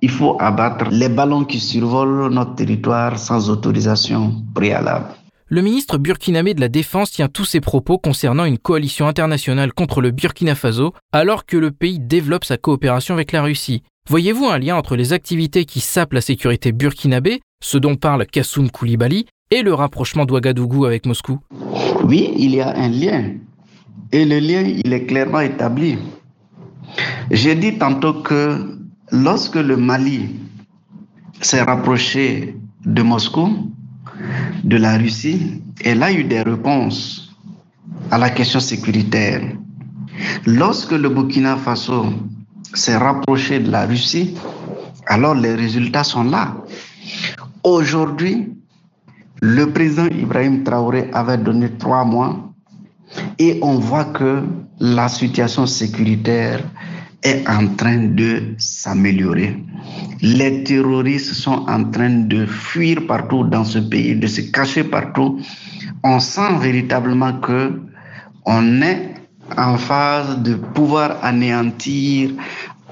il 0.00 0.10
faut 0.10 0.36
abattre 0.40 0.86
les 0.90 1.08
ballons 1.08 1.44
qui 1.44 1.60
survolent 1.60 2.32
notre 2.32 2.54
territoire 2.54 3.18
sans 3.18 3.50
autorisation 3.50 4.42
préalable. 4.54 5.06
Le 5.48 5.62
ministre 5.62 5.98
burkinabé 5.98 6.54
de 6.54 6.60
la 6.60 6.68
Défense 6.68 7.10
tient 7.10 7.28
tous 7.28 7.44
ses 7.44 7.60
propos 7.60 7.98
concernant 7.98 8.44
une 8.44 8.58
coalition 8.58 9.08
internationale 9.08 9.72
contre 9.72 10.00
le 10.00 10.12
Burkina 10.12 10.54
Faso 10.54 10.92
alors 11.12 11.44
que 11.44 11.56
le 11.56 11.72
pays 11.72 11.98
développe 11.98 12.44
sa 12.44 12.56
coopération 12.56 13.14
avec 13.14 13.32
la 13.32 13.42
Russie. 13.42 13.82
Voyez-vous 14.08 14.46
un 14.46 14.58
lien 14.58 14.76
entre 14.76 14.94
les 14.94 15.12
activités 15.12 15.64
qui 15.64 15.80
sapent 15.80 16.14
la 16.14 16.20
sécurité 16.20 16.70
burkinabé, 16.70 17.40
ce 17.62 17.78
dont 17.78 17.96
parle 17.96 18.26
Kassoum 18.26 18.70
Koulibaly, 18.70 19.26
et 19.50 19.62
le 19.62 19.74
rapprochement 19.74 20.24
d'Ouagadougou 20.24 20.84
avec 20.84 21.04
Moscou? 21.06 21.40
Oui, 22.04 22.32
il 22.36 22.54
y 22.54 22.60
a 22.60 22.76
un 22.76 22.88
lien. 22.88 23.32
Et 24.12 24.24
le 24.24 24.38
lien, 24.38 24.62
il 24.62 24.92
est 24.92 25.06
clairement 25.06 25.40
établi. 25.40 25.98
J'ai 27.30 27.56
dit 27.56 27.78
tantôt 27.78 28.14
que 28.22 28.78
lorsque 29.12 29.56
le 29.56 29.76
Mali 29.76 30.36
s'est 31.40 31.62
rapproché 31.62 32.56
de 32.84 33.02
Moscou, 33.02 33.72
de 34.64 34.76
la 34.76 34.96
Russie, 34.98 35.62
elle 35.84 36.02
a 36.02 36.12
eu 36.12 36.24
des 36.24 36.42
réponses 36.42 37.34
à 38.10 38.18
la 38.18 38.30
question 38.30 38.60
sécuritaire. 38.60 39.42
Lorsque 40.46 40.92
le 40.92 41.08
Burkina 41.08 41.56
Faso 41.56 42.06
s'est 42.74 42.96
rapproché 42.96 43.60
de 43.60 43.70
la 43.70 43.86
Russie, 43.86 44.34
alors 45.06 45.34
les 45.34 45.54
résultats 45.54 46.04
sont 46.04 46.24
là. 46.24 46.54
Aujourd'hui, 47.64 48.52
le 49.40 49.72
président 49.72 50.06
Ibrahim 50.06 50.62
Traoré 50.62 51.10
avait 51.14 51.38
donné 51.38 51.70
trois 51.78 52.04
mois 52.04 52.52
et 53.38 53.58
on 53.62 53.78
voit 53.78 54.04
que 54.04 54.42
la 54.78 55.08
situation 55.08 55.66
sécuritaire 55.66 56.62
est 57.22 57.46
en 57.48 57.68
train 57.76 57.98
de 58.14 58.54
s'améliorer. 58.58 59.56
Les 60.22 60.64
terroristes 60.64 61.34
sont 61.34 61.64
en 61.68 61.84
train 61.84 62.10
de 62.10 62.46
fuir 62.46 63.06
partout 63.06 63.44
dans 63.44 63.64
ce 63.64 63.78
pays, 63.78 64.14
de 64.16 64.26
se 64.26 64.40
cacher 64.40 64.84
partout. 64.84 65.40
On 66.02 66.18
sent 66.20 66.58
véritablement 66.60 67.32
que 67.40 67.80
on 68.46 68.82
est 68.82 69.14
en 69.56 69.76
phase 69.76 70.38
de 70.42 70.54
pouvoir 70.54 71.22
anéantir, 71.22 72.30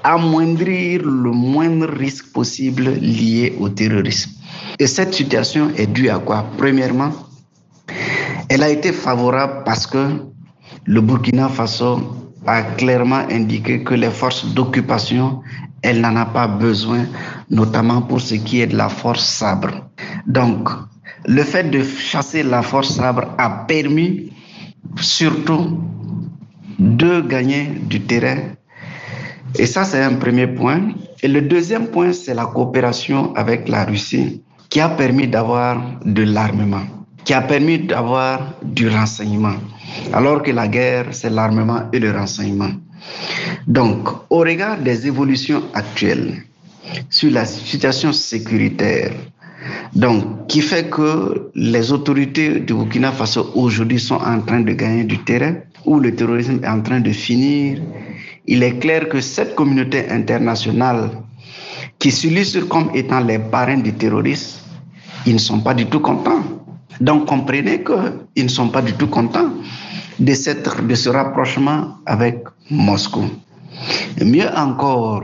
amoindrir 0.03 1.01
le 1.03 1.31
moindre 1.31 1.87
risque 1.87 2.31
possible 2.31 2.91
lié 3.01 3.55
au 3.59 3.69
terrorisme. 3.69 4.31
Et 4.77 4.87
cette 4.87 5.13
situation 5.13 5.71
est 5.75 5.87
due 5.87 6.09
à 6.09 6.19
quoi? 6.19 6.45
Premièrement, 6.57 7.11
elle 8.47 8.63
a 8.63 8.69
été 8.69 8.91
favorable 8.91 9.63
parce 9.65 9.87
que 9.87 10.07
le 10.85 11.01
Burkina 11.01 11.49
Faso 11.49 12.28
a 12.49 12.63
clairement 12.63 13.23
indiqué 13.29 13.83
que 13.83 13.93
les 13.93 14.09
forces 14.09 14.45
d'occupation, 14.45 15.41
elle 15.81 16.01
n'en 16.01 16.15
a 16.15 16.25
pas 16.25 16.47
besoin, 16.47 17.05
notamment 17.49 18.01
pour 18.01 18.21
ce 18.21 18.35
qui 18.35 18.61
est 18.61 18.67
de 18.67 18.77
la 18.77 18.89
force 18.89 19.23
sabre. 19.25 19.89
Donc, 20.27 20.69
le 21.25 21.43
fait 21.43 21.69
de 21.69 21.83
chasser 21.83 22.43
la 22.43 22.61
force 22.61 22.95
sabre 22.95 23.33
a 23.37 23.49
permis 23.67 24.31
surtout 24.97 25.79
de 26.79 27.21
gagner 27.21 27.67
du 27.87 28.01
terrain. 28.01 28.37
Et 29.57 29.65
ça, 29.65 29.83
c'est 29.83 30.01
un 30.01 30.15
premier 30.15 30.47
point. 30.47 30.89
Et 31.21 31.27
le 31.27 31.41
deuxième 31.41 31.87
point, 31.87 32.13
c'est 32.13 32.33
la 32.33 32.45
coopération 32.45 33.33
avec 33.35 33.67
la 33.67 33.85
Russie 33.85 34.41
qui 34.69 34.79
a 34.79 34.89
permis 34.89 35.27
d'avoir 35.27 35.81
de 36.05 36.23
l'armement, 36.23 36.85
qui 37.23 37.33
a 37.33 37.41
permis 37.41 37.79
d'avoir 37.79 38.53
du 38.63 38.89
renseignement 38.89 39.55
alors 40.13 40.41
que 40.43 40.51
la 40.51 40.67
guerre, 40.67 41.07
c'est 41.11 41.29
l'armement 41.29 41.83
et 41.93 41.99
le 41.99 42.11
renseignement. 42.11 42.71
Donc, 43.67 44.09
au 44.29 44.39
regard 44.39 44.77
des 44.77 45.07
évolutions 45.07 45.63
actuelles 45.73 46.43
sur 47.09 47.31
la 47.31 47.45
situation 47.45 48.11
sécuritaire, 48.13 49.11
donc, 49.93 50.47
qui 50.47 50.61
fait 50.61 50.89
que 50.89 51.51
les 51.55 51.91
autorités 51.91 52.59
du 52.59 52.73
Burkina 52.73 53.11
Faso 53.11 53.51
aujourd'hui 53.55 53.99
sont 53.99 54.15
en 54.15 54.39
train 54.41 54.61
de 54.61 54.71
gagner 54.73 55.03
du 55.03 55.17
terrain, 55.19 55.55
où 55.85 55.99
le 55.99 56.15
terrorisme 56.15 56.59
est 56.63 56.67
en 56.67 56.81
train 56.81 56.99
de 56.99 57.11
finir, 57.11 57.81
il 58.47 58.63
est 58.63 58.79
clair 58.79 59.09
que 59.09 59.21
cette 59.21 59.55
communauté 59.55 60.09
internationale 60.09 61.11
qui 61.99 62.11
s'illustre 62.11 62.67
comme 62.67 62.89
étant 62.93 63.19
les 63.19 63.39
parrains 63.39 63.77
du 63.77 63.93
terrorisme, 63.93 64.61
ils 65.25 65.33
ne 65.33 65.39
sont 65.39 65.59
pas 65.59 65.73
du 65.73 65.85
tout 65.85 65.99
contents. 65.99 66.58
Donc 66.99 67.27
comprenez 67.27 67.83
qu'ils 67.83 68.43
ne 68.43 68.49
sont 68.49 68.69
pas 68.69 68.81
du 68.81 68.93
tout 68.93 69.07
contents 69.07 69.51
de, 70.19 70.33
cette, 70.33 70.85
de 70.85 70.95
ce 70.95 71.09
rapprochement 71.09 71.95
avec 72.05 72.43
Moscou. 72.69 73.23
mieux 74.23 74.49
encore, 74.55 75.23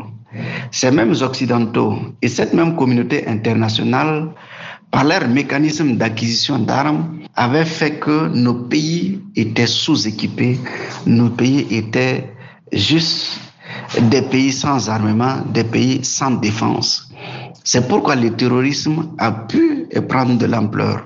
ces 0.71 0.91
mêmes 0.91 1.13
Occidentaux 1.21 1.97
et 2.21 2.27
cette 2.27 2.53
même 2.53 2.75
communauté 2.75 3.27
internationale 3.27 4.29
par 4.91 5.03
leur 5.03 5.27
mécanisme 5.27 5.97
d'acquisition 5.97 6.59
d'armes, 6.59 7.19
avait 7.35 7.65
fait 7.65 7.99
que 7.99 8.29
nos 8.29 8.53
pays 8.53 9.21
étaient 9.35 9.67
sous-équipés, 9.67 10.57
nos 11.05 11.29
pays 11.29 11.67
étaient 11.69 12.31
juste 12.71 13.41
des 14.09 14.21
pays 14.21 14.53
sans 14.53 14.89
armement, 14.89 15.37
des 15.53 15.65
pays 15.65 16.03
sans 16.05 16.31
défense. 16.31 17.11
C'est 17.63 17.89
pourquoi 17.89 18.15
le 18.15 18.31
terrorisme 18.31 19.09
a 19.17 19.31
pu 19.31 19.87
prendre 20.07 20.37
de 20.37 20.45
l'ampleur. 20.45 21.03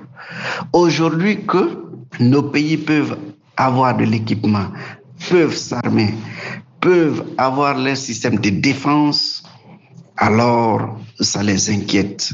Aujourd'hui 0.72 1.44
que 1.46 1.84
nos 2.18 2.42
pays 2.42 2.76
peuvent 2.76 3.16
avoir 3.56 3.96
de 3.96 4.04
l'équipement, 4.04 4.66
peuvent 5.28 5.56
s'armer, 5.56 6.14
peuvent 6.80 7.24
avoir 7.38 7.76
leur 7.78 7.96
système 7.96 8.38
de 8.38 8.50
défense, 8.50 9.42
alors 10.16 10.98
ça 11.20 11.42
les 11.42 11.70
inquiète. 11.70 12.32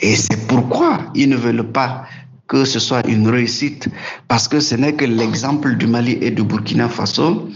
Et 0.00 0.16
c'est 0.16 0.46
pourquoi 0.46 1.00
ils 1.14 1.28
ne 1.28 1.36
veulent 1.36 1.72
pas 1.72 2.04
que 2.48 2.64
ce 2.64 2.78
soit 2.78 3.06
une 3.08 3.28
réussite, 3.28 3.88
parce 4.28 4.46
que 4.46 4.60
ce 4.60 4.76
n'est 4.76 4.94
que 4.94 5.04
l'exemple 5.04 5.76
du 5.76 5.86
Mali 5.86 6.18
et 6.20 6.30
du 6.30 6.44
Burkina 6.44 6.88
Faso. 6.88 7.48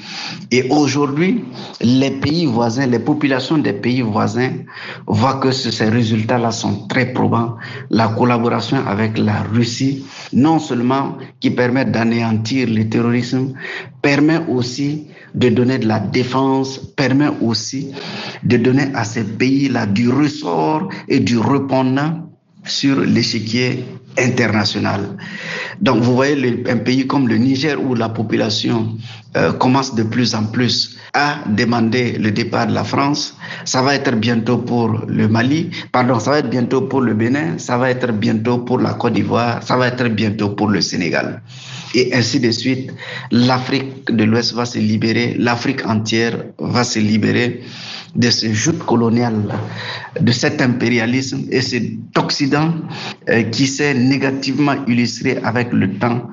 Et 0.50 0.68
aujourd'hui, 0.68 1.44
les 1.80 2.10
pays 2.10 2.46
voisins, 2.46 2.86
les 2.86 2.98
populations 2.98 3.58
des 3.58 3.72
pays 3.72 4.02
voisins 4.02 4.50
voient 5.06 5.38
que 5.38 5.52
ces 5.52 5.88
résultats-là 5.88 6.50
sont 6.50 6.88
très 6.88 7.12
probants. 7.12 7.56
La 7.90 8.08
collaboration 8.08 8.78
avec 8.86 9.16
la 9.16 9.42
Russie, 9.42 10.04
non 10.32 10.58
seulement 10.58 11.18
qui 11.38 11.50
permet 11.50 11.84
d'anéantir 11.84 12.68
le 12.68 12.88
terrorisme, 12.88 13.52
permet 14.02 14.40
aussi 14.48 15.06
de 15.34 15.48
donner 15.50 15.78
de 15.78 15.86
la 15.86 16.00
défense, 16.00 16.78
permet 16.96 17.30
aussi 17.40 17.92
de 18.42 18.56
donner 18.56 18.88
à 18.94 19.04
ces 19.04 19.22
pays-là 19.22 19.86
du 19.86 20.08
ressort 20.08 20.88
et 21.08 21.20
du 21.20 21.38
répondant 21.38 22.26
sur 22.64 23.00
l'échiquier 23.00 23.84
international. 24.18 25.16
Donc 25.80 26.02
vous 26.02 26.14
voyez 26.14 26.62
un 26.68 26.76
pays 26.78 27.06
comme 27.06 27.28
le 27.28 27.36
Niger 27.36 27.76
où 27.82 27.94
la 27.94 28.08
population 28.08 28.96
euh, 29.36 29.52
commence 29.52 29.94
de 29.94 30.02
plus 30.02 30.34
en 30.34 30.44
plus 30.44 30.96
à 31.14 31.38
demander 31.46 32.18
le 32.18 32.30
départ 32.30 32.66
de 32.66 32.74
la 32.74 32.84
France. 32.84 33.36
Ça 33.64 33.82
va 33.82 33.94
être 33.94 34.12
bientôt 34.16 34.58
pour 34.58 34.88
le 35.06 35.28
Mali, 35.28 35.70
pardon, 35.92 36.18
ça 36.18 36.30
va 36.32 36.38
être 36.38 36.50
bientôt 36.50 36.82
pour 36.82 37.00
le 37.00 37.14
Bénin, 37.14 37.58
ça 37.58 37.78
va 37.78 37.90
être 37.90 38.12
bientôt 38.12 38.58
pour 38.58 38.78
la 38.78 38.94
Côte 38.94 39.14
d'Ivoire, 39.14 39.62
ça 39.62 39.76
va 39.76 39.88
être 39.88 40.08
bientôt 40.08 40.50
pour 40.50 40.68
le 40.68 40.80
Sénégal. 40.80 41.42
Et 41.94 42.14
ainsi 42.14 42.38
de 42.40 42.50
suite, 42.50 42.92
l'Afrique 43.30 44.04
de 44.14 44.24
l'Ouest 44.24 44.52
va 44.54 44.64
se 44.64 44.78
libérer, 44.78 45.34
l'Afrique 45.38 45.84
entière 45.86 46.36
va 46.58 46.84
se 46.84 46.98
libérer 46.98 47.62
de 48.14 48.30
ce 48.30 48.52
joute 48.52 48.78
colonial, 48.78 49.34
de 50.20 50.32
cet 50.32 50.60
impérialisme 50.60 51.44
et 51.50 51.60
cet 51.60 51.84
Occident 52.16 52.74
euh, 53.28 53.42
qui 53.44 53.66
s'est 53.66 53.94
négativement 53.94 54.74
illustré 54.86 55.38
avec 55.38 55.72
le 55.72 55.98
temps 55.98 56.28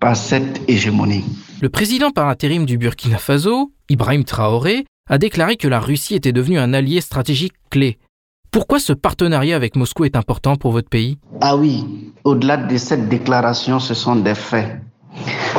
par 0.00 0.16
cette 0.16 0.60
hégémonie. 0.68 1.24
Le 1.60 1.68
président 1.68 2.10
par 2.10 2.28
intérim 2.28 2.64
du 2.64 2.78
Burkina 2.78 3.18
Faso, 3.18 3.72
Ibrahim 3.88 4.24
Traoré, 4.24 4.86
a 5.08 5.18
déclaré 5.18 5.56
que 5.56 5.68
la 5.68 5.80
Russie 5.80 6.14
était 6.14 6.32
devenue 6.32 6.58
un 6.58 6.72
allié 6.72 7.00
stratégique 7.00 7.54
clé. 7.70 7.98
Pourquoi 8.50 8.80
ce 8.80 8.92
partenariat 8.92 9.56
avec 9.56 9.76
Moscou 9.76 10.04
est 10.04 10.16
important 10.16 10.56
pour 10.56 10.72
votre 10.72 10.88
pays? 10.88 11.18
Ah 11.40 11.56
oui, 11.56 11.84
au-delà 12.24 12.56
de 12.56 12.76
cette 12.76 13.08
déclaration, 13.08 13.78
ce 13.78 13.94
sont 13.94 14.16
des 14.16 14.34
faits. 14.34 14.80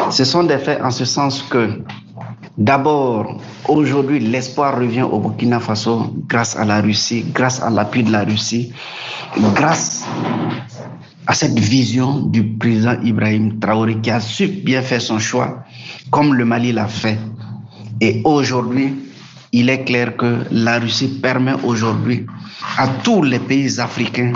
Ce 0.10 0.26
sont 0.26 0.44
des 0.44 0.58
faits 0.58 0.82
en 0.82 0.92
ce 0.92 1.06
sens 1.06 1.44
que 1.44 1.82
D'abord, 2.58 3.40
aujourd'hui, 3.70 4.20
l'espoir 4.20 4.78
revient 4.78 5.04
au 5.04 5.20
Burkina 5.20 5.60
Faso 5.60 6.14
grâce 6.28 6.56
à 6.58 6.66
la 6.66 6.82
Russie, 6.82 7.26
grâce 7.34 7.62
à 7.62 7.70
l'appui 7.70 8.04
de 8.04 8.12
la 8.12 8.24
Russie, 8.24 8.74
grâce 9.56 10.06
à 11.28 11.34
cette 11.34 11.58
vision 11.58 12.26
du 12.26 12.44
président 12.44 12.98
Ibrahim 13.04 13.60
Traoré 13.60 13.98
qui 14.02 14.12
a 14.12 14.20
su 14.20 14.48
bien 14.48 14.82
faire 14.82 15.02
son 15.02 15.18
choix, 15.18 15.64
comme 16.10 16.34
le 16.34 16.44
Mali 16.44 16.74
l'a 16.74 16.88
fait. 16.88 17.18
Et 18.02 18.22
aujourd'hui, 18.26 18.96
il 19.54 19.70
est 19.70 19.86
clair 19.86 20.18
que 20.18 20.46
la 20.52 20.80
Russie 20.80 21.20
permet 21.22 21.54
aujourd'hui 21.64 22.26
à 22.78 22.88
tous 23.04 23.24
les 23.24 23.40
pays 23.40 23.80
africains 23.80 24.34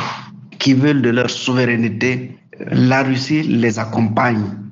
qui 0.57 0.73
veulent 0.73 1.01
de 1.01 1.09
leur 1.09 1.29
souveraineté, 1.29 2.37
la 2.71 3.03
Russie 3.03 3.43
les 3.43 3.77
accompagne 3.77 4.64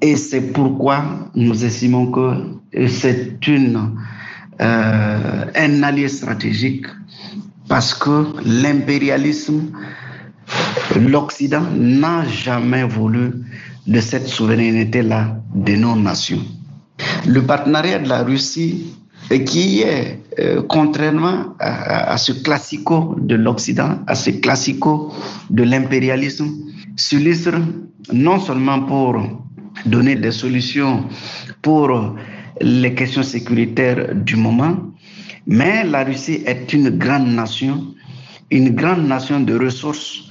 et 0.00 0.16
c'est 0.16 0.52
pourquoi 0.52 1.02
nous 1.34 1.64
estimons 1.64 2.10
que 2.10 2.86
c'est 2.88 3.46
une, 3.46 3.92
euh, 4.60 5.44
un 5.54 5.82
allié 5.82 6.08
stratégique 6.08 6.86
parce 7.68 7.94
que 7.94 8.26
l'impérialisme, 8.44 9.72
l'Occident 10.96 11.64
n'a 11.74 12.24
jamais 12.28 12.84
voulu 12.84 13.32
de 13.86 14.00
cette 14.00 14.28
souveraineté-là 14.28 15.40
de 15.54 15.76
nos 15.76 15.96
nations. 15.96 16.42
Le 17.26 17.42
partenariat 17.42 17.98
de 17.98 18.08
la 18.08 18.22
Russie, 18.22 18.94
qui 19.44 19.82
est, 19.82 20.22
euh, 20.38 20.62
contrairement 20.68 21.54
à, 21.58 22.16
ce 22.16 22.32
classico 22.32 23.16
de 23.18 23.34
l'Occident, 23.34 23.98
à 24.06 24.14
ce 24.14 24.30
classico 24.30 25.12
de 25.50 25.64
l'impérialisme, 25.64 26.48
s'illustre 26.96 27.54
non 28.12 28.38
seulement 28.38 28.80
pour 28.82 29.45
donner 29.84 30.16
des 30.16 30.32
solutions 30.32 31.04
pour 31.62 32.16
les 32.60 32.94
questions 32.94 33.22
sécuritaires 33.22 34.14
du 34.14 34.36
moment. 34.36 34.76
Mais 35.46 35.84
la 35.84 36.04
Russie 36.04 36.42
est 36.46 36.72
une 36.72 36.90
grande 36.90 37.28
nation, 37.28 37.94
une 38.50 38.70
grande 38.70 39.06
nation 39.06 39.40
de 39.40 39.56
ressources 39.56 40.24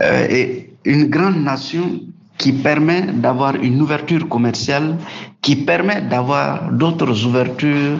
euh, 0.00 0.26
et 0.30 0.70
une 0.84 1.06
grande 1.06 1.42
nation 1.42 2.00
qui 2.38 2.52
permet 2.52 3.02
d'avoir 3.12 3.54
une 3.56 3.80
ouverture 3.80 4.28
commerciale, 4.28 4.96
qui 5.42 5.56
permet 5.56 6.02
d'avoir 6.02 6.70
d'autres 6.72 7.24
ouvertures 7.26 7.98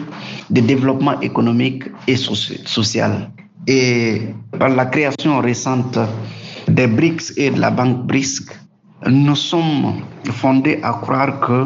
de 0.49 0.61
développement 0.61 1.19
économique 1.21 1.83
et 2.07 2.15
social. 2.15 3.31
Et 3.67 4.21
par 4.57 4.69
la 4.69 4.85
création 4.85 5.39
récente 5.39 5.97
des 6.67 6.87
BRICS 6.87 7.33
et 7.37 7.49
de 7.51 7.59
la 7.59 7.71
banque 7.71 8.05
BRICS, 8.05 8.45
nous 9.05 9.35
sommes 9.35 10.01
fondés 10.31 10.79
à 10.83 10.93
croire 10.93 11.39
que 11.39 11.65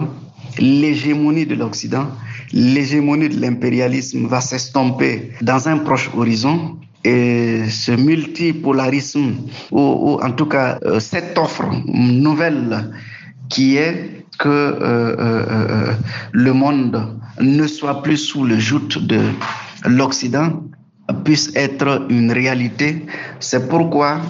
l'hégémonie 0.60 1.46
de 1.46 1.56
l'Occident, 1.56 2.08
l'hégémonie 2.52 3.30
de 3.30 3.40
l'impérialisme 3.40 4.28
va 4.28 4.42
s'estomper 4.42 5.32
dans 5.42 5.68
un 5.68 5.78
proche 5.78 6.10
horizon 6.16 6.78
et 7.04 7.64
ce 7.70 7.94
multipolarisme, 7.94 9.36
ou, 9.72 10.20
en 10.22 10.32
tout 10.32 10.46
cas 10.46 10.78
euh, 10.86 11.00
cette 11.00 11.38
offre 11.38 11.66
nouvelle 11.88 12.92
qui 13.50 13.78
est 13.78 14.26
que 14.38 14.50
euh, 14.50 15.16
euh, 15.20 15.94
le 16.32 16.54
monde 16.54 17.18
ne 17.40 17.66
soit 17.66 18.04
plus 18.04 18.18
sous 18.18 18.44
le 18.44 18.60
joug 18.60 18.88
de 19.02 19.22
l'Occident, 19.86 20.64
puisse 21.24 21.52
être 21.56 22.06
une 22.10 22.32
réalité. 22.32 23.06
C'est 23.40 23.68
pourquoi 23.68 24.22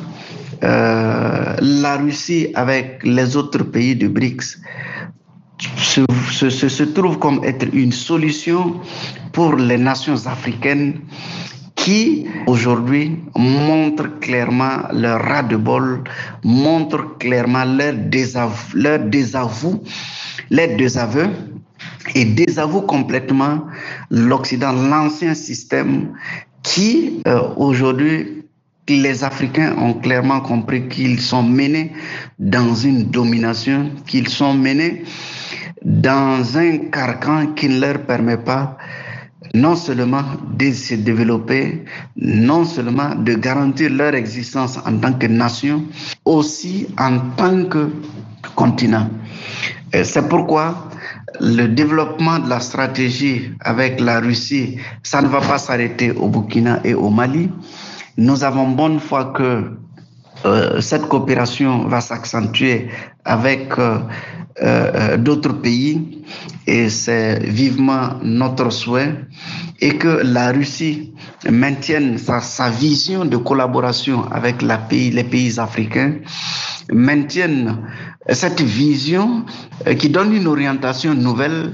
la 0.62 1.97
Russie 1.97 2.47
avec 2.53 3.01
les 3.03 3.36
autres 3.36 3.64
pays 3.64 3.95
du 3.95 4.09
BRICS 4.09 4.59
se, 5.78 6.01
se, 6.49 6.70
se, 6.70 6.84
trouve 6.84 7.20
comme 7.20 7.43
être 7.43 7.68
une 7.74 7.91
solution 7.91 8.80
pour 9.32 9.55
les 9.55 9.78
nations 9.78 10.26
africaines 10.26 10.99
qui 11.76 12.28
aujourd'hui 12.47 13.18
montrent 13.36 14.20
clairement 14.20 14.88
leur 14.93 15.22
ras 15.22 15.43
de 15.43 15.55
bol, 15.57 16.03
montrent 16.43 17.18
clairement 17.18 17.66
leur 17.66 17.93
désavou, 17.93 19.84
leur 20.49 20.76
désaveu 20.78 21.28
et 22.14 22.26
désavouent 22.26 22.82
complètement 22.82 23.66
l'Occident, 24.09 24.74
l'ancien 24.74 25.34
système 25.34 26.14
qui 26.64 27.22
euh, 27.28 27.41
aujourd'hui 27.55 28.45
les 29.00 29.24
Africains 29.24 29.76
ont 29.78 29.94
clairement 29.94 30.42
compris 30.42 30.88
qu'ils 30.88 31.20
sont 31.20 31.44
menés 31.44 31.92
dans 32.39 32.74
une 32.74 33.06
domination, 33.06 33.92
qu'ils 34.06 34.30
sont 34.30 34.54
menés 34.54 35.04
dans 35.84 36.58
un 36.58 36.78
carcan 36.92 37.48
qui 37.56 37.70
ne 37.70 37.80
leur 37.80 38.06
permet 38.06 38.38
pas 38.38 38.78
non 39.54 39.76
seulement 39.76 40.24
de 40.58 40.72
se 40.72 40.96
développer, 40.96 41.84
non 42.16 42.64
seulement 42.64 43.16
de 43.16 43.34
garantir 43.34 43.89
leur 43.89 44.16
existence 44.16 44.78
en 44.86 44.98
tant 44.98 45.14
que 45.14 45.28
nation, 45.28 45.84
aussi 46.24 46.88
en 46.98 47.20
tant 47.36 47.66
que 47.66 47.92
continent. 48.56 49.10
C'est 49.92 50.30
pourquoi 50.30 50.89
le 51.42 51.68
développement 51.68 52.39
de 52.39 52.50
la 52.50 52.60
stratégie 52.60 53.52
avec 53.60 54.00
la 54.00 54.20
Russie, 54.20 54.78
ça 55.04 55.22
ne 55.22 55.28
va 55.28 55.42
pas 55.42 55.58
s'arrêter 55.58 56.12
au 56.12 56.28
Burkina 56.30 56.80
et 56.84 56.94
au 56.94 57.10
Mali, 57.10 57.50
nous 58.18 58.43
avons 58.43 58.70
bonne 58.70 58.99
foi 58.99 59.34
que 59.36 59.72
euh, 60.45 60.82
cette 60.82 61.07
coopération 61.07 61.88
va 61.88 62.01
s'accentuer 62.01 62.88
avec 63.26 63.78
euh, 63.78 63.99
euh, 64.62 65.18
d'autres 65.18 65.53
pays 65.53 66.24
et 66.66 66.89
c'est 66.89 67.39
vivement 67.43 68.16
notre 68.24 68.72
souhait 68.72 69.16
et 69.82 69.97
que 69.97 70.22
la 70.24 70.51
Russie 70.51 71.14
maintienne 71.49 72.18
sa, 72.18 72.41
sa 72.41 72.70
vision 72.70 73.26
de 73.26 73.38
collaboration 73.38 74.26
avec 74.32 74.62
la 74.64 74.78
pays, 74.80 75.12
les 75.12 75.24
pays 75.24 75.59
africains, 75.59 76.16
maintienne 76.91 77.78
cette 78.30 78.62
vision 78.62 79.45
qui 79.99 80.09
donne 80.09 80.34
une 80.34 80.47
orientation 80.47 81.14
nouvelle 81.14 81.74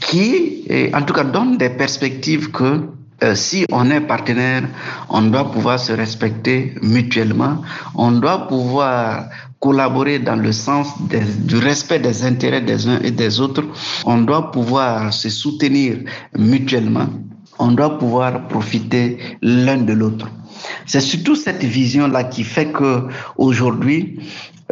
qui, 0.00 0.66
en 0.92 1.02
tout 1.02 1.14
cas, 1.14 1.24
donne 1.24 1.56
des 1.56 1.70
perspectives 1.70 2.50
que 2.50 2.88
euh, 3.22 3.34
si 3.34 3.64
on 3.70 3.90
est 3.90 4.00
partenaire, 4.00 4.64
on 5.08 5.22
doit 5.22 5.50
pouvoir 5.50 5.78
se 5.78 5.92
respecter 5.92 6.74
mutuellement, 6.82 7.62
on 7.94 8.12
doit 8.12 8.48
pouvoir 8.48 9.28
collaborer 9.60 10.18
dans 10.18 10.36
le 10.36 10.52
sens 10.52 10.88
du 11.08 11.56
respect 11.56 11.98
des 11.98 12.24
intérêts 12.24 12.60
des 12.60 12.86
uns 12.86 13.00
et 13.00 13.10
des 13.10 13.40
autres, 13.40 13.64
on 14.04 14.18
doit 14.18 14.50
pouvoir 14.50 15.12
se 15.12 15.30
soutenir 15.30 15.98
mutuellement, 16.36 17.08
on 17.58 17.72
doit 17.72 17.98
pouvoir 17.98 18.48
profiter 18.48 19.18
l'un 19.40 19.78
de 19.78 19.92
l'autre. 19.92 20.28
C'est 20.86 21.00
surtout 21.00 21.34
cette 21.34 21.64
vision-là 21.64 22.24
qui 22.24 22.44
fait 22.44 22.72
que 22.72 23.08
aujourd'hui, 23.36 24.18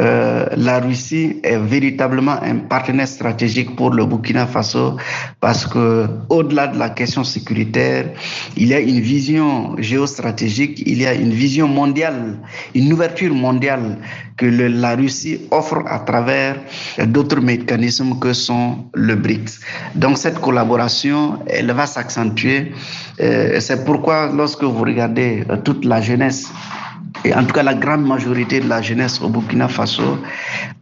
euh, 0.00 0.46
la 0.56 0.80
Russie 0.80 1.40
est 1.42 1.58
véritablement 1.58 2.42
un 2.42 2.56
partenaire 2.56 3.06
stratégique 3.08 3.76
pour 3.76 3.90
le 3.90 4.06
Burkina 4.06 4.46
Faso 4.46 4.96
parce 5.40 5.66
que 5.66 6.06
au-delà 6.30 6.68
de 6.68 6.78
la 6.78 6.88
question 6.90 7.24
sécuritaire, 7.24 8.10
il 8.56 8.68
y 8.68 8.74
a 8.74 8.80
une 8.80 9.00
vision 9.00 9.76
géostratégique, 9.76 10.82
il 10.86 11.02
y 11.02 11.06
a 11.06 11.12
une 11.12 11.32
vision 11.32 11.68
mondiale, 11.68 12.38
une 12.74 12.90
ouverture 12.92 13.34
mondiale 13.34 13.98
que 14.38 14.46
la 14.46 14.96
Russie 14.96 15.40
offre 15.50 15.82
à 15.86 15.98
travers 15.98 16.56
d'autres 17.06 17.40
mécanismes 17.40 18.18
que 18.18 18.32
sont 18.32 18.86
le 18.94 19.14
BRICS. 19.14 19.60
Donc 19.94 20.16
cette 20.16 20.40
collaboration, 20.40 21.38
elle 21.46 21.70
va 21.72 21.86
s'accentuer. 21.86 22.72
Euh, 23.20 23.60
C'est 23.60 23.84
pourquoi 23.84 24.32
lorsque 24.34 24.64
vous 24.64 24.82
regardez 24.82 25.44
euh, 25.50 25.58
toute 25.58 25.84
la 25.84 26.00
jeunesse 26.00 26.50
et 27.24 27.34
en 27.34 27.44
tout 27.44 27.52
cas 27.52 27.62
la 27.62 27.74
grande 27.74 28.06
majorité 28.06 28.60
de 28.60 28.68
la 28.68 28.82
jeunesse 28.82 29.20
au 29.20 29.28
Burkina 29.28 29.68
Faso 29.68 30.18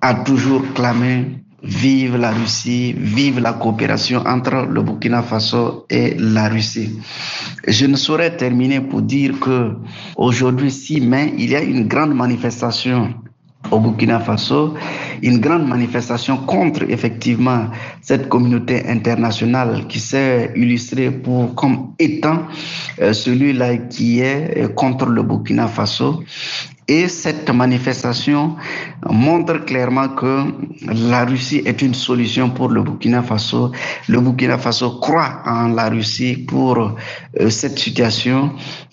a 0.01 0.14
toujours 0.14 0.62
clamé 0.74 1.41
vive 1.62 2.16
la 2.16 2.30
Russie, 2.30 2.95
vive 2.97 3.41
la 3.41 3.53
coopération 3.53 4.22
entre 4.26 4.66
le 4.66 4.82
Burkina 4.82 5.22
Faso 5.22 5.86
et 5.91 6.14
la 6.18 6.49
Russie. 6.49 6.99
Je 7.66 7.86
ne 7.86 7.97
saurais 7.97 8.36
terminer 8.36 8.80
pour 8.80 9.03
dire 9.03 9.38
que 9.38 9.72
aujourd'hui, 10.16 10.70
6 10.70 11.01
mai, 11.03 11.34
il 11.36 11.51
y 11.51 11.57
a 11.57 11.62
une 11.62 11.86
grande 11.86 12.14
manifestation 12.14 13.14
au 13.71 13.79
Burkina 13.79 14.21
Faso, 14.21 14.75
une 15.23 15.39
grande 15.39 15.67
manifestation 15.69 16.39
contre 16.39 16.83
effectivement 16.89 17.67
cette 18.01 18.29
communauté 18.29 18.89
internationale 18.89 19.87
qui 19.87 20.01
s'est 20.01 20.53
illustrée 20.57 21.11
pour 21.11 21.55
comme 21.55 21.95
étant 21.99 22.47
euh, 23.01 23.13
celui-là 23.13 23.77
qui 23.77 24.21
est 24.21 24.59
euh, 24.59 24.69
contre 24.69 25.07
le 25.07 25.23
Burkina 25.23 25.69
Faso. 25.69 26.23
Et 26.89 27.07
cette 27.07 27.49
manifestation 27.51 28.57
montre 29.09 29.65
clairement 29.65 30.09
que 30.09 30.47
la 30.89 31.25
Russie 31.25 31.63
est 31.65 31.83
une 31.83 31.95
solution 31.95 32.51
pour 32.51 32.69
le 32.69 32.83
Burkina 32.83 33.23
Faso. 33.23 33.71
Le 34.09 34.21
Burkina 34.21 34.59
Faso 34.59 34.99
croit 34.99 35.41
en 35.47 35.69
la 35.69 35.89
Russie 35.89 36.37
pour 36.37 36.79
euh, 37.39 37.49
cette 37.49 37.79
situation 37.79 38.51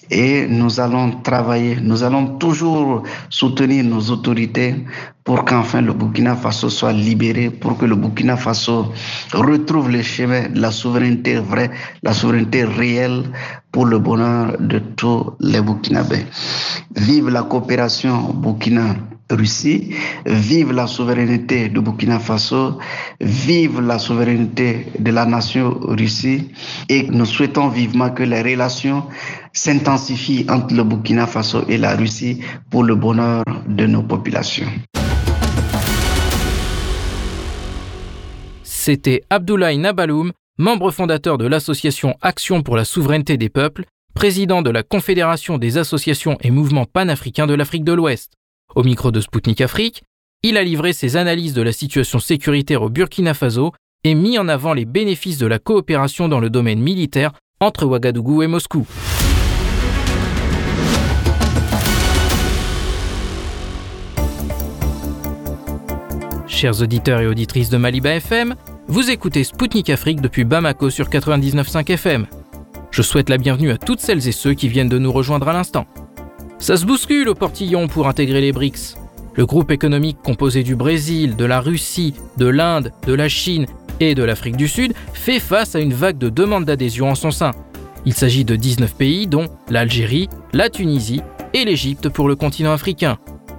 et 0.09 0.47
nous 0.47 0.79
allons 0.79 1.21
travailler, 1.21 1.77
nous 1.81 2.03
allons 2.03 2.37
toujours 2.37 3.03
soutenir 3.29 3.83
nos 3.83 4.01
autorités 4.09 4.75
pour 5.27 5.43
qu'enfin 5.43 5.81
le 5.81 5.91
Burkina 5.91 6.37
Faso 6.37 6.69
soit 6.69 6.93
libéré, 6.93 7.49
pour 7.49 7.77
que 7.77 7.83
le 7.83 7.95
Burkina 7.95 8.37
Faso 8.37 8.93
retrouve 9.33 9.89
le 9.89 10.01
chemin 10.01 10.47
de 10.47 10.61
la 10.61 10.71
souveraineté 10.71 11.35
vraie, 11.35 11.69
la 12.01 12.13
souveraineté 12.13 12.63
réelle 12.63 13.23
pour 13.73 13.85
le 13.85 13.99
bonheur 13.99 14.55
de 14.57 14.79
tous 14.79 15.33
les 15.41 15.59
Burkinabés. 15.59 16.25
Vive 16.95 17.27
la 17.27 17.43
coopération 17.43 18.33
Burkina 18.35 18.95
Russie, 19.29 19.93
vive 20.25 20.71
la 20.71 20.87
souveraineté 20.87 21.67
de 21.67 21.81
Burkina 21.81 22.19
Faso, 22.19 22.79
vive 23.19 23.81
la 23.81 23.99
souveraineté 23.99 24.87
de 24.97 25.11
la 25.11 25.25
nation 25.25 25.77
Russie 25.81 26.53
et 26.87 27.03
nous 27.11 27.25
souhaitons 27.25 27.67
vivement 27.67 28.11
que 28.11 28.23
les 28.23 28.41
relations 28.41 29.03
s'intensifient 29.51 30.45
entre 30.49 30.73
le 30.73 30.85
Burkina 30.85 31.27
Faso 31.27 31.65
et 31.67 31.77
la 31.77 31.97
Russie 31.97 32.39
pour 32.69 32.85
le 32.85 32.95
bonheur 32.95 33.43
de 33.67 33.85
nos 33.87 34.03
populations. 34.03 34.67
C'était 38.87 39.21
Abdoulaye 39.29 39.79
Nabaloum, 39.79 40.31
membre 40.57 40.91
fondateur 40.91 41.37
de 41.37 41.45
l'association 41.45 42.15
Action 42.21 42.63
pour 42.63 42.77
la 42.77 42.85
souveraineté 42.85 43.35
des 43.35 43.49
peuples, 43.49 43.83
président 44.13 44.61
de 44.61 44.69
la 44.69 44.81
Confédération 44.81 45.57
des 45.57 45.77
associations 45.77 46.37
et 46.39 46.51
mouvements 46.51 46.85
panafricains 46.85 47.47
de 47.47 47.53
l'Afrique 47.53 47.83
de 47.83 47.91
l'Ouest. 47.91 48.31
Au 48.75 48.83
micro 48.83 49.11
de 49.11 49.19
Spoutnik 49.19 49.59
Afrique, 49.59 50.03
il 50.41 50.55
a 50.55 50.63
livré 50.63 50.93
ses 50.93 51.17
analyses 51.17 51.53
de 51.53 51.61
la 51.61 51.73
situation 51.73 52.19
sécuritaire 52.19 52.81
au 52.81 52.87
Burkina 52.87 53.33
Faso 53.33 53.73
et 54.05 54.15
mis 54.15 54.39
en 54.39 54.47
avant 54.47 54.73
les 54.73 54.85
bénéfices 54.85 55.37
de 55.37 55.47
la 55.47 55.59
coopération 55.59 56.29
dans 56.29 56.39
le 56.39 56.49
domaine 56.49 56.79
militaire 56.79 57.33
entre 57.59 57.85
Ouagadougou 57.85 58.41
et 58.41 58.47
Moscou. 58.47 58.87
Chers 66.47 66.81
auditeurs 66.81 67.19
et 67.19 67.27
auditrices 67.27 67.69
de 67.69 67.75
Maliba 67.75 68.15
FM, 68.15 68.55
vous 68.87 69.11
écoutez 69.11 69.43
Spoutnik 69.43 69.89
Afrique 69.89 70.21
depuis 70.21 70.45
Bamako 70.45 70.89
sur 70.89 71.09
99.5 71.09 71.91
FM. 71.91 72.25
Je 72.89 73.01
souhaite 73.01 73.29
la 73.29 73.37
bienvenue 73.37 73.71
à 73.71 73.77
toutes 73.77 73.99
celles 73.99 74.27
et 74.27 74.31
ceux 74.31 74.53
qui 74.53 74.69
viennent 74.69 74.87
de 74.87 74.97
nous 74.97 75.11
rejoindre 75.11 75.49
à 75.49 75.53
l'instant. 75.53 75.85
Ça 76.57 76.77
se 76.77 76.85
bouscule 76.85 77.27
au 77.27 77.35
portillon 77.35 77.87
pour 77.87 78.07
intégrer 78.07 78.39
les 78.39 78.53
BRICS. 78.53 78.95
Le 79.35 79.45
groupe 79.45 79.71
économique 79.71 80.17
composé 80.23 80.63
du 80.63 80.75
Brésil, 80.75 81.35
de 81.35 81.45
la 81.45 81.59
Russie, 81.59 82.15
de 82.37 82.47
l'Inde, 82.47 82.91
de 83.05 83.13
la 83.13 83.27
Chine 83.27 83.65
et 83.99 84.15
de 84.15 84.23
l'Afrique 84.23 84.57
du 84.57 84.69
Sud 84.69 84.93
fait 85.13 85.39
face 85.39 85.75
à 85.75 85.79
une 85.79 85.93
vague 85.93 86.17
de 86.17 86.29
demandes 86.29 86.65
d'adhésion 86.65 87.09
en 87.09 87.15
son 87.15 87.31
sein. 87.31 87.51
Il 88.05 88.13
s'agit 88.13 88.45
de 88.45 88.55
19 88.55 88.95
pays 88.95 89.27
dont 89.27 89.47
l'Algérie, 89.69 90.29
la 90.53 90.69
Tunisie 90.69 91.21
et 91.53 91.65
l'Égypte 91.65 92.07
pour 92.07 92.29
le 92.29 92.35
continent 92.35 92.71
africain. 92.71 93.17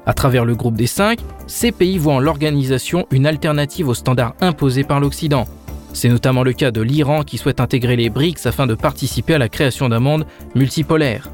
À 0.09 0.15
travers 0.15 0.47
le 0.47 0.57
groupe 0.57 0.75
des 0.75 0.87
cinq, 0.87 1.19
ces 1.47 1.71
pays 1.71 1.99
voient 1.99 2.15
en 2.15 2.19
l'organisation 2.19 3.07
une 3.11 3.27
alternative 3.27 3.89
aux 3.89 3.95
standards 3.95 4.35
imposés 4.41 4.83
par 4.83 5.01
l'Occident. 5.01 5.47
C'est 5.93 6.09
notamment 6.09 6.43
le 6.43 6.55
cas 6.55 6.71
de 6.71 6.81
l'Iran 6.81 7.25
qui 7.25 7.37
souhaite 7.37 7.61
intégrer 7.61 7.95
les 7.95 8.09
BRICS 8.09 8.47
afin 8.47 8.67
de 8.67 8.75
participer 8.75 9.35
à 9.35 9.39
la 9.39 9.51
création 9.51 9.91
d'un 9.91 10.01
monde 10.01 10.25
multipolaire. 10.55 11.29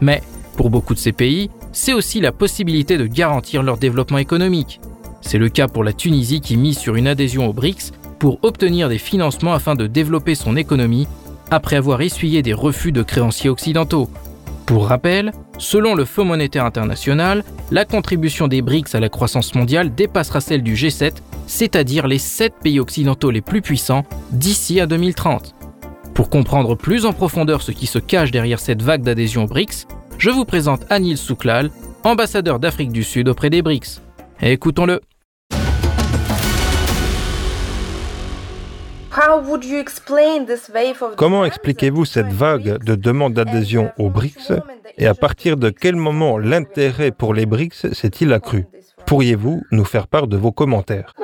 Mais 0.00 0.22
pour 0.56 0.70
beaucoup 0.70 0.94
de 0.94 1.00
ces 1.00 1.10
pays, 1.10 1.50
c'est 1.72 1.92
aussi 1.92 2.20
la 2.20 2.30
possibilité 2.30 2.98
de 2.98 3.06
garantir 3.06 3.64
leur 3.64 3.78
développement 3.78 4.18
économique. 4.18 4.80
C'est 5.22 5.38
le 5.38 5.48
cas 5.48 5.66
pour 5.66 5.82
la 5.82 5.92
Tunisie 5.92 6.40
qui 6.40 6.56
mise 6.56 6.78
sur 6.78 6.94
une 6.94 7.08
adhésion 7.08 7.48
aux 7.48 7.52
BRICS 7.52 7.90
pour 8.20 8.38
obtenir 8.42 8.88
des 8.88 8.98
financements 8.98 9.54
afin 9.54 9.74
de 9.74 9.88
développer 9.88 10.36
son 10.36 10.56
économie 10.56 11.08
après 11.50 11.74
avoir 11.74 12.00
essuyé 12.00 12.42
des 12.42 12.54
refus 12.54 12.92
de 12.92 13.02
créanciers 13.02 13.50
occidentaux. 13.50 14.08
Pour 14.70 14.86
rappel, 14.86 15.32
selon 15.58 15.96
le 15.96 16.04
Fonds 16.04 16.24
monétaire 16.24 16.64
international, 16.64 17.42
la 17.72 17.84
contribution 17.84 18.46
des 18.46 18.62
BRICS 18.62 18.94
à 18.94 19.00
la 19.00 19.08
croissance 19.08 19.56
mondiale 19.56 19.92
dépassera 19.92 20.40
celle 20.40 20.62
du 20.62 20.74
G7, 20.74 21.14
c'est-à-dire 21.48 22.06
les 22.06 22.18
7 22.18 22.54
pays 22.62 22.78
occidentaux 22.78 23.32
les 23.32 23.40
plus 23.40 23.62
puissants, 23.62 24.04
d'ici 24.30 24.78
à 24.78 24.86
2030. 24.86 25.56
Pour 26.14 26.30
comprendre 26.30 26.76
plus 26.76 27.04
en 27.04 27.12
profondeur 27.12 27.62
ce 27.62 27.72
qui 27.72 27.86
se 27.86 27.98
cache 27.98 28.30
derrière 28.30 28.60
cette 28.60 28.80
vague 28.80 29.02
d'adhésion 29.02 29.42
aux 29.42 29.48
BRICS, 29.48 29.88
je 30.18 30.30
vous 30.30 30.44
présente 30.44 30.86
Anil 30.88 31.18
Souklal, 31.18 31.72
ambassadeur 32.04 32.60
d'Afrique 32.60 32.92
du 32.92 33.02
Sud 33.02 33.28
auprès 33.28 33.50
des 33.50 33.62
BRICS. 33.62 34.00
Écoutons-le. 34.40 35.00
Comment 41.16 41.44
expliquez-vous 41.44 42.04
cette 42.04 42.32
vague 42.32 42.82
de 42.84 42.94
demandes 42.94 43.34
d'adhésion 43.34 43.92
aux 43.98 44.08
BRICS 44.08 44.52
et 44.98 45.06
à 45.06 45.14
partir 45.14 45.56
de 45.56 45.70
quel 45.70 45.96
moment 45.96 46.38
l'intérêt 46.38 47.10
pour 47.10 47.34
les 47.34 47.46
BRICS 47.46 47.92
s'est-il 47.92 48.32
accru? 48.32 48.66
Pourriez-vous 49.06 49.64
nous 49.72 49.84
faire 49.84 50.06
part 50.06 50.26
de 50.26 50.36
vos 50.36 50.52
commentaires? 50.52 51.14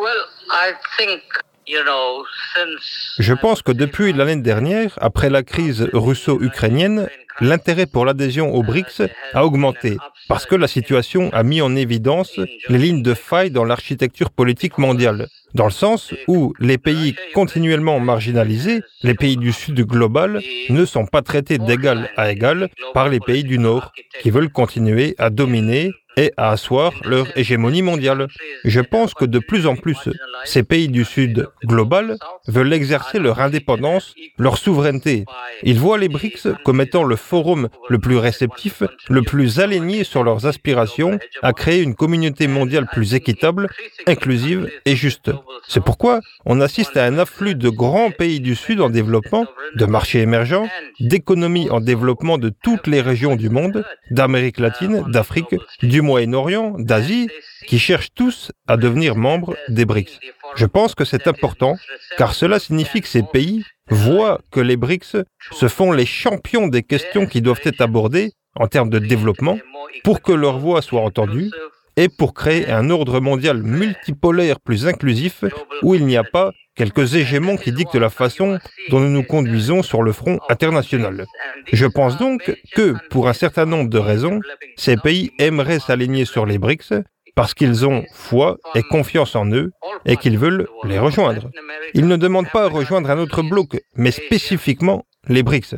Je 3.19 3.33
pense 3.35 3.63
que 3.63 3.73
depuis 3.73 4.13
l'année 4.13 4.37
dernière, 4.37 4.99
après 5.01 5.31
la 5.31 5.43
crise 5.43 5.89
russo-ukrainienne, 5.93 7.09
l'intérêt 7.41 7.87
pour 7.87 8.05
l'adhésion 8.05 8.55
aux 8.55 8.63
BRICS 8.63 9.03
a 9.35 9.45
augmenté 9.45 9.97
parce 10.29 10.47
que 10.47 10.55
la 10.55 10.69
situation 10.69 11.31
a 11.33 11.43
mis 11.43 11.61
en 11.61 11.77
évidence 11.77 12.41
les 12.69 12.79
lignes 12.79 13.03
de 13.03 13.15
faille 13.15 13.51
dans 13.51 13.65
l'architecture 13.65 14.31
politique 14.31 14.79
mondiale, 14.79 15.29
dans 15.57 15.65
le 15.65 15.71
sens 15.71 16.15
où 16.29 16.53
les 16.61 16.77
pays 16.77 17.17
continuellement 17.33 17.99
marginalisés, 17.99 18.83
les 19.03 19.15
pays 19.15 19.39
du 19.39 19.53
Sud 19.53 19.81
global, 19.81 20.43
ne 20.69 20.85
sont 20.85 21.07
pas 21.07 21.23
traités 21.23 21.57
d'égal 21.57 22.11
à 22.17 22.31
égal 22.31 22.69
par 22.93 23.09
les 23.09 23.21
pays 23.21 23.43
du 23.43 23.59
Nord, 23.59 23.93
qui 24.21 24.31
veulent 24.31 24.53
continuer 24.53 25.15
à 25.19 25.31
dominer 25.31 25.93
et 26.17 26.33
à 26.37 26.51
asseoir 26.51 26.93
leur 27.05 27.27
hégémonie 27.37 27.83
mondiale. 27.83 28.29
Je 28.65 28.81
pense 28.81 29.15
que 29.15 29.25
de 29.25 29.39
plus 29.39 29.67
en 29.67 29.77
plus, 29.77 30.09
ces 30.45 30.63
pays 30.63 30.89
du 30.89 31.05
Sud 31.05 31.49
global 31.65 32.17
veulent 32.49 32.73
exercer 32.73 33.19
leur 33.19 33.41
indépendance, 33.41 34.15
leur 34.39 34.57
souveraineté. 34.57 35.25
Ils 35.63 35.79
voient 35.79 35.99
les 35.99 36.09
BRICS 36.09 36.49
comme 36.65 36.81
étant 36.81 37.05
le 37.05 37.17
forum 37.17 37.69
le 37.89 37.99
plus 37.99 38.17
réceptif, 38.17 38.83
le 39.09 39.23
plus 39.23 39.61
aligné 39.61 40.05
sur 40.05 40.25
leurs 40.25 40.47
aspirations 40.47 41.19
à 41.43 41.53
créer 41.53 41.83
une 41.83 41.95
communauté 41.95 42.47
mondiale 42.49 42.87
plus 42.91 43.15
équitable, 43.15 43.69
inclusive 44.07 44.71
et 44.85 44.97
juste. 44.97 45.31
C'est 45.69 45.83
pourquoi 45.83 46.21
on 46.45 46.61
assiste 46.61 46.97
à 46.97 47.05
un 47.05 47.19
afflux 47.19 47.55
de 47.55 47.69
grands 47.69 48.11
pays 48.11 48.41
du 48.41 48.55
Sud 48.55 48.81
en 48.81 48.91
développement, 48.91 49.47
de 49.75 49.85
marchés 49.85 50.21
émergents, 50.21 50.69
d'économies 51.01 51.69
en 51.71 51.81
développement 51.81 52.39
de 52.39 52.51
toutes 52.63 52.87
les 52.87 53.01
régions 53.01 53.37
du 53.37 53.51
monde, 53.51 53.85
d'Amérique 54.11 54.61
latine, 54.61 55.05
d'Afrique, 55.09 55.57
du 55.83 56.03
Moyen-Orient, 56.07 56.77
d'Asie, 56.79 57.29
qui 57.67 57.79
cherchent 57.79 58.15
tous 58.15 58.53
à 58.67 58.77
devenir 58.77 59.17
membres 59.17 59.57
des 59.69 59.85
BRICS. 59.85 60.21
Je 60.55 60.67
pense 60.67 60.95
que 60.95 61.05
c'est 61.05 61.27
important, 61.27 61.77
car 62.17 62.35
cela 62.35 62.59
signifie 62.59 63.01
que 63.03 63.09
ces 63.09 63.23
pays 63.23 63.65
voient 63.91 64.41
que 64.51 64.61
les 64.61 64.77
BRICS 64.77 65.17
se 65.53 65.69
font 65.69 65.93
les 65.93 66.07
champions 66.07 66.69
des 66.69 66.83
questions 66.83 67.27
qui 67.27 67.43
doivent 67.43 67.61
être 67.65 67.81
abordées 67.81 68.33
en 68.55 68.69
termes 68.69 68.91
de 68.91 68.99
développement 68.99 69.59
pour 70.05 70.23
que 70.23 70.33
leur 70.33 70.59
voix 70.59 70.81
soit 70.81 71.03
entendue 71.03 71.51
et 71.97 72.09
pour 72.09 72.35
créer 72.35 72.71
un 72.71 72.91
ordre 72.91 73.21
mondial 73.21 73.63
multipolaire 73.63 74.61
plus 74.61 74.87
inclusif 74.87 75.45
où 75.83 75.95
il 75.95 76.07
n'y 76.07 76.17
a 76.17 76.25
pas 76.25 76.53
quelques 76.75 77.15
hégémons 77.15 77.57
qui 77.57 77.73
dictent 77.73 77.95
la 77.95 78.11
façon 78.11 78.59
dont 78.91 79.01
nous 79.01 79.11
nous 79.11 79.23
conduisons 79.23 79.83
sur 79.83 80.03
le 80.03 80.13
front 80.13 80.39
international. 80.49 81.25
Je 81.73 81.87
pense 81.87 82.19
donc 82.19 82.55
que, 82.75 82.95
pour 83.09 83.29
un 83.29 83.33
certain 83.33 83.65
nombre 83.65 83.89
de 83.89 83.99
raisons, 83.99 84.41
ces 84.77 84.97
pays 84.97 85.33
aimeraient 85.39 85.81
s'aligner 85.81 86.27
sur 86.27 86.45
les 86.45 86.59
BRICS 86.59 86.93
parce 87.35 87.55
qu'ils 87.55 87.87
ont 87.87 88.05
foi 88.13 88.57
et 88.75 88.83
confiance 88.83 89.35
en 89.37 89.47
eux 89.51 89.73
et 90.05 90.17
qu'ils 90.17 90.39
veulent 90.39 90.69
les 90.85 90.99
rejoindre. 90.99 91.51
Ils 91.95 92.07
ne 92.07 92.17
demandent 92.17 92.51
pas 92.51 92.65
à 92.65 92.69
rejoindre 92.69 93.11
un 93.11 93.19
autre 93.19 93.43
bloc, 93.43 93.79
mais 93.95 94.11
spécifiquement 94.11 95.05
les 95.29 95.43
BRICS. 95.43 95.77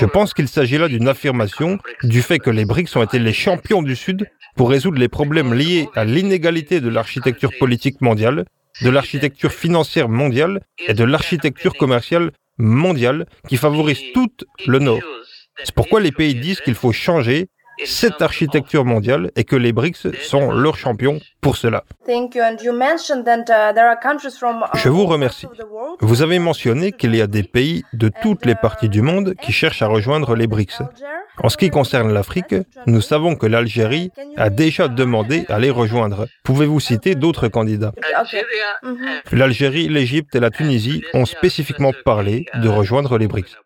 Je 0.00 0.06
pense 0.06 0.34
qu'il 0.34 0.48
s'agit 0.48 0.78
là 0.78 0.88
d'une 0.88 1.08
affirmation 1.08 1.78
du 2.02 2.20
fait 2.22 2.38
que 2.38 2.50
les 2.50 2.64
BRICS 2.64 2.96
ont 2.96 3.02
été 3.02 3.18
les 3.18 3.32
champions 3.32 3.82
du 3.82 3.94
Sud 3.94 4.26
pour 4.56 4.70
résoudre 4.70 4.98
les 4.98 5.08
problèmes 5.08 5.54
liés 5.54 5.88
à 5.94 6.04
l'inégalité 6.04 6.80
de 6.80 6.88
l'architecture 6.88 7.52
politique 7.58 8.00
mondiale, 8.00 8.44
de 8.82 8.90
l'architecture 8.90 9.52
financière 9.52 10.08
mondiale 10.08 10.62
et 10.86 10.94
de 10.94 11.04
l'architecture 11.04 11.74
commerciale 11.74 12.32
mondiale 12.58 13.26
qui 13.48 13.56
favorise 13.56 14.00
tout 14.14 14.30
le 14.66 14.78
Nord. 14.78 15.02
C'est 15.62 15.74
pourquoi 15.74 16.00
les 16.00 16.12
pays 16.12 16.34
disent 16.34 16.60
qu'il 16.60 16.74
faut 16.74 16.92
changer 16.92 17.48
cette 17.84 18.22
architecture 18.22 18.84
mondiale 18.84 19.30
et 19.36 19.44
que 19.44 19.56
les 19.56 19.72
BRICS 19.72 20.12
sont 20.22 20.50
leurs 20.50 20.76
champions 20.76 21.20
pour 21.40 21.56
cela. 21.56 21.84
Je 24.74 24.88
vous 24.88 25.06
remercie. 25.06 25.46
Vous 26.00 26.22
avez 26.22 26.38
mentionné 26.38 26.92
qu'il 26.92 27.14
y 27.14 27.20
a 27.20 27.26
des 27.26 27.42
pays 27.42 27.84
de 27.92 28.10
toutes 28.22 28.46
les 28.46 28.54
parties 28.54 28.88
du 28.88 29.02
monde 29.02 29.34
qui 29.34 29.52
cherchent 29.52 29.82
à 29.82 29.88
rejoindre 29.88 30.34
les 30.34 30.46
BRICS. 30.46 30.82
En 31.42 31.48
ce 31.48 31.56
qui 31.56 31.70
concerne 31.70 32.12
l'Afrique, 32.12 32.54
nous 32.86 33.00
savons 33.00 33.36
que 33.36 33.46
l'Algérie 33.46 34.10
a 34.36 34.50
déjà 34.50 34.88
demandé 34.88 35.44
à 35.48 35.58
les 35.58 35.70
rejoindre. 35.70 36.26
Pouvez-vous 36.44 36.80
citer 36.80 37.14
d'autres 37.14 37.48
candidats? 37.48 37.92
L'Algérie, 39.32 39.88
l'Égypte 39.88 40.34
et 40.34 40.40
la 40.40 40.50
Tunisie 40.50 41.02
ont 41.14 41.26
spécifiquement 41.26 41.92
parlé 42.04 42.46
de 42.54 42.68
rejoindre 42.68 43.18
les 43.18 43.28
BRICS. 43.28 43.56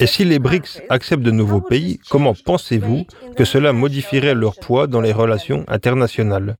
Et 0.00 0.06
si 0.06 0.24
les 0.24 0.38
BRICS 0.38 0.80
acceptent 0.88 1.22
de 1.22 1.30
nouveaux 1.30 1.60
pays, 1.60 2.00
comment 2.08 2.34
pensez-vous 2.34 3.04
que 3.36 3.44
cela 3.44 3.72
modifierait 3.72 4.34
leur 4.34 4.54
poids 4.56 4.86
dans 4.86 5.00
les 5.00 5.12
relations 5.12 5.64
internationales? 5.68 6.56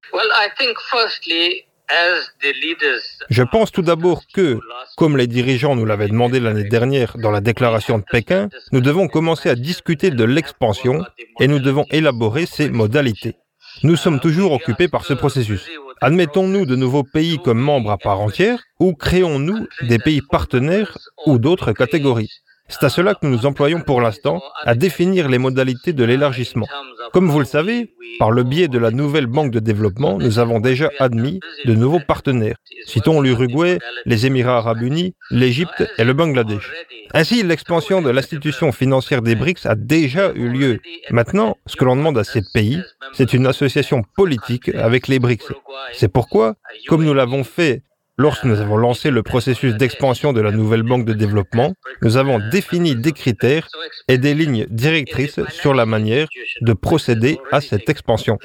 Je 3.30 3.42
pense 3.42 3.72
tout 3.72 3.82
d'abord 3.82 4.22
que, 4.34 4.58
comme 4.96 5.16
les 5.16 5.26
dirigeants 5.26 5.74
nous 5.74 5.84
l'avaient 5.86 6.08
demandé 6.08 6.40
l'année 6.40 6.68
dernière 6.68 7.16
dans 7.18 7.30
la 7.30 7.40
déclaration 7.40 7.98
de 7.98 8.04
Pékin, 8.10 8.48
nous 8.72 8.80
devons 8.80 9.08
commencer 9.08 9.48
à 9.48 9.54
discuter 9.54 10.10
de 10.10 10.24
l'expansion 10.24 11.04
et 11.40 11.48
nous 11.48 11.58
devons 11.58 11.86
élaborer 11.90 12.46
ses 12.46 12.68
modalités. 12.68 13.36
Nous 13.82 13.96
sommes 13.96 14.20
toujours 14.20 14.52
occupés 14.52 14.88
par 14.88 15.04
ce 15.04 15.14
processus. 15.14 15.68
Admettons-nous 16.00 16.66
de 16.66 16.76
nouveaux 16.76 17.04
pays 17.04 17.38
comme 17.38 17.58
membres 17.58 17.90
à 17.90 17.98
part 17.98 18.20
entière 18.20 18.62
ou 18.78 18.94
créons-nous 18.94 19.66
des 19.82 19.98
pays 19.98 20.20
partenaires 20.20 20.96
ou 21.26 21.38
d'autres 21.38 21.72
catégories 21.72 22.30
c'est 22.68 22.84
à 22.84 22.88
cela 22.88 23.14
que 23.14 23.26
nous 23.26 23.32
nous 23.32 23.46
employons 23.46 23.80
pour 23.80 24.00
l'instant, 24.00 24.42
à 24.64 24.74
définir 24.74 25.28
les 25.28 25.38
modalités 25.38 25.92
de 25.92 26.04
l'élargissement. 26.04 26.66
Comme 27.12 27.28
vous 27.28 27.38
le 27.38 27.44
savez, 27.44 27.94
par 28.18 28.30
le 28.30 28.42
biais 28.42 28.68
de 28.68 28.78
la 28.78 28.90
nouvelle 28.90 29.26
banque 29.26 29.50
de 29.52 29.60
développement, 29.60 30.18
nous 30.18 30.38
avons 30.38 30.60
déjà 30.60 30.90
admis 30.98 31.40
de 31.64 31.74
nouveaux 31.74 32.00
partenaires. 32.00 32.56
Citons 32.84 33.20
l'Uruguay, 33.20 33.78
les 34.04 34.26
Émirats 34.26 34.58
arabes 34.58 34.82
unis, 34.82 35.14
l'Égypte 35.30 35.84
et 35.96 36.04
le 36.04 36.12
Bangladesh. 36.12 36.70
Ainsi, 37.14 37.42
l'expansion 37.42 38.02
de 38.02 38.10
l'institution 38.10 38.70
financière 38.72 39.22
des 39.22 39.34
BRICS 39.34 39.66
a 39.66 39.74
déjà 39.74 40.32
eu 40.34 40.48
lieu. 40.48 40.80
Maintenant, 41.10 41.56
ce 41.66 41.76
que 41.76 41.84
l'on 41.84 41.96
demande 41.96 42.18
à 42.18 42.24
ces 42.24 42.42
pays, 42.52 42.82
c'est 43.12 43.32
une 43.32 43.46
association 43.46 44.02
politique 44.16 44.68
avec 44.74 45.08
les 45.08 45.18
BRICS. 45.18 45.52
C'est 45.92 46.12
pourquoi, 46.12 46.56
comme 46.88 47.04
nous 47.04 47.14
l'avons 47.14 47.44
fait 47.44 47.82
Lorsque 48.20 48.42
nous 48.42 48.58
avons 48.60 48.76
lancé 48.76 49.12
le 49.12 49.22
processus 49.22 49.76
d'expansion 49.76 50.32
de 50.32 50.40
la 50.40 50.50
nouvelle 50.50 50.82
banque 50.82 51.04
de 51.04 51.12
développement, 51.12 51.74
nous 52.02 52.16
avons 52.16 52.40
défini 52.50 52.96
des 52.96 53.12
critères 53.12 53.68
et 54.08 54.18
des 54.18 54.34
lignes 54.34 54.66
directrices 54.70 55.38
sur 55.50 55.72
la 55.72 55.86
manière 55.86 56.26
de 56.60 56.72
procéder 56.72 57.38
à 57.52 57.60
cette 57.60 57.88
expansion. 57.88 58.36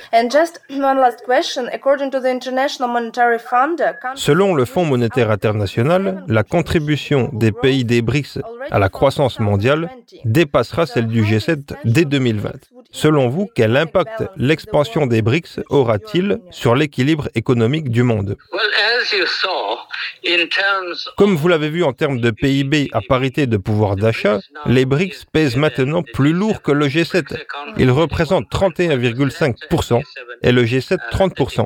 Selon 4.15 4.53
le 4.53 4.65
Fonds 4.65 4.85
monétaire 4.85 5.31
international, 5.31 6.23
la 6.27 6.43
contribution 6.43 7.31
des 7.33 7.51
pays 7.51 7.83
des 7.83 8.03
BRICS 8.03 8.41
à 8.69 8.77
la 8.77 8.89
croissance 8.89 9.39
mondiale 9.39 9.89
dépassera 10.23 10.85
celle 10.85 11.07
du 11.07 11.23
G7 11.23 11.73
dès 11.83 12.05
2020. 12.05 12.51
Selon 12.93 13.27
vous, 13.27 13.49
quel 13.55 13.75
impact 13.75 14.23
l'expansion 14.37 15.07
des 15.07 15.23
BRICS 15.23 15.59
aura-t-il 15.69 16.37
sur 16.51 16.75
l'équilibre 16.75 17.27
économique 17.33 17.89
du 17.89 18.03
monde 18.03 18.37
Comme 21.17 21.35
vous 21.35 21.47
l'avez 21.47 21.69
vu 21.69 21.83
en 21.83 21.91
termes 21.91 22.21
de 22.21 22.29
PIB 22.29 22.89
à 22.93 23.01
parité 23.01 23.47
de 23.47 23.57
pouvoir 23.57 23.95
d'achat, 23.95 24.39
les 24.67 24.85
BRICS 24.85 25.25
pèsent 25.31 25.57
maintenant 25.57 26.03
plus 26.03 26.33
lourd 26.33 26.61
que 26.61 26.71
le 26.71 26.87
G7. 26.87 27.35
Ils 27.77 27.91
représentent 27.91 28.49
31,5% 28.51 30.01
et 30.43 30.51
le 30.51 30.63
G7 30.63 30.97
30%. 31.11 31.65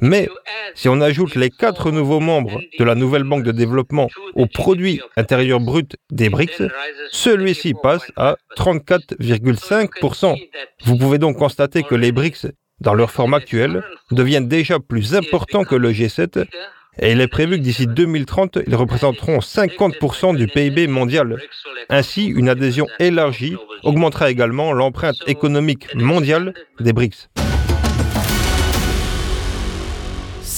Mais 0.00 0.28
si 0.74 0.88
on 0.88 1.00
ajoute 1.00 1.34
les 1.34 1.50
quatre 1.50 1.90
nouveaux 1.90 2.20
membres 2.20 2.60
de 2.78 2.84
la 2.84 2.94
nouvelle 2.94 3.24
banque 3.24 3.44
de 3.44 3.52
développement 3.52 4.08
au 4.34 4.46
produit 4.46 5.00
intérieur 5.16 5.60
brut 5.60 5.96
des 6.10 6.28
BRICS, 6.28 6.62
celui-ci 7.10 7.74
passe 7.82 8.10
à 8.16 8.36
34,5%. 8.56 10.36
Vous 10.84 10.96
pouvez 10.96 11.18
donc 11.18 11.36
constater 11.36 11.82
que 11.82 11.94
les 11.94 12.12
BRICS, 12.12 12.46
dans 12.80 12.94
leur 12.94 13.10
forme 13.10 13.34
actuelle, 13.34 13.84
deviennent 14.10 14.48
déjà 14.48 14.78
plus 14.78 15.14
importants 15.14 15.64
que 15.64 15.74
le 15.74 15.92
G7 15.92 16.46
et 16.98 17.12
il 17.12 17.20
est 17.20 17.28
prévu 17.28 17.56
que 17.56 17.62
d'ici 17.62 17.86
2030, 17.86 18.58
ils 18.66 18.74
représenteront 18.74 19.38
50% 19.38 20.36
du 20.36 20.46
PIB 20.48 20.86
mondial. 20.86 21.36
Ainsi, 21.88 22.26
une 22.26 22.48
adhésion 22.48 22.86
élargie 22.98 23.56
augmentera 23.84 24.30
également 24.30 24.72
l'empreinte 24.72 25.16
économique 25.26 25.94
mondiale 25.94 26.52
des 26.80 26.92
BRICS. 26.92 27.28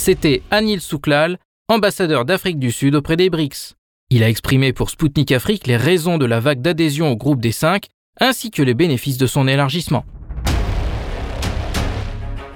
C'était 0.04 0.42
Anil 0.50 0.80
Souklal, 0.80 1.38
ambassadeur 1.68 2.24
d'Afrique 2.24 2.58
du 2.58 2.72
Sud 2.72 2.96
auprès 2.96 3.14
des 3.14 3.30
BRICS. 3.30 3.76
Il 4.10 4.24
a 4.24 4.28
exprimé 4.28 4.72
pour 4.72 4.90
Sputnik 4.90 5.30
Afrique 5.30 5.68
les 5.68 5.76
raisons 5.76 6.18
de 6.18 6.26
la 6.26 6.40
vague 6.40 6.60
d'adhésion 6.60 7.12
au 7.12 7.16
groupe 7.16 7.40
des 7.40 7.52
cinq, 7.52 7.86
ainsi 8.18 8.50
que 8.50 8.64
les 8.64 8.74
bénéfices 8.74 9.16
de 9.16 9.28
son 9.28 9.46
élargissement. 9.46 10.04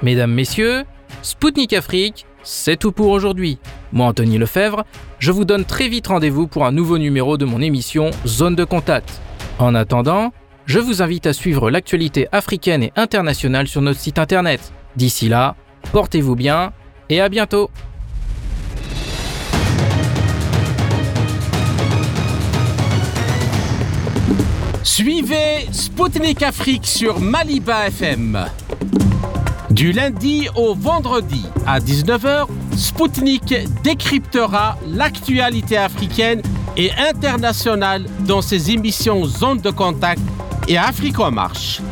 Mesdames, 0.03 0.33
Messieurs, 0.33 0.83
Sputnik 1.23 1.73
Afrique, 1.73 2.27
c'est 2.43 2.81
tout 2.81 2.91
pour 2.91 3.11
aujourd'hui. 3.11 3.59
Moi, 3.93 4.09
Anthony 4.09 4.39
Lefebvre, 4.39 4.85
je 5.21 5.31
vous 5.31 5.45
donne 5.45 5.65
très 5.65 5.87
vite 5.87 6.09
rendez-vous 6.09 6.49
pour 6.49 6.67
un 6.67 6.73
nouveau 6.73 6.99
numéro 6.99 7.37
de 7.37 7.45
mon 7.45 7.61
émission 7.61 8.11
Zone 8.27 8.57
de 8.57 8.65
Contact. 8.65 9.21
En 9.61 9.77
attendant, 9.77 10.33
je 10.65 10.81
vous 10.81 11.01
invite 11.01 11.29
à 11.29 11.33
suivre 11.33 11.71
l'actualité 11.71 12.27
africaine 12.33 12.83
et 12.83 12.93
internationale 12.97 13.69
sur 13.69 13.83
notre 13.83 14.01
site 14.01 14.19
internet. 14.19 14.73
D'ici 14.97 15.29
là, 15.29 15.55
portez-vous 15.93 16.35
bien 16.35 16.73
et 17.09 17.21
à 17.21 17.29
bientôt 17.29 17.71
Suivez 24.83 25.69
Spoutnik 25.73 26.43
Afrique 26.43 26.87
sur 26.87 27.21
Maliba 27.21 27.89
FM. 27.89 28.47
Du 29.71 29.93
lundi 29.93 30.49
au 30.55 30.75
vendredi 30.75 31.45
à 31.67 31.81
19h, 31.81 32.47
Spoutnik 32.77 33.55
décryptera 33.83 34.79
l'actualité 34.87 35.77
africaine 35.77 36.41
et 36.79 36.91
internationale 36.93 38.07
dans 38.21 38.41
ses 38.41 38.71
émissions 38.71 39.27
Zone 39.27 39.61
de 39.61 39.71
contact 39.71 40.23
et 40.67 40.79
Afrique 40.79 41.21
en 41.21 41.31
marche. 41.31 41.83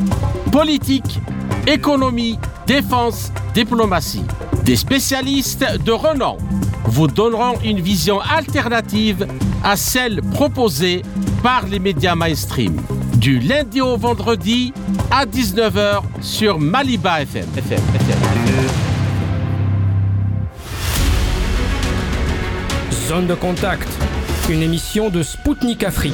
Politique, 0.51 1.19
économie, 1.67 2.39
défense, 2.65 3.31
diplomatie. 3.53 4.23
Des 4.63 4.75
spécialistes 4.75 5.65
de 5.83 5.91
renom 5.91 6.37
vous 6.85 7.07
donneront 7.07 7.59
une 7.63 7.79
vision 7.79 8.19
alternative 8.19 9.27
à 9.63 9.75
celle 9.75 10.21
proposée 10.21 11.01
par 11.43 11.65
les 11.67 11.79
médias 11.79 12.15
mainstream. 12.15 12.81
Du 13.17 13.39
lundi 13.39 13.81
au 13.81 13.97
vendredi 13.97 14.73
à 15.11 15.25
19h 15.25 16.01
sur 16.21 16.59
Maliba 16.59 17.21
FM. 17.21 17.45
Zone 23.07 23.27
de 23.27 23.35
contact, 23.35 23.87
une 24.49 24.63
émission 24.63 25.09
de 25.09 25.21
Spoutnik 25.21 25.83
Afrique. 25.83 26.13